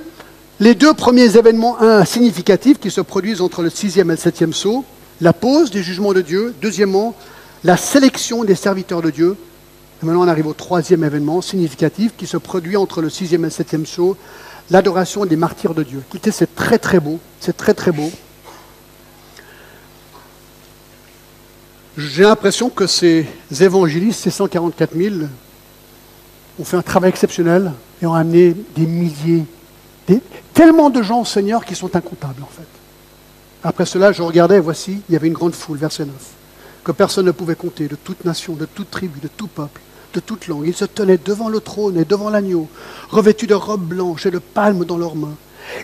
les 0.60 0.76
deux 0.76 0.93
premiers 0.93 1.36
événements 1.36 1.78
significatifs 2.06 2.80
qui 2.80 2.91
se 2.91 3.02
produisent 3.02 3.41
entre 3.41 3.64
le 3.64 3.72
sixième 3.72 4.12
et 4.12 4.14
le 4.14 4.20
septième 4.20 4.54
saut, 4.54 4.86
la 5.22 5.34
pause 5.34 5.72
des 5.72 5.82
jugements 5.82 6.14
de 6.14 6.22
Dieu, 6.22 6.54
deuxièmement, 6.62 7.16
la 7.64 7.78
sélection 7.78 8.43
des 8.43 8.56
serviteurs 8.56 9.02
de 9.02 9.10
Dieu. 9.10 9.36
Et 10.02 10.06
maintenant, 10.06 10.24
on 10.24 10.28
arrive 10.28 10.47
au 10.47 10.54
troisième 10.54 11.04
événement 11.04 11.41
significatif 11.41 12.14
qui 12.16 12.26
se 12.26 12.38
produit 12.38 12.78
entre 12.78 13.02
le 13.02 13.10
sixième 13.10 13.41
et 13.41 13.47
le 13.47 13.52
septième 13.52 13.86
saut, 13.86 14.16
l'adoration 14.70 15.26
des 15.26 15.36
martyrs 15.36 15.74
de 15.74 15.84
Dieu. 15.84 16.02
Écoutez, 16.08 16.32
c'est 16.32 16.56
très 16.56 16.78
très 16.78 17.00
beau, 17.00 17.20
c'est 17.39 17.58
très 17.58 17.74
très 17.74 17.91
beau. 17.91 18.10
J'ai 21.97 22.24
l'impression 22.24 22.70
que 22.70 22.88
ces 22.88 23.28
évangélistes, 23.60 24.22
ces 24.22 24.32
144 24.32 24.95
000, 24.95 25.16
ont 26.58 26.64
fait 26.64 26.78
un 26.78 26.82
travail 26.82 27.10
exceptionnel 27.10 27.74
et 28.02 28.06
ont 28.06 28.14
amené 28.14 28.56
des 28.76 28.86
milliers, 28.86 29.43
tellement 30.54 30.89
de 30.89 31.02
gens 31.02 31.22
au 31.22 31.26
Seigneur 31.26 31.66
qui 31.66 31.76
sont 31.76 31.93
incomptables 31.95 32.41
en 32.41 32.47
fait. 32.47 32.68
Après 33.64 33.86
cela, 33.86 34.14
je 34.14 34.22
regardais, 34.22 34.62
voici, 34.62 35.02
il 35.10 35.14
y 35.14 35.16
avait 35.18 35.28
une 35.28 35.34
grande 35.34 35.54
foule, 35.54 35.78
verset 35.78 36.06
9, 36.06 36.14
que 36.86 36.93
personne 36.93 37.26
ne 37.26 37.32
pouvait 37.32 37.56
compter, 37.56 37.89
de 37.89 37.95
toute 37.95 38.24
nation, 38.24 38.54
de 38.54 38.66
toute 38.66 38.89
tribu, 38.89 39.20
de 39.20 39.28
tout 39.28 39.47
peuple, 39.47 39.82
de 40.14 40.20
toute 40.20 40.47
langue. 40.47 40.68
Ils 40.68 40.76
se 40.76 40.86
tenaient 40.86 41.20
devant 41.24 41.49
le 41.49 41.60
trône 41.60 41.97
et 41.97 42.05
devant 42.05 42.30
l'agneau, 42.30 42.68
revêtus 43.10 43.47
de 43.47 43.55
robes 43.55 43.88
blanches 43.88 44.26
et 44.26 44.32
de 44.32 44.39
palmes 44.39 44.86
dans 44.86 44.97
leurs 44.97 45.16
mains. 45.16 45.36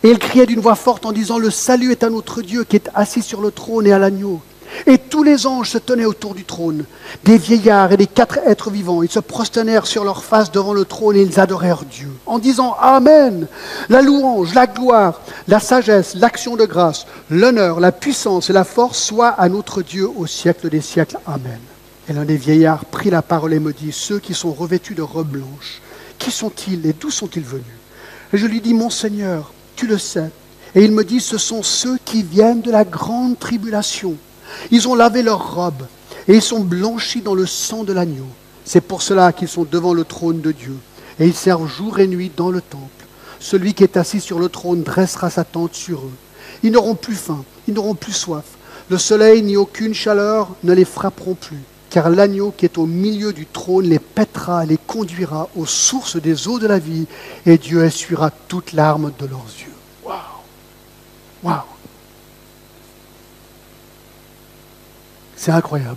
Et 0.03 0.09
ils 0.09 0.19
criaient 0.19 0.45
d'une 0.45 0.59
voix 0.59 0.76
forte 0.76 1.05
en 1.05 1.11
disant, 1.11 1.38
Le 1.38 1.51
salut 1.51 1.91
est 1.91 2.03
à 2.03 2.09
notre 2.09 2.41
Dieu 2.41 2.63
qui 2.63 2.76
est 2.76 2.89
assis 2.95 3.21
sur 3.21 3.41
le 3.41 3.51
trône 3.51 3.88
et 3.88 3.93
à 3.93 3.99
l'agneau. 3.99 4.41
Et 4.88 4.97
tous 4.97 5.23
les 5.23 5.47
anges 5.47 5.69
se 5.69 5.78
tenaient 5.78 6.05
autour 6.05 6.34
du 6.34 6.43
trône, 6.43 6.86
des 7.23 7.38
vieillards 7.38 7.91
et 7.91 7.97
des 7.97 8.07
quatre 8.07 8.39
êtres 8.45 8.71
vivants. 8.71 9.03
Ils 9.03 9.11
se 9.11 9.19
prosternèrent 9.19 9.88
sur 9.88 10.03
leur 10.03 10.23
face 10.23 10.51
devant 10.51 10.73
le 10.73 10.86
trône 10.86 11.15
et 11.15 11.21
ils 11.21 11.39
adorèrent 11.39 11.86
Dieu, 11.86 12.09
en 12.26 12.39
disant 12.39 12.76
Amen. 12.80 13.47
La 13.89 14.01
louange, 14.01 14.53
la 14.53 14.67
gloire, 14.67 15.21
la 15.47 15.59
sagesse, 15.59 16.15
l'action 16.15 16.55
de 16.55 16.65
grâce, 16.65 17.05
l'honneur, 17.30 17.80
la 17.80 17.91
puissance 17.91 18.49
et 18.49 18.53
la 18.53 18.63
force 18.63 19.01
soient 19.01 19.30
à 19.30 19.49
notre 19.49 19.82
Dieu 19.82 20.09
au 20.15 20.28
siècle 20.28 20.69
des 20.69 20.82
siècles. 20.82 21.19
Amen. 21.26 21.59
Et 22.07 22.13
l'un 22.13 22.25
des 22.25 22.37
vieillards 22.37 22.85
prit 22.85 23.09
la 23.09 23.21
parole 23.21 23.53
et 23.53 23.59
me 23.59 23.73
dit 23.73 23.91
Ceux 23.91 24.19
qui 24.19 24.33
sont 24.33 24.53
revêtus 24.53 24.95
de 24.95 25.01
robes 25.01 25.29
blanches, 25.29 25.81
qui 26.19 26.31
sont-ils 26.31 26.85
et 26.85 26.93
d'où 26.93 27.09
sont-ils 27.09 27.43
venus? 27.43 27.63
Et 28.33 28.37
je 28.37 28.45
lui 28.45 28.61
dis 28.61 28.73
Mon 28.73 28.89
Seigneur, 28.89 29.53
tu 29.75 29.87
le 29.87 29.97
sais. 29.97 30.29
Et 30.75 30.83
il 30.83 30.91
me 30.91 31.03
dit 31.03 31.19
Ce 31.19 31.37
sont 31.37 31.63
ceux 31.63 31.97
qui 32.05 32.23
viennent 32.23 32.61
de 32.61 32.71
la 32.71 32.85
grande 32.85 33.39
tribulation 33.39 34.17
ils 34.71 34.87
ont 34.87 34.95
lavé 34.95 35.21
leurs 35.21 35.55
robes 35.55 35.85
et 36.27 36.35
ils 36.35 36.41
sont 36.41 36.61
blanchis 36.61 37.21
dans 37.21 37.35
le 37.35 37.45
sang 37.45 37.83
de 37.83 37.93
l'agneau. 37.93 38.27
C'est 38.63 38.81
pour 38.81 39.01
cela 39.01 39.31
qu'ils 39.31 39.47
sont 39.47 39.65
devant 39.69 39.93
le 39.93 40.03
trône 40.03 40.41
de 40.41 40.51
Dieu. 40.51 40.75
Et 41.19 41.27
ils 41.27 41.35
servent 41.35 41.67
jour 41.67 41.99
et 41.99 42.07
nuit 42.07 42.31
dans 42.35 42.49
le 42.49 42.61
temple. 42.61 43.05
Celui 43.39 43.73
qui 43.73 43.83
est 43.83 43.97
assis 43.97 44.19
sur 44.19 44.39
le 44.39 44.49
trône 44.49 44.83
dressera 44.83 45.29
sa 45.29 45.43
tente 45.43 45.75
sur 45.75 45.99
eux. 45.99 46.13
Ils 46.63 46.71
n'auront 46.71 46.95
plus 46.95 47.15
faim, 47.15 47.43
ils 47.67 47.73
n'auront 47.73 47.95
plus 47.95 48.13
soif. 48.13 48.45
Le 48.89 48.97
soleil 48.97 49.43
ni 49.43 49.55
aucune 49.55 49.93
chaleur 49.93 50.49
ne 50.63 50.73
les 50.73 50.85
frapperont 50.85 51.35
plus, 51.35 51.59
car 51.95 52.09
l'agneau 52.09 52.51
qui 52.51 52.65
est 52.65 52.77
au 52.77 52.85
milieu 52.85 53.31
du 53.31 53.45
trône 53.45 53.85
les 53.85 53.99
pètera, 53.99 54.65
les 54.65 54.77
conduira 54.77 55.47
aux 55.55 55.65
sources 55.65 56.17
des 56.17 56.49
eaux 56.49 56.59
de 56.59 56.67
la 56.67 56.77
vie, 56.77 57.05
et 57.45 57.57
Dieu 57.57 57.85
essuiera 57.85 58.31
toutes 58.31 58.73
larmes 58.73 59.13
de 59.17 59.25
leurs 59.25 59.45
yeux. 59.57 59.71
Waouh! 60.03 60.17
Waouh! 61.41 61.61
C'est 65.37 65.51
incroyable. 65.51 65.95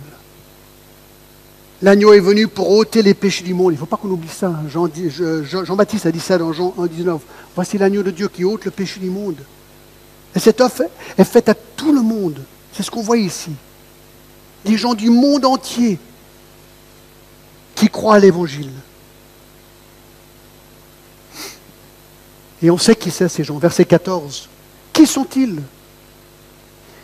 L'agneau 1.81 2.13
est 2.13 2.21
venu 2.21 2.47
pour 2.47 2.71
ôter 2.71 3.01
les 3.01 3.13
péchés 3.13 3.43
du 3.43 3.53
monde. 3.53 3.73
Il 3.73 3.75
ne 3.75 3.79
faut 3.79 3.85
pas 3.85 3.97
qu'on 3.97 4.07
oublie 4.07 4.29
ça. 4.29 4.53
Jean-Baptiste 4.69 6.05
a 6.05 6.13
dit 6.13 6.21
ça 6.21 6.37
dans 6.37 6.53
Jean 6.53 6.73
1,19. 6.79 7.19
Voici 7.55 7.77
l'agneau 7.77 8.03
de 8.03 8.11
Dieu 8.11 8.29
qui 8.29 8.45
ôte 8.45 8.63
le 8.63 8.71
péché 8.71 9.01
du 9.01 9.09
monde. 9.09 9.35
Et 10.33 10.39
cette 10.39 10.61
offre 10.61 10.83
est 11.17 11.25
faite 11.25 11.49
à 11.49 11.55
tout 11.55 11.91
le 11.91 12.01
monde. 12.01 12.41
C'est 12.71 12.83
ce 12.83 12.89
qu'on 12.89 13.01
voit 13.01 13.17
ici. 13.17 13.51
Des 14.65 14.77
gens 14.77 14.93
du 14.93 15.09
monde 15.09 15.45
entier 15.45 15.99
qui 17.75 17.87
croient 17.87 18.15
à 18.15 18.19
l'Évangile. 18.19 18.71
Et 22.61 22.69
on 22.69 22.77
sait 22.77 22.95
qui 22.95 23.09
c'est 23.09 23.29
ces 23.29 23.43
gens. 23.43 23.57
Verset 23.57 23.85
14. 23.85 24.49
Qui 24.91 25.05
sont-ils? 25.05 25.61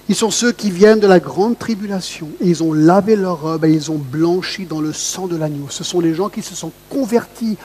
Ils 0.08 0.16
sont 0.16 0.30
ceux 0.30 0.52
qui 0.52 0.70
viennent 0.70 1.00
de 1.00 1.08
la 1.08 1.20
grande 1.20 1.58
tribulation 1.58 2.30
et 2.40 2.48
ils 2.48 2.62
ont 2.62 2.74
lavé 2.74 3.16
leur 3.16 3.42
robe 3.42 3.66
et 3.66 3.74
ils 3.74 3.90
ont 3.90 3.98
blanchi 3.98 4.66
dans 4.66 4.82
le 4.82 4.94
sang 4.94 5.28
de 5.28 5.36
l'agneau. 5.36 5.68
Ce 5.70 5.84
sont 5.84 6.00
les 6.00 6.14
gens 6.14 6.30
qui 6.30 6.44
se 6.44 6.54
sont 6.54 6.72
convertis 6.90 7.58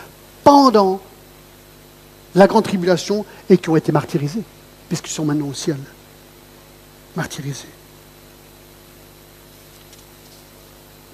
pendant 0.43 1.01
la 2.35 2.47
grande 2.47 2.65
tribulation 2.65 3.27
et 3.51 3.59
qui 3.59 3.69
ont 3.69 3.77
été 3.77 3.93
martyrisés, 3.93 4.43
puisqu'ils 4.89 5.11
sont 5.11 5.25
maintenant 5.25 5.49
au 5.49 5.55
ciel. 5.55 5.77
Martyrisés. 7.17 7.67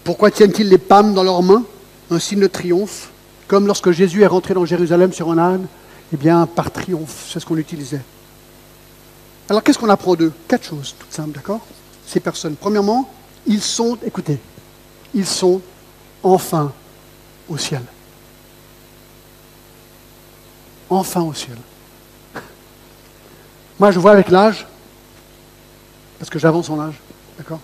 Pourquoi 0.07 0.31
tiennent-ils 0.31 0.69
les 0.69 0.79
palmes 0.79 1.15
dans 1.15 1.25
leurs 1.25 1.43
mains 1.43 1.65
Un 2.13 2.21
signe 2.21 2.39
de 2.39 2.47
triomphe, 2.47 3.11
comme 3.49 3.67
lorsque 3.67 3.91
Jésus 3.91 4.23
est 4.23 4.29
rentré 4.29 4.55
dans 4.55 4.65
Jérusalem 4.65 5.13
sur 5.13 5.33
un 5.33 5.37
âne? 5.37 5.67
Eh 6.13 6.17
bien, 6.17 6.47
par 6.47 6.71
triomphe, 6.71 7.27
c'est 7.29 7.41
ce 7.41 7.45
qu'on 7.45 7.57
utilisait. 7.57 8.03
Alors, 9.49 9.65
qu'est-ce 9.65 9.77
qu'on 9.77 9.89
apprend 9.89 10.15
d'eux? 10.15 10.33
Quatre 10.47 10.63
choses, 10.63 10.95
toutes 10.97 11.13
simples, 11.13 11.33
d'accord? 11.33 11.59
Ces 12.07 12.21
personnes. 12.21 12.55
Premièrement, 12.55 13.11
ils 13.49 13.61
sont, 13.61 13.99
écoutez, 14.07 14.39
ils 15.13 15.27
sont 15.27 15.61
enfin 16.23 16.73
au 17.49 17.59
ciel. 17.59 17.83
Enfin 20.89 21.23
au 21.23 21.35
ciel. 21.35 21.59
Moi, 23.81 23.91
je 23.91 23.99
vois 23.99 24.13
avec 24.13 24.31
l'âge, 24.31 24.69
parce 26.21 26.31
que 26.31 26.39
j'avance 26.39 26.71
en 26.71 26.79
âge, 26.79 26.95
d'accord? 27.37 27.59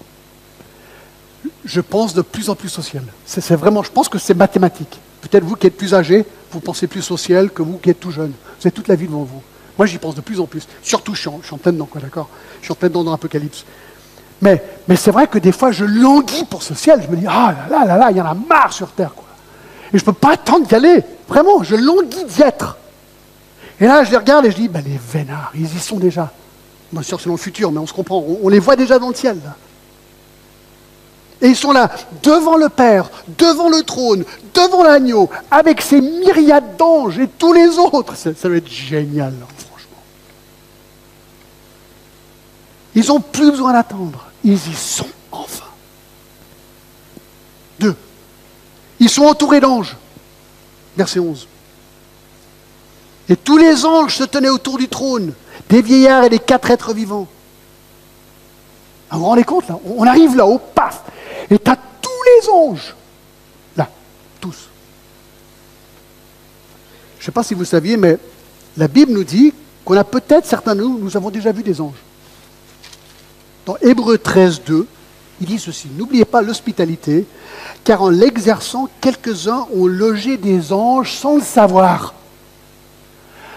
Je 1.65 1.81
pense 1.81 2.15
de 2.15 2.23
plus 2.23 2.51
en 2.51 2.55
plus 2.55 2.77
au 2.79 2.83
ciel. 2.83 3.05
C'est 3.25 3.55
vraiment, 3.55 3.83
je 3.83 3.91
pense 3.91 4.09
que 4.09 4.19
c'est 4.19 4.35
mathématique. 4.35 4.99
Peut-être 5.21 5.45
vous 5.45 5.55
qui 5.55 5.69
êtes 5.69 5.77
plus 5.77 5.95
âgé, 5.95 6.25
vous 6.51 6.61
pensez 6.61 6.87
plus 6.89 7.09
au 7.11 7.17
ciel 7.17 7.51
que 7.51 7.63
vous 7.63 7.79
qui 7.79 7.91
êtes 7.91 8.01
tout 8.01 8.11
jeune. 8.11 8.31
Vous 8.31 8.67
avez 8.67 8.73
toute 8.73 8.89
la 8.89 8.97
vie 8.97 9.07
devant 9.07 9.23
vous. 9.23 9.43
Moi, 9.79 9.87
j'y 9.87 9.99
pense 9.99 10.15
de 10.15 10.21
plus 10.21 10.41
en 10.41 10.47
plus. 10.47 10.67
Surtout, 10.83 11.15
je 11.15 11.21
suis 11.21 11.29
en, 11.29 11.39
je 11.41 11.47
suis 11.47 11.55
en 11.55 11.59
plein 11.59 11.73
dedans, 11.73 11.87
quoi, 11.87 12.01
d'accord? 12.01 12.29
Je 12.61 12.67
suis 12.67 12.73
en 12.73 12.75
plein 12.75 12.89
dedans 12.89 13.05
dans 13.05 13.13
l'Apocalypse. 13.13 13.65
Mais, 14.41 14.61
c'est 14.97 15.13
vrai 15.13 15.29
que 15.29 15.39
des 15.39 15.53
fois, 15.53 15.71
je 15.71 15.85
languis 15.85 16.45
pour 16.45 16.65
ce 16.65 16.75
ciel. 16.75 17.01
Je 17.03 17.09
me 17.09 17.17
dis, 17.17 17.27
ah 17.29 17.55
là 17.71 17.79
là 17.79 17.87
là 17.87 17.97
là, 17.97 18.11
il 18.11 18.17
y 18.17 18.21
en 18.21 18.27
a 18.27 18.35
marre 18.35 18.73
sur 18.73 18.91
Terre, 18.91 19.15
quoi. 19.15 19.27
Et 19.95 19.99
je 19.99 20.03
ne 20.03 20.07
peux 20.07 20.13
pas 20.13 20.33
attendre 20.33 20.67
d'y 20.67 20.75
aller. 20.75 21.05
Vraiment, 21.29 21.63
je 21.63 21.77
languis 21.77 22.25
d'y 22.25 22.43
être. 22.43 22.77
Et 23.81 23.87
là, 23.87 24.03
je 24.03 24.11
les 24.11 24.17
regarde 24.17 24.45
et 24.47 24.51
je 24.51 24.57
dis, 24.57 24.69
ben, 24.69 24.83
les 24.85 24.99
vénards, 24.99 25.53
ils 25.55 25.65
y 25.65 25.79
sont 25.79 25.99
déjà. 25.99 26.33
Bien 26.93 27.03
sûr, 27.03 27.21
c'est 27.21 27.27
dans 27.27 27.35
le 27.35 27.39
futur, 27.39 27.71
mais 27.71 27.79
on 27.79 27.87
se 27.87 27.93
comprend. 27.93 28.19
On, 28.19 28.41
on 28.43 28.49
les 28.49 28.59
voit 28.59 28.75
déjà 28.75 28.99
dans 28.99 29.09
le 29.09 29.15
ciel, 29.15 29.39
là. 29.45 29.55
Et 31.43 31.49
ils 31.49 31.57
sont 31.57 31.73
là, 31.73 31.91
devant 32.23 32.57
le 32.57 32.69
Père, 32.69 33.11
devant 33.37 33.69
le 33.69 33.83
trône, 33.83 34.25
devant 34.55 34.85
l'agneau, 34.85 35.29
avec 35.51 35.83
ces 35.83 36.01
myriades 36.01 36.77
d'anges 36.77 37.19
et 37.19 37.27
tous 37.27 37.53
les 37.53 37.79
autres. 37.79 38.17
Ça, 38.17 38.31
ça 38.33 38.49
va 38.49 38.57
être 38.57 38.71
génial, 38.71 39.33
là, 39.41 39.47
franchement. 39.59 40.03
Ils 42.95 43.07
n'ont 43.09 43.21
plus 43.21 43.51
besoin 43.51 43.73
d'attendre. 43.73 44.27
Ils 44.45 44.55
y 44.55 44.75
sont 44.75 45.09
enfin. 45.33 45.67
Deux. 47.81 47.97
Ils 49.01 49.11
sont 49.11 49.25
entourés 49.25 49.61
d'anges. 49.61 49.97
Verset 50.97 51.19
11. 51.19 51.49
Et 53.29 53.37
tous 53.37 53.57
les 53.57 53.85
anges 53.85 54.17
se 54.17 54.25
tenaient 54.25 54.49
autour 54.49 54.79
du 54.79 54.89
trône, 54.89 55.33
des 55.69 55.83
vieillards 55.83 56.23
et 56.23 56.29
des 56.29 56.39
quatre 56.39 56.71
êtres 56.71 56.93
vivants. 56.93 57.27
Ah, 59.11 59.17
vous 59.17 59.23
vous 59.23 59.27
rendez 59.27 59.45
compte 59.45 59.69
là? 59.69 59.79
On 59.97 60.07
arrive 60.07 60.37
là-haut, 60.37 60.59
paf 60.59 60.72
Et 61.53 61.59
tu 61.59 61.71
tous 62.01 62.11
les 62.41 62.49
anges. 62.49 62.95
Là, 63.77 63.87
tous. 64.41 64.69
Je 67.19 67.23
ne 67.23 67.25
sais 67.27 67.33
pas 67.33 67.43
si 67.43 67.53
vous 67.53 67.67
saviez, 67.67 67.99
mais 67.99 68.17
la 68.79 68.89
Bible 68.89 69.13
nous 69.13 69.23
dit 69.23 69.53
qu'on 69.85 69.97
a 69.99 70.05
peut-être, 70.05 70.47
certains 70.47 70.75
de 70.75 70.81
nous, 70.81 70.99
nous 70.99 71.15
avons 71.15 71.29
déjà 71.29 71.53
vu 71.53 71.63
des 71.63 71.79
anges. 71.79 72.01
Dans 73.67 73.77
Hébreu 73.83 74.17
13, 74.17 74.63
2, 74.65 74.87
il 75.43 75.47
dit 75.47 75.59
ceci 75.59 75.89
N'oubliez 75.95 76.25
pas 76.25 76.41
l'hospitalité, 76.41 77.27
car 77.85 78.01
en 78.01 78.09
l'exerçant, 78.09 78.89
quelques-uns 79.03 79.67
ont 79.75 79.87
logé 79.87 80.39
des 80.39 80.73
anges 80.73 81.13
sans 81.13 81.37
le 81.37 81.43
savoir. 81.43 82.15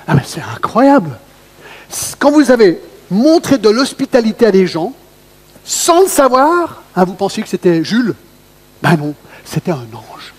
Ah 0.05 0.15
mais 0.15 0.23
c'est 0.25 0.41
incroyable. 0.41 1.17
Quand 2.19 2.31
vous 2.31 2.51
avez 2.51 2.81
montré 3.09 3.57
de 3.57 3.69
l'hospitalité 3.69 4.47
à 4.47 4.51
des 4.51 4.67
gens, 4.67 4.93
sans 5.65 6.03
le 6.03 6.07
savoir, 6.07 6.83
hein, 6.95 7.03
vous 7.03 7.15
pensiez 7.15 7.43
que 7.43 7.49
c'était 7.49 7.83
Jules? 7.83 8.15
Ben 8.81 8.95
non, 8.95 9.15
c'était 9.43 9.71
un 9.71 9.87
ange. 9.93 10.33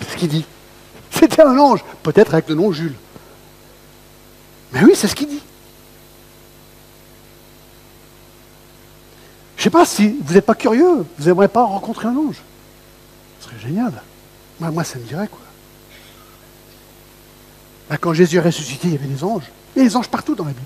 C'est 0.00 0.10
ce 0.10 0.16
qu'il 0.16 0.28
dit. 0.28 0.46
C'était 1.10 1.42
un 1.42 1.56
ange, 1.58 1.84
peut-être 2.02 2.32
avec 2.32 2.48
le 2.48 2.54
nom 2.54 2.72
Jules. 2.72 2.94
Mais 4.72 4.82
oui, 4.82 4.92
c'est 4.94 5.06
ce 5.06 5.14
qu'il 5.14 5.28
dit. 5.28 5.42
Je 9.56 9.60
ne 9.60 9.64
sais 9.64 9.70
pas 9.70 9.84
si 9.84 10.16
vous 10.22 10.34
n'êtes 10.34 10.46
pas 10.46 10.54
curieux, 10.54 11.04
vous 11.18 11.24
n'aimeriez 11.24 11.48
pas 11.48 11.64
rencontrer 11.64 12.08
un 12.08 12.16
ange. 12.16 12.40
Ce 13.40 13.48
serait 13.48 13.60
génial. 13.60 13.92
Moi, 14.60 14.84
ça 14.84 14.98
me 14.98 15.04
dirait 15.04 15.28
quoi. 15.28 15.40
Ben, 17.90 17.96
quand 17.96 18.12
Jésus 18.12 18.36
est 18.36 18.40
ressuscité, 18.40 18.88
il 18.88 18.94
y 18.94 18.96
avait 18.96 19.06
des 19.06 19.24
anges. 19.24 19.50
Il 19.74 19.82
y 19.82 19.86
a 19.86 19.88
des 19.88 19.96
anges 19.96 20.08
partout 20.08 20.34
dans 20.34 20.44
la 20.44 20.52
Bible. 20.52 20.62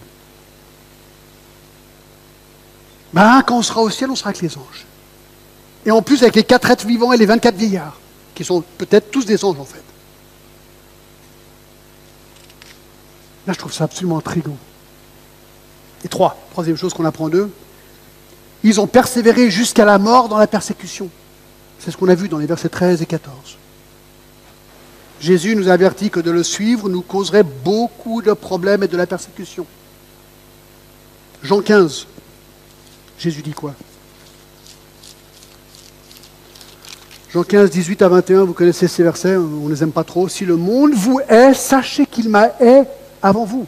Ben, 3.13 3.43
quand 3.43 3.59
on 3.59 3.63
sera 3.63 3.81
au 3.83 3.91
ciel, 3.91 4.11
on 4.11 4.17
sera 4.17 4.31
avec 4.31 4.43
les 4.43 4.57
anges. 4.57 4.87
Et 5.85 5.91
en 5.91 6.03
plus 6.03 6.23
avec 6.23 6.37
les 6.37 6.45
quatre 6.45 6.71
êtres 6.71 6.87
vivants 6.87 7.13
et 7.13 7.17
les 7.17 7.27
24 7.27 7.55
vieillards, 7.55 7.99
qui 8.35 8.45
sont 8.45 8.63
peut-être 8.79 9.11
tous 9.11 9.25
des 9.25 9.45
anges 9.45 9.59
en 9.59 9.65
fait. 9.65 9.83
Là, 13.47 13.53
je 13.53 13.59
trouve 13.59 13.73
ça 13.73 13.85
absolument 13.85 14.19
intriguant. 14.19 14.57
Et 16.05 16.09
trois, 16.09 16.37
troisième 16.53 16.77
chose 16.77 16.95
qu'on 16.95 17.05
apprend 17.05 17.29
d'eux, 17.29 17.51
ils 18.63 18.81
ont 18.81 18.87
persévéré 18.87 19.51
jusqu'à 19.51 19.85
la 19.85 19.99
mort 19.99 20.29
dans 20.29 20.39
la 20.39 20.47
persécution. 20.47 21.09
C'est 21.79 21.91
ce 21.91 21.97
qu'on 21.97 22.09
a 22.09 22.15
vu 22.15 22.29
dans 22.29 22.39
les 22.39 22.47
versets 22.47 22.69
13 22.69 23.03
et 23.03 23.07
14. 23.07 23.59
Jésus 25.21 25.57
nous 25.57 25.69
avertit 25.69 26.11
que 26.11 26.21
de 26.21 26.31
le 26.31 26.43
suivre 26.43 26.89
nous 26.89 27.03
causerait 27.03 27.43
beaucoup 27.43 28.23
de 28.23 28.33
problèmes 28.33 28.83
et 28.85 28.89
de 28.89 28.97
la 28.97 29.07
persécution. 29.07 29.67
Jean 31.43 31.61
15, 31.61 32.07
Jésus 33.23 33.43
dit 33.43 33.53
quoi? 33.53 33.73
Jean 37.33 37.45
15, 37.45 37.71
18 37.71 38.03
à 38.03 38.09
21, 38.09 38.43
vous 38.43 38.53
connaissez 38.53 38.89
ces 38.89 39.05
versets, 39.05 39.37
on 39.37 39.69
ne 39.69 39.73
les 39.73 39.81
aime 39.85 39.93
pas 39.93 40.03
trop. 40.03 40.27
Si 40.27 40.45
le 40.45 40.57
monde 40.57 40.93
vous 40.95 41.21
hait, 41.29 41.55
sachez 41.55 42.05
qu'il 42.05 42.29
m'a 42.29 42.49
hait 42.59 42.83
avant 43.23 43.45
vous. 43.45 43.65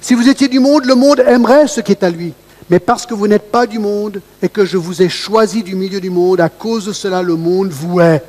Si 0.00 0.14
vous 0.14 0.28
étiez 0.28 0.46
du 0.46 0.60
monde, 0.60 0.84
le 0.84 0.94
monde 0.94 1.24
aimerait 1.26 1.66
ce 1.66 1.80
qui 1.80 1.90
est 1.90 2.04
à 2.04 2.10
lui. 2.10 2.34
Mais 2.70 2.78
parce 2.78 3.04
que 3.04 3.14
vous 3.14 3.26
n'êtes 3.26 3.50
pas 3.50 3.66
du 3.66 3.80
monde 3.80 4.20
et 4.40 4.48
que 4.48 4.64
je 4.64 4.76
vous 4.76 5.02
ai 5.02 5.08
choisi 5.08 5.64
du 5.64 5.74
milieu 5.74 6.00
du 6.00 6.10
monde, 6.10 6.40
à 6.40 6.48
cause 6.48 6.84
de 6.84 6.92
cela, 6.92 7.20
le 7.20 7.34
monde 7.34 7.70
vous 7.70 7.98
hait. 7.98 8.22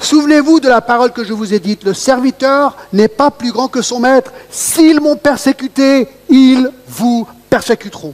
Souvenez-vous 0.00 0.60
de 0.60 0.68
la 0.68 0.82
parole 0.82 1.12
que 1.12 1.24
je 1.24 1.32
vous 1.32 1.54
ai 1.54 1.60
dite, 1.60 1.82
le 1.84 1.94
serviteur 1.94 2.76
n'est 2.92 3.08
pas 3.08 3.30
plus 3.30 3.52
grand 3.52 3.68
que 3.68 3.80
son 3.80 4.00
maître. 4.00 4.34
S'ils 4.50 5.00
m'ont 5.00 5.16
persécuté, 5.16 6.08
ils 6.28 6.70
vous 6.86 7.26
persécuteront. 7.48 8.12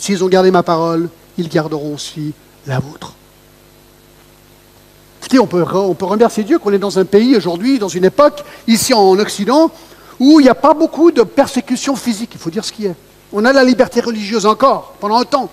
S'ils 0.00 0.24
ont 0.24 0.28
gardé 0.28 0.50
ma 0.50 0.62
parole, 0.62 1.10
ils 1.36 1.48
garderont 1.48 1.94
aussi 1.94 2.32
la 2.66 2.80
vôtre. 2.80 3.12
On 5.38 5.46
peut, 5.46 5.62
remercier 5.62 6.42
Dieu 6.42 6.58
qu'on 6.58 6.72
est 6.72 6.78
dans 6.78 6.98
un 6.98 7.04
pays 7.04 7.36
aujourd'hui, 7.36 7.78
dans 7.78 7.86
une 7.86 8.06
époque, 8.06 8.42
ici 8.66 8.92
en 8.94 9.16
Occident, 9.18 9.70
où 10.18 10.40
il 10.40 10.44
n'y 10.44 10.48
a 10.48 10.56
pas 10.56 10.74
beaucoup 10.74 11.12
de 11.12 11.22
persécutions 11.22 11.94
physiques, 11.94 12.30
il 12.32 12.40
faut 12.40 12.50
dire 12.50 12.64
ce 12.64 12.72
qui 12.72 12.86
est. 12.86 12.96
On 13.32 13.44
a 13.44 13.52
la 13.52 13.62
liberté 13.62 14.00
religieuse 14.00 14.44
encore, 14.44 14.94
pendant 14.98 15.18
un 15.18 15.24
temps. 15.24 15.48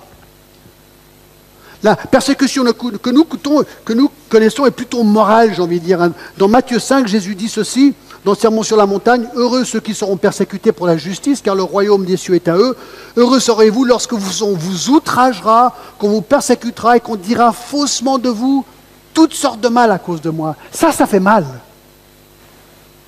La 1.84 1.96
persécution 1.96 2.64
que 2.64 3.10
nous, 3.12 3.26
que 3.26 3.94
nous 3.94 4.12
connaissons 4.30 4.66
est 4.66 4.72
plutôt 4.72 5.04
morale, 5.04 5.54
j'ai 5.54 5.62
envie 5.62 5.80
de 5.80 5.86
dire. 5.86 6.10
Dans 6.38 6.48
Matthieu 6.48 6.80
5, 6.80 7.08
Jésus 7.08 7.36
dit 7.36 7.50
ceci, 7.50 7.94
dans 8.36 8.64
sur 8.64 8.76
la 8.76 8.86
montagne, 8.86 9.26
Heureux 9.36 9.64
ceux 9.64 9.80
qui 9.80 9.94
seront 9.94 10.18
persécutés 10.18 10.74
pour 10.74 10.86
la 10.86 10.98
justice, 10.98 11.42
car 11.42 11.56
le 11.56 11.64
royaume 11.64 12.04
des 12.04 12.18
cieux 12.18 12.36
est 12.36 12.50
à 12.50 12.58
eux. 12.58 12.76
Heureux 13.16 13.40
serez-vous 13.40 13.86
lorsque 13.86 14.12
vous, 14.12 14.44
on 14.44 14.54
vous 14.54 14.90
outragera, 14.90 15.74
qu'on 15.98 16.10
vous 16.10 16.22
persécutera 16.22 16.98
et 16.98 17.00
qu'on 17.00 17.16
dira 17.16 17.54
faussement 17.54 18.18
de 18.18 18.28
vous 18.28 18.66
toutes 19.14 19.34
sortes 19.34 19.62
de 19.62 19.70
mal 19.70 19.92
à 19.92 19.98
cause 19.98 20.20
de 20.20 20.30
moi. 20.30 20.58
Ça, 20.72 20.92
ça 20.92 21.08
fait 21.08 21.22
mal. 21.22 21.46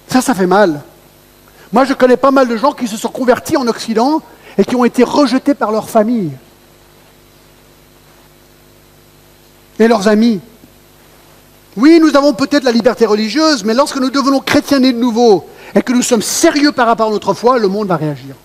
Ça, 0.08 0.22
ça 0.22 0.34
fait 0.34 0.48
mal. 0.48 0.82
Moi, 1.74 1.84
je 1.84 1.94
connais 1.94 2.18
pas 2.18 2.32
mal 2.32 2.48
de 2.48 2.56
gens 2.56 2.72
qui 2.72 2.88
se 2.88 2.96
sont 2.96 3.10
convertis 3.10 3.58
en 3.58 3.68
Occident 3.68 4.22
et 4.58 4.64
qui 4.64 4.76
ont 4.78 4.86
été 4.86 5.04
rejetés 5.04 5.54
par 5.54 5.72
leur 5.72 5.90
famille 5.90 6.32
et 9.78 9.88
leurs 9.88 10.08
amis. 10.08 10.40
Oui, 11.80 12.02
nous 12.02 12.18
avons 12.18 12.34
peut-être 12.34 12.66
la 12.66 12.74
liberté 12.74 13.06
religieuse, 13.06 13.64
mais 13.64 13.74
lorsque 13.74 13.96
nous 13.96 14.10
devenons 14.10 14.42
chrétiens 14.42 14.82
de 14.82 14.92
nouveau 14.92 15.46
et 15.74 15.82
que 15.82 15.94
nous 15.94 16.02
sommes 16.02 16.22
sérieux 16.22 16.74
par 16.74 16.88
rapport 16.88 17.08
à 17.08 17.12
notre 17.12 17.34
foi, 17.34 17.58
le 17.58 17.70
monde 17.70 17.88
va 17.88 17.96
réagir. 17.96 18.36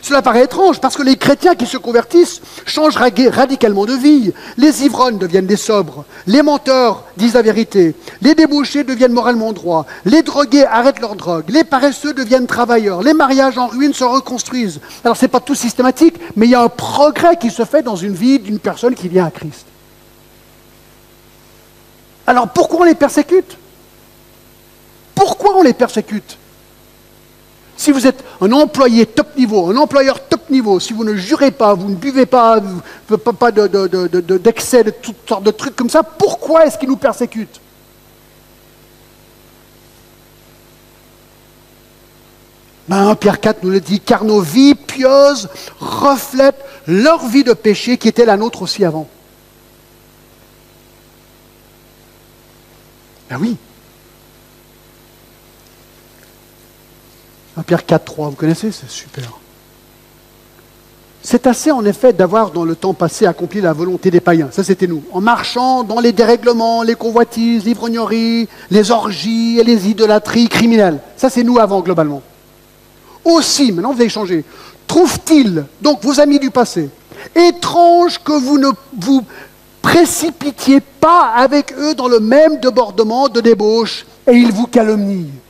Cela 0.00 0.22
paraît 0.22 0.44
étrange 0.44 0.80
parce 0.80 0.96
que 0.96 1.02
les 1.02 1.16
chrétiens 1.16 1.56
qui 1.56 1.66
se 1.66 1.78
convertissent 1.78 2.42
changent 2.64 2.96
radicalement 2.96 3.86
de 3.86 3.94
vie. 3.94 4.32
Les 4.56 4.84
ivrognes 4.84 5.18
deviennent 5.18 5.46
des 5.46 5.56
sobres, 5.56 6.04
les 6.28 6.42
menteurs 6.42 7.06
disent 7.16 7.34
la 7.34 7.42
vérité, 7.42 7.96
les 8.20 8.36
débauchés 8.36 8.84
deviennent 8.84 9.12
moralement 9.12 9.52
droits, 9.52 9.86
les 10.04 10.22
drogués 10.22 10.64
arrêtent 10.64 11.00
leur 11.00 11.16
drogue, 11.16 11.46
les 11.48 11.64
paresseux 11.64 12.14
deviennent 12.14 12.46
travailleurs, 12.46 13.02
les 13.02 13.14
mariages 13.14 13.58
en 13.58 13.66
ruine 13.66 13.94
se 13.94 14.04
reconstruisent. 14.04 14.78
Alors 15.04 15.16
ce 15.16 15.22
n'est 15.22 15.28
pas 15.28 15.40
tout 15.40 15.56
systématique, 15.56 16.14
mais 16.36 16.46
il 16.46 16.50
y 16.50 16.54
a 16.54 16.62
un 16.62 16.68
progrès 16.68 17.36
qui 17.36 17.50
se 17.50 17.64
fait 17.64 17.82
dans 17.82 17.96
une 17.96 18.14
vie 18.14 18.38
d'une 18.38 18.60
personne 18.60 18.94
qui 18.94 19.08
vient 19.08 19.26
à 19.26 19.30
Christ. 19.32 19.66
Alors 22.26 22.48
pourquoi 22.48 22.80
on 22.80 22.84
les 22.84 22.94
persécute? 22.94 23.56
Pourquoi 25.14 25.56
on 25.56 25.62
les 25.62 25.74
persécute? 25.74 26.38
Si 27.76 27.90
vous 27.90 28.06
êtes 28.06 28.22
un 28.40 28.52
employé 28.52 29.06
top 29.06 29.36
niveau, 29.36 29.70
un 29.70 29.76
employeur 29.76 30.20
top 30.28 30.50
niveau, 30.50 30.78
si 30.78 30.92
vous 30.92 31.04
ne 31.04 31.14
jurez 31.14 31.50
pas, 31.50 31.74
vous 31.74 31.88
ne 31.90 31.96
buvez 31.96 32.26
pas, 32.26 32.60
pas, 33.08 33.32
pas 33.32 33.50
d'excès, 33.50 34.84
de, 34.84 34.90
de, 34.90 34.94
toutes 34.94 35.28
sortes 35.28 35.42
de 35.42 35.50
trucs 35.50 35.74
comme 35.74 35.90
ça, 35.90 36.02
pourquoi 36.02 36.66
est-ce 36.66 36.78
qu'ils 36.78 36.88
nous 36.88 36.96
persécutent? 36.96 37.60
Ben, 42.88 43.08
1 43.08 43.14
Pierre 43.14 43.40
4 43.40 43.62
nous 43.62 43.70
le 43.70 43.80
dit, 43.80 44.00
car 44.00 44.24
nos 44.24 44.40
vies 44.40 44.74
pieuses 44.74 45.48
reflètent 45.80 46.64
leur 46.86 47.26
vie 47.26 47.44
de 47.44 47.52
péché 47.52 47.96
qui 47.96 48.08
était 48.08 48.24
la 48.24 48.36
nôtre 48.36 48.62
aussi 48.62 48.84
avant. 48.84 49.08
Ben 53.32 53.38
oui, 53.40 53.56
1 57.56 57.62
Pierre 57.62 57.86
4, 57.86 58.04
3, 58.04 58.28
vous 58.28 58.36
connaissez 58.36 58.70
C'est 58.70 58.90
super. 58.90 59.38
C'est 61.22 61.46
assez 61.46 61.70
en 61.70 61.82
effet 61.86 62.12
d'avoir 62.12 62.50
dans 62.50 62.66
le 62.66 62.76
temps 62.76 62.92
passé 62.92 63.24
accompli 63.24 63.62
la 63.62 63.72
volonté 63.72 64.10
des 64.10 64.20
païens. 64.20 64.50
Ça 64.52 64.62
c'était 64.62 64.86
nous. 64.86 65.02
En 65.12 65.22
marchant 65.22 65.82
dans 65.82 65.98
les 65.98 66.12
dérèglements, 66.12 66.82
les 66.82 66.94
convoitises, 66.94 67.64
l'ivrognerie, 67.64 68.50
les 68.70 68.90
orgies 68.90 69.58
et 69.58 69.64
les 69.64 69.88
idolâtries 69.88 70.50
criminelles. 70.50 71.00
Ça 71.16 71.30
c'est 71.30 71.42
nous 71.42 71.58
avant 71.58 71.80
globalement. 71.80 72.20
Aussi, 73.24 73.72
maintenant 73.72 73.94
vous 73.94 74.00
avez 74.02 74.10
changé, 74.10 74.44
trouve-t-il, 74.86 75.64
donc 75.80 76.02
vos 76.02 76.20
amis 76.20 76.38
du 76.38 76.50
passé, 76.50 76.90
étrange 77.34 78.22
que 78.22 78.32
vous 78.32 78.58
ne 78.58 78.68
vous 79.00 79.24
précipitiez 79.82 80.80
pas 80.80 81.32
avec 81.36 81.74
eux 81.76 81.94
dans 81.94 82.08
le 82.08 82.20
même 82.20 82.60
débordement 82.60 83.28
de 83.28 83.40
débauche 83.40 84.06
et 84.26 84.32
ils 84.32 84.52
vous 84.52 84.66
calomnient 84.66 85.42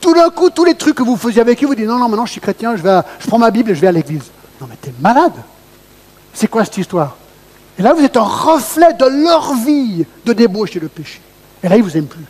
tout 0.00 0.14
d'un 0.14 0.30
coup, 0.30 0.50
tous 0.50 0.64
les 0.64 0.74
trucs 0.74 0.96
que 0.96 1.02
vous 1.02 1.16
faisiez 1.16 1.40
avec 1.40 1.62
eux, 1.62 1.66
vous 1.66 1.74
dites 1.74 1.86
non, 1.86 1.98
non, 1.98 2.08
maintenant 2.08 2.26
je 2.26 2.32
suis 2.32 2.40
chrétien, 2.40 2.76
je, 2.76 2.82
vais 2.82 3.00
je 3.18 3.26
prends 3.26 3.38
ma 3.38 3.50
Bible 3.50 3.70
et 3.70 3.74
je 3.74 3.80
vais 3.80 3.88
à 3.88 3.92
l'église. 3.92 4.24
Non, 4.60 4.66
mais 4.68 4.76
t'es 4.80 4.92
malade. 5.00 5.32
C'est 6.32 6.48
quoi 6.48 6.64
cette 6.64 6.78
histoire? 6.78 7.16
Et 7.78 7.82
là, 7.82 7.94
vous 7.94 8.04
êtes 8.04 8.16
un 8.16 8.22
reflet 8.22 8.92
de 8.94 9.04
leur 9.04 9.54
vie 9.54 10.04
de 10.24 10.32
débauche 10.32 10.74
et 10.76 10.80
de 10.80 10.88
péché. 10.88 11.20
Et 11.62 11.68
là, 11.68 11.76
ils 11.76 11.80
ne 11.80 11.84
vous 11.84 11.96
aiment 11.96 12.06
plus. 12.06 12.24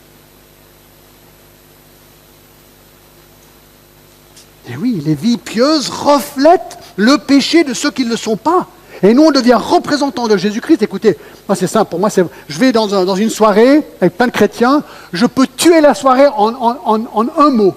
Et 4.70 4.76
oui, 4.76 5.02
les 5.04 5.14
vies 5.14 5.38
pieuses 5.38 5.88
reflètent 5.88 6.78
le 6.96 7.16
péché 7.16 7.64
de 7.64 7.72
ceux 7.72 7.90
qui 7.90 8.04
ne 8.04 8.10
le 8.10 8.16
sont 8.16 8.36
pas. 8.36 8.66
Et 9.02 9.14
nous, 9.14 9.22
on 9.22 9.30
devient 9.30 9.54
représentants 9.54 10.26
de 10.26 10.36
Jésus-Christ. 10.36 10.82
Écoutez, 10.82 11.16
moi, 11.48 11.54
c'est 11.54 11.66
simple. 11.66 11.90
Pour 11.90 12.00
moi, 12.00 12.08
je 12.10 12.58
vais 12.58 12.72
dans, 12.72 13.14
une 13.14 13.30
soirée 13.30 13.82
avec 14.00 14.16
plein 14.16 14.26
de 14.26 14.32
chrétiens. 14.32 14.82
Je 15.12 15.26
peux 15.26 15.46
tuer 15.46 15.80
la 15.80 15.94
soirée 15.94 16.26
en, 16.26 17.30
un 17.36 17.50
mot. 17.50 17.74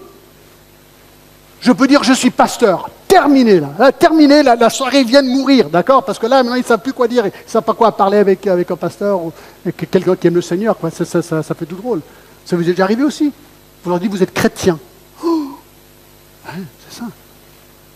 Je 1.59 1.72
peux 1.72 1.88
dire, 1.88 2.03
je 2.03 2.13
suis 2.13 2.32
pasteur. 2.32 2.89
Terminé, 3.07 3.59
là. 3.59 3.91
terminé, 3.91 4.41
la, 4.41 4.69
soirée 4.69 5.03
vient 5.03 5.22
de 5.22 5.28
mourir, 5.28 5.69
d'accord? 5.69 6.03
Parce 6.03 6.17
que 6.17 6.26
là, 6.26 6.38
maintenant, 6.38 6.55
ils 6.55 6.61
ne 6.61 6.65
savent 6.65 6.82
plus 6.82 6.93
quoi 6.93 7.07
dire. 7.07 7.26
Ils 7.26 7.30
ne 7.45 7.49
savent 7.49 7.63
pas 7.63 7.74
quoi 7.74 7.95
parler 7.95 8.17
avec, 8.17 8.47
un 8.47 8.76
pasteur 8.76 9.24
ou 9.24 9.32
quelqu'un 9.91 10.15
qui 10.15 10.28
aime 10.28 10.36
le 10.36 10.41
Seigneur. 10.41 10.78
Quoi. 10.78 10.89
Ça, 10.89 11.22
ça, 11.22 11.43
fait 11.43 11.65
tout 11.65 11.76
drôle. 11.76 12.01
Ça 12.45 12.55
vous 12.55 12.63
est 12.63 12.72
déjà 12.72 12.86
arrivé 12.86 13.03
aussi? 13.03 13.32
Vous 13.84 13.89
leur 13.89 13.99
dites, 13.99 14.11
vous 14.11 14.24
êtes 14.24 14.34
chrétien. 14.34 14.80
Oh 15.24 15.49
c'est 16.89 16.97
ça. 16.97 17.05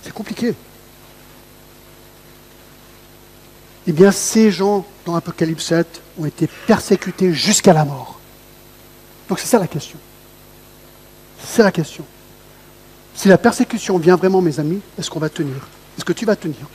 C'est 0.04 0.14
compliqué. 0.14 0.54
Eh 3.88 3.92
bien, 3.92 4.12
ces 4.12 4.52
gens 4.52 4.86
dans 5.06 5.16
Apocalypse 5.16 5.66
7 5.66 6.02
ont 6.18 6.26
été 6.26 6.48
persécutés 6.68 7.34
jusqu'à 7.34 7.74
la 7.74 7.86
mort. 7.86 8.20
Donc 9.30 9.40
c'est 9.40 9.48
ça 9.48 9.60
la 9.60 9.68
question. 9.68 9.98
C'est 11.44 11.64
la 11.64 11.72
question. 11.72 12.04
Si 13.14 13.28
la 13.28 13.38
persécution 13.38 13.98
vient 13.98 14.16
vraiment, 14.16 14.42
mes 14.42 14.60
amis, 14.60 14.82
est-ce 14.98 15.10
qu'on 15.10 15.20
va 15.20 15.30
tenir? 15.30 15.68
Est-ce 15.98 16.06
que 16.06 16.14
tu 16.14 16.26
vas 16.26 16.36
tenir? 16.36 16.68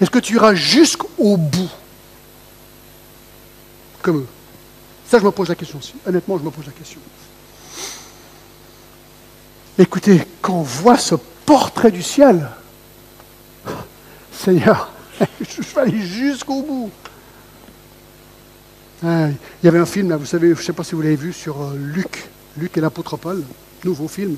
Est-ce 0.00 0.10
que 0.10 0.18
tu 0.18 0.34
iras 0.34 0.54
jusqu'au 0.54 1.36
bout? 1.36 1.70
Comme 4.00 4.18
eux. 4.18 4.26
Ça, 5.08 5.18
je 5.18 5.24
me 5.24 5.30
pose 5.30 5.48
la 5.48 5.54
question 5.54 5.78
aussi. 5.78 5.94
Honnêtement, 6.06 6.38
je 6.38 6.42
me 6.42 6.50
pose 6.50 6.66
la 6.66 6.72
question. 6.72 7.00
Écoutez, 9.78 10.26
quand 10.40 10.54
on 10.54 10.62
voit 10.62 10.98
ce 10.98 11.14
portrait 11.14 11.90
du 11.90 12.02
ciel, 12.02 12.48
Seigneur, 14.32 14.91
je 15.40 15.62
vais 15.62 15.80
aller 15.80 16.02
jusqu'au 16.02 16.62
bout. 16.62 16.90
Ah, 19.04 19.28
il 19.28 19.66
y 19.66 19.68
avait 19.68 19.80
un 19.80 19.86
film, 19.86 20.14
vous 20.14 20.26
savez, 20.26 20.48
je 20.54 20.60
ne 20.60 20.64
sais 20.64 20.72
pas 20.72 20.84
si 20.84 20.94
vous 20.94 21.02
l'avez 21.02 21.16
vu, 21.16 21.32
sur 21.32 21.60
euh, 21.60 21.76
Luc. 21.76 22.28
Luc 22.56 22.76
et 22.76 22.80
l'apôtre 22.80 23.16
Paul, 23.16 23.42
nouveau 23.84 24.06
film. 24.06 24.36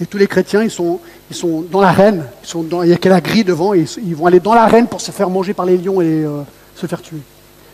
Et 0.00 0.06
tous 0.06 0.18
les 0.18 0.26
chrétiens, 0.26 0.62
ils 0.62 0.70
sont, 0.70 1.00
ils 1.30 1.36
sont 1.36 1.62
dans 1.62 1.80
l'arène. 1.80 2.24
Il 2.54 2.88
y 2.88 2.92
a 2.92 3.08
la 3.08 3.20
grille 3.20 3.44
devant, 3.44 3.74
et 3.74 3.86
ils, 4.04 4.14
vont 4.14 4.26
aller 4.26 4.40
dans 4.40 4.54
l'arène 4.54 4.86
pour 4.86 5.00
se 5.00 5.10
faire 5.10 5.30
manger 5.30 5.54
par 5.54 5.66
les 5.66 5.78
lions 5.78 6.00
et 6.00 6.24
euh, 6.24 6.42
se 6.74 6.86
faire 6.86 7.00
tuer. 7.00 7.20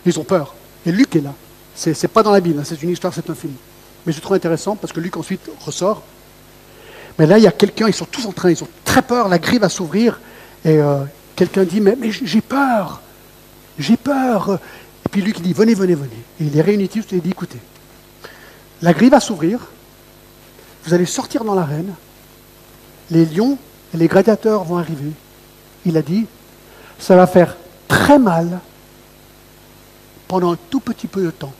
Ils 0.06 0.18
ont 0.18 0.24
peur. 0.24 0.54
Et 0.86 0.92
Luc 0.92 1.16
est 1.16 1.20
là. 1.20 1.34
Ce 1.74 1.90
n'est 1.90 2.08
pas 2.08 2.22
dans 2.22 2.30
la 2.30 2.40
Bible, 2.40 2.60
hein, 2.60 2.64
c'est 2.64 2.80
une 2.82 2.90
histoire, 2.90 3.12
c'est 3.12 3.28
un 3.28 3.34
film. 3.34 3.54
Mais 4.06 4.12
je 4.12 4.20
trouve 4.20 4.36
intéressant 4.36 4.76
parce 4.76 4.92
que 4.92 5.00
Luc 5.00 5.16
ensuite 5.16 5.48
ressort. 5.64 6.02
Mais 7.18 7.26
là, 7.26 7.38
il 7.38 7.44
y 7.44 7.46
a 7.46 7.52
quelqu'un, 7.52 7.88
ils 7.88 7.94
sont 7.94 8.04
tous 8.04 8.26
en 8.26 8.32
train, 8.32 8.50
ils 8.50 8.62
ont 8.62 8.68
très 8.84 9.02
peur, 9.02 9.28
la 9.28 9.38
grille 9.38 9.58
va 9.58 9.68
s'ouvrir. 9.68 10.20
Et 10.64 10.78
euh, 10.78 11.04
quelqu'un 11.36 11.64
dit, 11.64 11.80
mais, 11.80 11.96
j'ai 12.10 12.40
peur, 12.40 13.00
j'ai 13.78 13.96
peur. 13.96 14.58
Et 15.04 15.08
puis 15.08 15.32
qui 15.32 15.42
dit, 15.42 15.52
venez, 15.52 15.74
venez, 15.74 15.94
venez. 15.94 16.24
Et 16.40 16.44
il 16.44 16.52
les 16.52 16.60
réunit 16.60 16.88
tous 16.88 17.00
et 17.12 17.16
il 17.16 17.20
dit, 17.20 17.30
écoutez, 17.30 17.58
la 18.82 18.92
grille 18.92 19.10
va 19.10 19.20
s'ouvrir, 19.20 19.60
vous 20.84 20.94
allez 20.94 21.06
sortir 21.06 21.44
dans 21.44 21.54
l'arène, 21.54 21.94
les 23.10 23.24
lions 23.26 23.58
et 23.92 23.96
les 23.96 24.08
gladiateurs 24.08 24.64
vont 24.64 24.78
arriver. 24.78 25.12
Il 25.86 25.96
a 25.96 26.02
dit, 26.02 26.26
ça 26.98 27.16
va 27.16 27.26
faire 27.26 27.56
très 27.88 28.18
mal 28.18 28.60
pendant 30.28 30.52
un 30.52 30.58
tout 30.70 30.80
petit 30.80 31.06
peu 31.06 31.22
de 31.22 31.30
temps. 31.30 31.52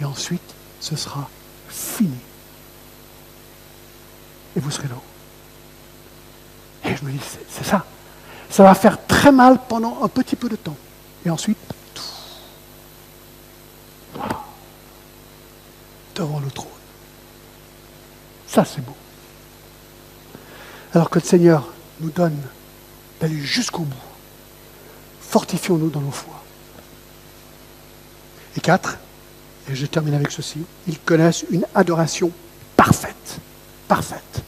Et 0.00 0.04
ensuite, 0.04 0.54
ce 0.80 0.96
sera 0.96 1.28
fini. 1.68 2.16
Et 4.56 4.60
vous 4.60 4.70
serez 4.70 4.88
là. 4.88 4.96
Et 6.90 6.96
je 6.96 7.04
me 7.04 7.10
dis, 7.10 7.20
c'est 7.48 7.64
ça. 7.64 7.84
Ça 8.50 8.62
va 8.62 8.74
faire 8.74 9.04
très 9.06 9.32
mal 9.32 9.60
pendant 9.68 10.02
un 10.02 10.08
petit 10.08 10.36
peu 10.36 10.48
de 10.48 10.56
temps. 10.56 10.76
Et 11.24 11.30
ensuite, 11.30 11.58
devant 16.14 16.40
le 16.40 16.50
trône. 16.50 16.70
Ça, 18.46 18.64
c'est 18.64 18.80
beau. 18.80 18.96
Alors 20.94 21.10
que 21.10 21.18
le 21.18 21.24
Seigneur 21.24 21.68
nous 22.00 22.10
donne 22.10 22.40
d'aller 23.20 23.40
jusqu'au 23.40 23.82
bout. 23.82 23.96
Fortifions-nous 25.20 25.90
dans 25.90 26.00
nos 26.00 26.10
foi. 26.10 26.42
Et 28.56 28.60
quatre, 28.60 28.96
et 29.68 29.74
je 29.74 29.84
termine 29.86 30.14
avec 30.14 30.30
ceci, 30.30 30.64
ils 30.86 30.98
connaissent 30.98 31.44
une 31.50 31.66
adoration 31.74 32.30
parfaite. 32.76 33.38
Parfaite. 33.88 34.42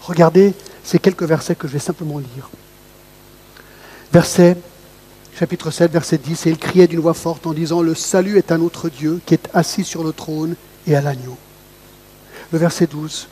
Regardez 0.00 0.54
ces 0.82 0.98
quelques 0.98 1.22
versets 1.22 1.54
que 1.54 1.68
je 1.68 1.74
vais 1.74 1.78
simplement 1.78 2.18
lire. 2.18 2.50
Verset, 4.12 4.58
chapitre 5.38 5.70
7, 5.70 5.90
verset 5.90 6.18
10, 6.18 6.46
et 6.46 6.50
il 6.50 6.58
criait 6.58 6.86
d'une 6.86 7.00
voix 7.00 7.14
forte 7.14 7.46
en 7.46 7.54
disant, 7.54 7.80
Le 7.80 7.94
salut 7.94 8.36
est 8.36 8.52
à 8.52 8.58
notre 8.58 8.90
Dieu 8.90 9.22
qui 9.24 9.32
est 9.32 9.48
assis 9.54 9.84
sur 9.84 10.04
le 10.04 10.12
trône 10.12 10.54
et 10.86 10.94
à 10.94 11.00
l'agneau. 11.00 11.38
Le 12.52 12.58
verset 12.58 12.86
12, 12.86 13.28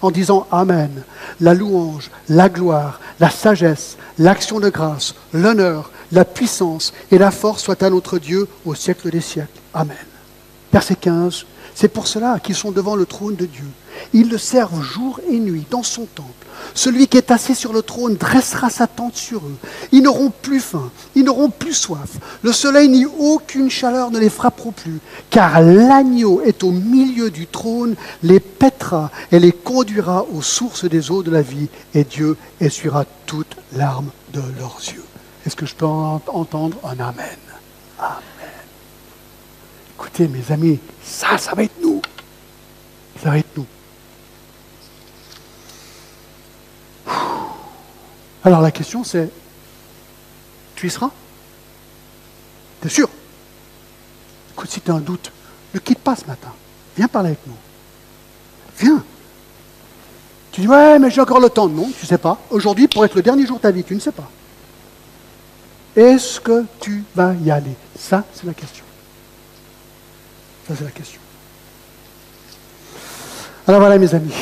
en 0.00 0.10
disant 0.10 0.46
Amen, 0.50 1.02
la 1.38 1.52
louange, 1.52 2.10
la 2.30 2.48
gloire, 2.48 2.98
la 3.20 3.28
sagesse, 3.28 3.98
l'action 4.18 4.58
de 4.58 4.70
grâce, 4.70 5.14
l'honneur, 5.34 5.90
la 6.12 6.24
puissance 6.24 6.94
et 7.10 7.18
la 7.18 7.30
force 7.30 7.62
soient 7.62 7.84
à 7.84 7.90
notre 7.90 8.18
Dieu 8.18 8.48
au 8.64 8.74
siècle 8.74 9.10
des 9.10 9.20
siècles. 9.20 9.60
Amen. 9.74 9.96
Verset 10.72 10.96
15, 10.96 11.44
C'est 11.76 11.88
pour 11.88 12.06
cela 12.06 12.40
qu'ils 12.40 12.54
sont 12.54 12.70
devant 12.70 12.96
le 12.96 13.04
trône 13.04 13.36
de 13.36 13.44
Dieu. 13.44 13.66
Ils 14.14 14.30
le 14.30 14.38
servent 14.38 14.80
jour 14.80 15.20
et 15.30 15.38
nuit 15.38 15.66
dans 15.70 15.82
son 15.82 16.06
temple. 16.06 16.30
Celui 16.72 17.06
qui 17.06 17.18
est 17.18 17.30
assis 17.30 17.54
sur 17.54 17.74
le 17.74 17.82
trône 17.82 18.16
dressera 18.16 18.70
sa 18.70 18.86
tente 18.86 19.14
sur 19.14 19.40
eux. 19.40 19.56
Ils 19.92 20.02
n'auront 20.02 20.30
plus 20.30 20.60
faim, 20.60 20.90
ils 21.14 21.22
n'auront 21.22 21.50
plus 21.50 21.74
soif. 21.74 22.16
Le 22.40 22.50
soleil 22.50 22.88
ni 22.88 23.04
aucune 23.04 23.68
chaleur 23.68 24.10
ne 24.10 24.18
les 24.18 24.30
frapperont 24.30 24.72
plus, 24.72 25.00
car 25.28 25.60
l'agneau 25.60 26.40
est 26.40 26.64
au 26.64 26.70
milieu 26.70 27.30
du 27.30 27.46
trône, 27.46 27.94
les 28.22 28.40
pètera 28.40 29.10
et 29.30 29.38
les 29.38 29.52
conduira 29.52 30.24
aux 30.32 30.40
sources 30.40 30.86
des 30.86 31.10
eaux 31.10 31.22
de 31.22 31.30
la 31.30 31.42
vie, 31.42 31.68
et 31.92 32.04
Dieu 32.04 32.38
essuiera 32.58 33.04
toutes 33.26 33.54
larmes 33.74 34.10
de 34.32 34.40
leurs 34.58 34.78
yeux. 34.78 35.04
Est-ce 35.44 35.56
que 35.56 35.66
je 35.66 35.74
peux 35.74 35.84
entendre 35.84 36.78
un 36.84 36.98
Amen? 37.00 37.36
Amen. 37.98 38.35
Écoutez, 39.98 40.28
mes 40.28 40.52
amis, 40.52 40.78
ça, 41.02 41.38
ça 41.38 41.54
va 41.54 41.64
être 41.64 41.80
nous. 41.82 42.02
Ça 43.22 43.30
va 43.30 43.38
être 43.38 43.56
nous. 43.56 43.66
Alors 48.44 48.60
la 48.60 48.70
question 48.70 49.02
c'est, 49.02 49.28
tu 50.76 50.86
y 50.86 50.90
seras? 50.90 51.10
T'es 52.80 52.88
sûr? 52.88 53.08
Écoute, 54.52 54.70
si 54.70 54.80
tu 54.80 54.90
as 54.90 54.94
un 54.94 55.00
doute, 55.00 55.32
ne 55.74 55.80
quitte 55.80 55.98
pas 55.98 56.14
ce 56.14 56.26
matin. 56.26 56.52
Viens 56.96 57.08
parler 57.08 57.30
avec 57.30 57.46
nous. 57.46 57.56
Viens. 58.78 59.04
Tu 60.52 60.60
dis, 60.62 60.68
ouais, 60.68 60.98
mais 60.98 61.10
j'ai 61.10 61.20
encore 61.20 61.40
le 61.40 61.50
temps. 61.50 61.68
Non, 61.68 61.90
tu 61.90 62.04
ne 62.04 62.08
sais 62.08 62.18
pas. 62.18 62.38
Aujourd'hui, 62.48 62.88
pour 62.88 63.04
être 63.04 63.14
le 63.14 63.22
dernier 63.22 63.46
jour 63.46 63.56
de 63.56 63.62
ta 63.62 63.70
vie, 63.70 63.84
tu 63.84 63.94
ne 63.94 64.00
sais 64.00 64.12
pas. 64.12 64.30
Est-ce 65.94 66.40
que 66.40 66.64
tu 66.80 67.04
vas 67.14 67.34
y 67.34 67.50
aller? 67.50 67.74
Ça, 67.98 68.24
c'est 68.32 68.46
la 68.46 68.54
question. 68.54 68.85
Ça, 70.66 70.74
c'est 70.76 70.84
la 70.84 70.90
question. 70.90 71.20
Alors 73.68 73.80
voilà, 73.80 73.98
mes 73.98 74.12
amis. 74.14 74.34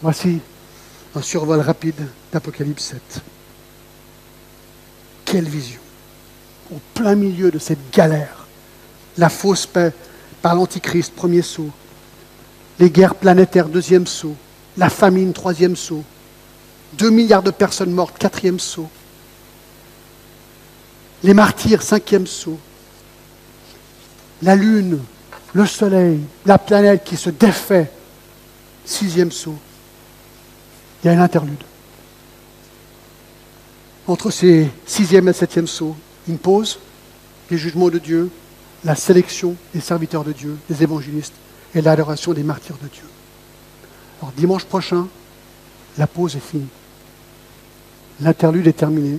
Voici 0.00 0.40
un 1.14 1.22
survol 1.22 1.60
rapide 1.60 2.06
d'Apocalypse 2.32 2.84
7. 2.84 3.20
Quelle 5.24 5.48
vision 5.48 5.80
Au 6.72 6.78
plein 6.94 7.16
milieu 7.16 7.50
de 7.50 7.58
cette 7.58 7.90
galère, 7.92 8.46
la 9.18 9.28
fausse 9.28 9.66
paix 9.66 9.92
par 10.40 10.54
l'Antichrist, 10.54 11.14
premier 11.14 11.42
saut, 11.42 11.70
les 12.78 12.90
guerres 12.90 13.16
planétaires, 13.16 13.68
deuxième 13.68 14.06
saut, 14.06 14.36
la 14.76 14.88
famine, 14.88 15.32
troisième 15.32 15.76
saut, 15.76 16.04
deux 16.92 17.10
milliards 17.10 17.42
de 17.42 17.50
personnes 17.50 17.92
mortes, 17.92 18.18
quatrième 18.18 18.60
saut, 18.60 18.88
les 21.24 21.34
martyrs, 21.34 21.82
cinquième 21.82 22.26
saut, 22.26 22.58
la 24.42 24.54
lune, 24.54 25.00
le 25.52 25.66
soleil, 25.66 26.20
la 26.46 26.58
planète 26.58 27.04
qui 27.04 27.16
se 27.16 27.30
défait, 27.30 27.90
sixième 28.84 29.32
saut. 29.32 29.58
Il 31.02 31.06
y 31.06 31.10
a 31.10 31.18
un 31.18 31.22
interlude. 31.22 31.62
Entre 34.06 34.30
ces 34.30 34.68
sixième 34.86 35.28
et 35.28 35.32
septième 35.32 35.66
sauts, 35.66 35.96
une 36.28 36.38
pause, 36.38 36.78
les 37.50 37.58
jugements 37.58 37.88
de 37.88 37.98
Dieu, 37.98 38.30
la 38.84 38.94
sélection 38.94 39.56
des 39.74 39.80
serviteurs 39.80 40.24
de 40.24 40.32
Dieu, 40.32 40.56
des 40.68 40.82
évangélistes, 40.82 41.34
et 41.74 41.80
l'adoration 41.80 42.32
des 42.32 42.42
martyrs 42.42 42.78
de 42.82 42.88
Dieu. 42.88 43.04
Alors 44.20 44.32
dimanche 44.32 44.64
prochain, 44.64 45.06
la 45.98 46.06
pause 46.06 46.36
est 46.36 46.40
finie. 46.40 46.66
L'interlude 48.20 48.66
est 48.66 48.72
terminé. 48.72 49.18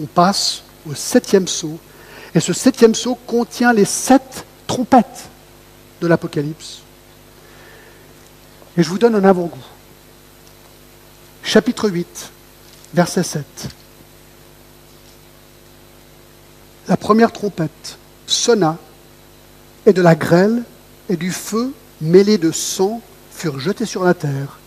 On 0.00 0.06
passe 0.06 0.62
au 0.88 0.94
septième 0.94 1.48
saut. 1.48 1.78
Et 2.34 2.40
ce 2.40 2.52
septième 2.52 2.94
saut 2.94 3.18
contient 3.26 3.72
les 3.72 3.84
sept 3.84 4.44
trompettes 4.66 5.28
de 6.00 6.06
l'Apocalypse. 6.06 6.80
Et 8.76 8.82
je 8.82 8.88
vous 8.88 8.98
donne 8.98 9.14
un 9.14 9.24
avant-goût. 9.24 9.64
Chapitre 11.42 11.88
8, 11.88 12.30
verset 12.94 13.22
7. 13.22 13.44
La 16.88 16.96
première 16.96 17.32
trompette 17.32 17.98
sonna, 18.26 18.78
et 19.86 19.92
de 19.92 20.02
la 20.02 20.14
grêle 20.14 20.62
et 21.08 21.16
du 21.16 21.30
feu 21.30 21.72
mêlés 22.00 22.38
de 22.38 22.52
sang 22.52 23.00
furent 23.32 23.58
jetés 23.58 23.86
sur 23.86 24.04
la 24.04 24.14
terre. 24.14 24.58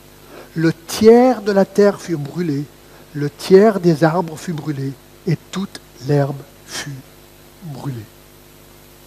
Le 0.56 0.74
tiers 0.74 1.42
de 1.42 1.52
la 1.52 1.66
terre 1.66 2.02
fut 2.02 2.18
brûlé, 2.18 2.66
le 3.14 3.30
tiers 3.30 3.80
des 3.80 4.04
arbres 4.04 4.38
fut 4.38 4.54
brûlé, 4.54 4.92
et 5.28 5.38
toute 5.52 5.80
l'herbe 6.08 6.42
fut 6.66 6.90
brûlée. 7.64 8.06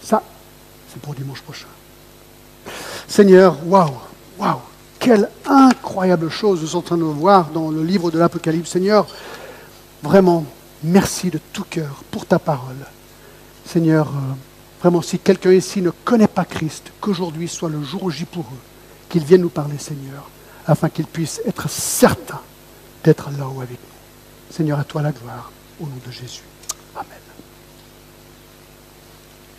Ça, 0.03 0.23
c'est 0.93 1.01
pour 1.03 1.15
dimanche 1.15 1.43
prochain. 1.43 1.67
Seigneur, 3.09 3.57
waouh, 3.67 3.93
waouh, 4.39 4.61
quelle 4.99 5.29
incroyable 5.47 6.31
chose 6.31 6.63
nous 6.63 6.67
sommes 6.69 6.79
en 6.81 6.83
train 6.83 6.97
de 6.97 7.03
voir 7.03 7.51
dans 7.51 7.71
le 7.71 7.83
livre 7.83 8.11
de 8.11 8.19
l'Apocalypse. 8.19 8.71
Seigneur, 8.71 9.07
vraiment, 10.03 10.45
merci 10.83 11.31
de 11.31 11.39
tout 11.53 11.65
cœur 11.69 12.03
pour 12.11 12.27
ta 12.27 12.39
parole. 12.39 12.87
Seigneur, 13.67 14.09
euh, 14.09 14.33
vraiment, 14.81 15.03
si 15.03 15.19
quelqu'un 15.19 15.53
ici 15.53 15.83
ne 15.83 15.91
connaît 15.91 16.29
pas 16.29 16.45
Christ, 16.45 16.93
qu'aujourd'hui 17.01 17.49
soit 17.49 17.69
le 17.69 17.83
jour 17.83 18.11
J 18.11 18.25
pour 18.25 18.45
eux, 18.45 18.63
qu'ils 19.09 19.25
viennent 19.25 19.43
nous 19.43 19.49
parler, 19.49 19.79
Seigneur, 19.79 20.29
afin 20.67 20.89
qu'ils 20.89 21.07
puissent 21.07 21.43
être 21.47 21.69
certains 21.69 22.41
d'être 23.03 23.31
là 23.39 23.47
haut 23.47 23.61
avec 23.61 23.79
nous. 23.79 24.55
Seigneur, 24.55 24.79
à 24.79 24.85
toi 24.85 25.03
la 25.03 25.13
gloire, 25.13 25.53
au 25.81 25.85
nom 25.85 25.99
de 26.07 26.11
Jésus. 26.11 26.43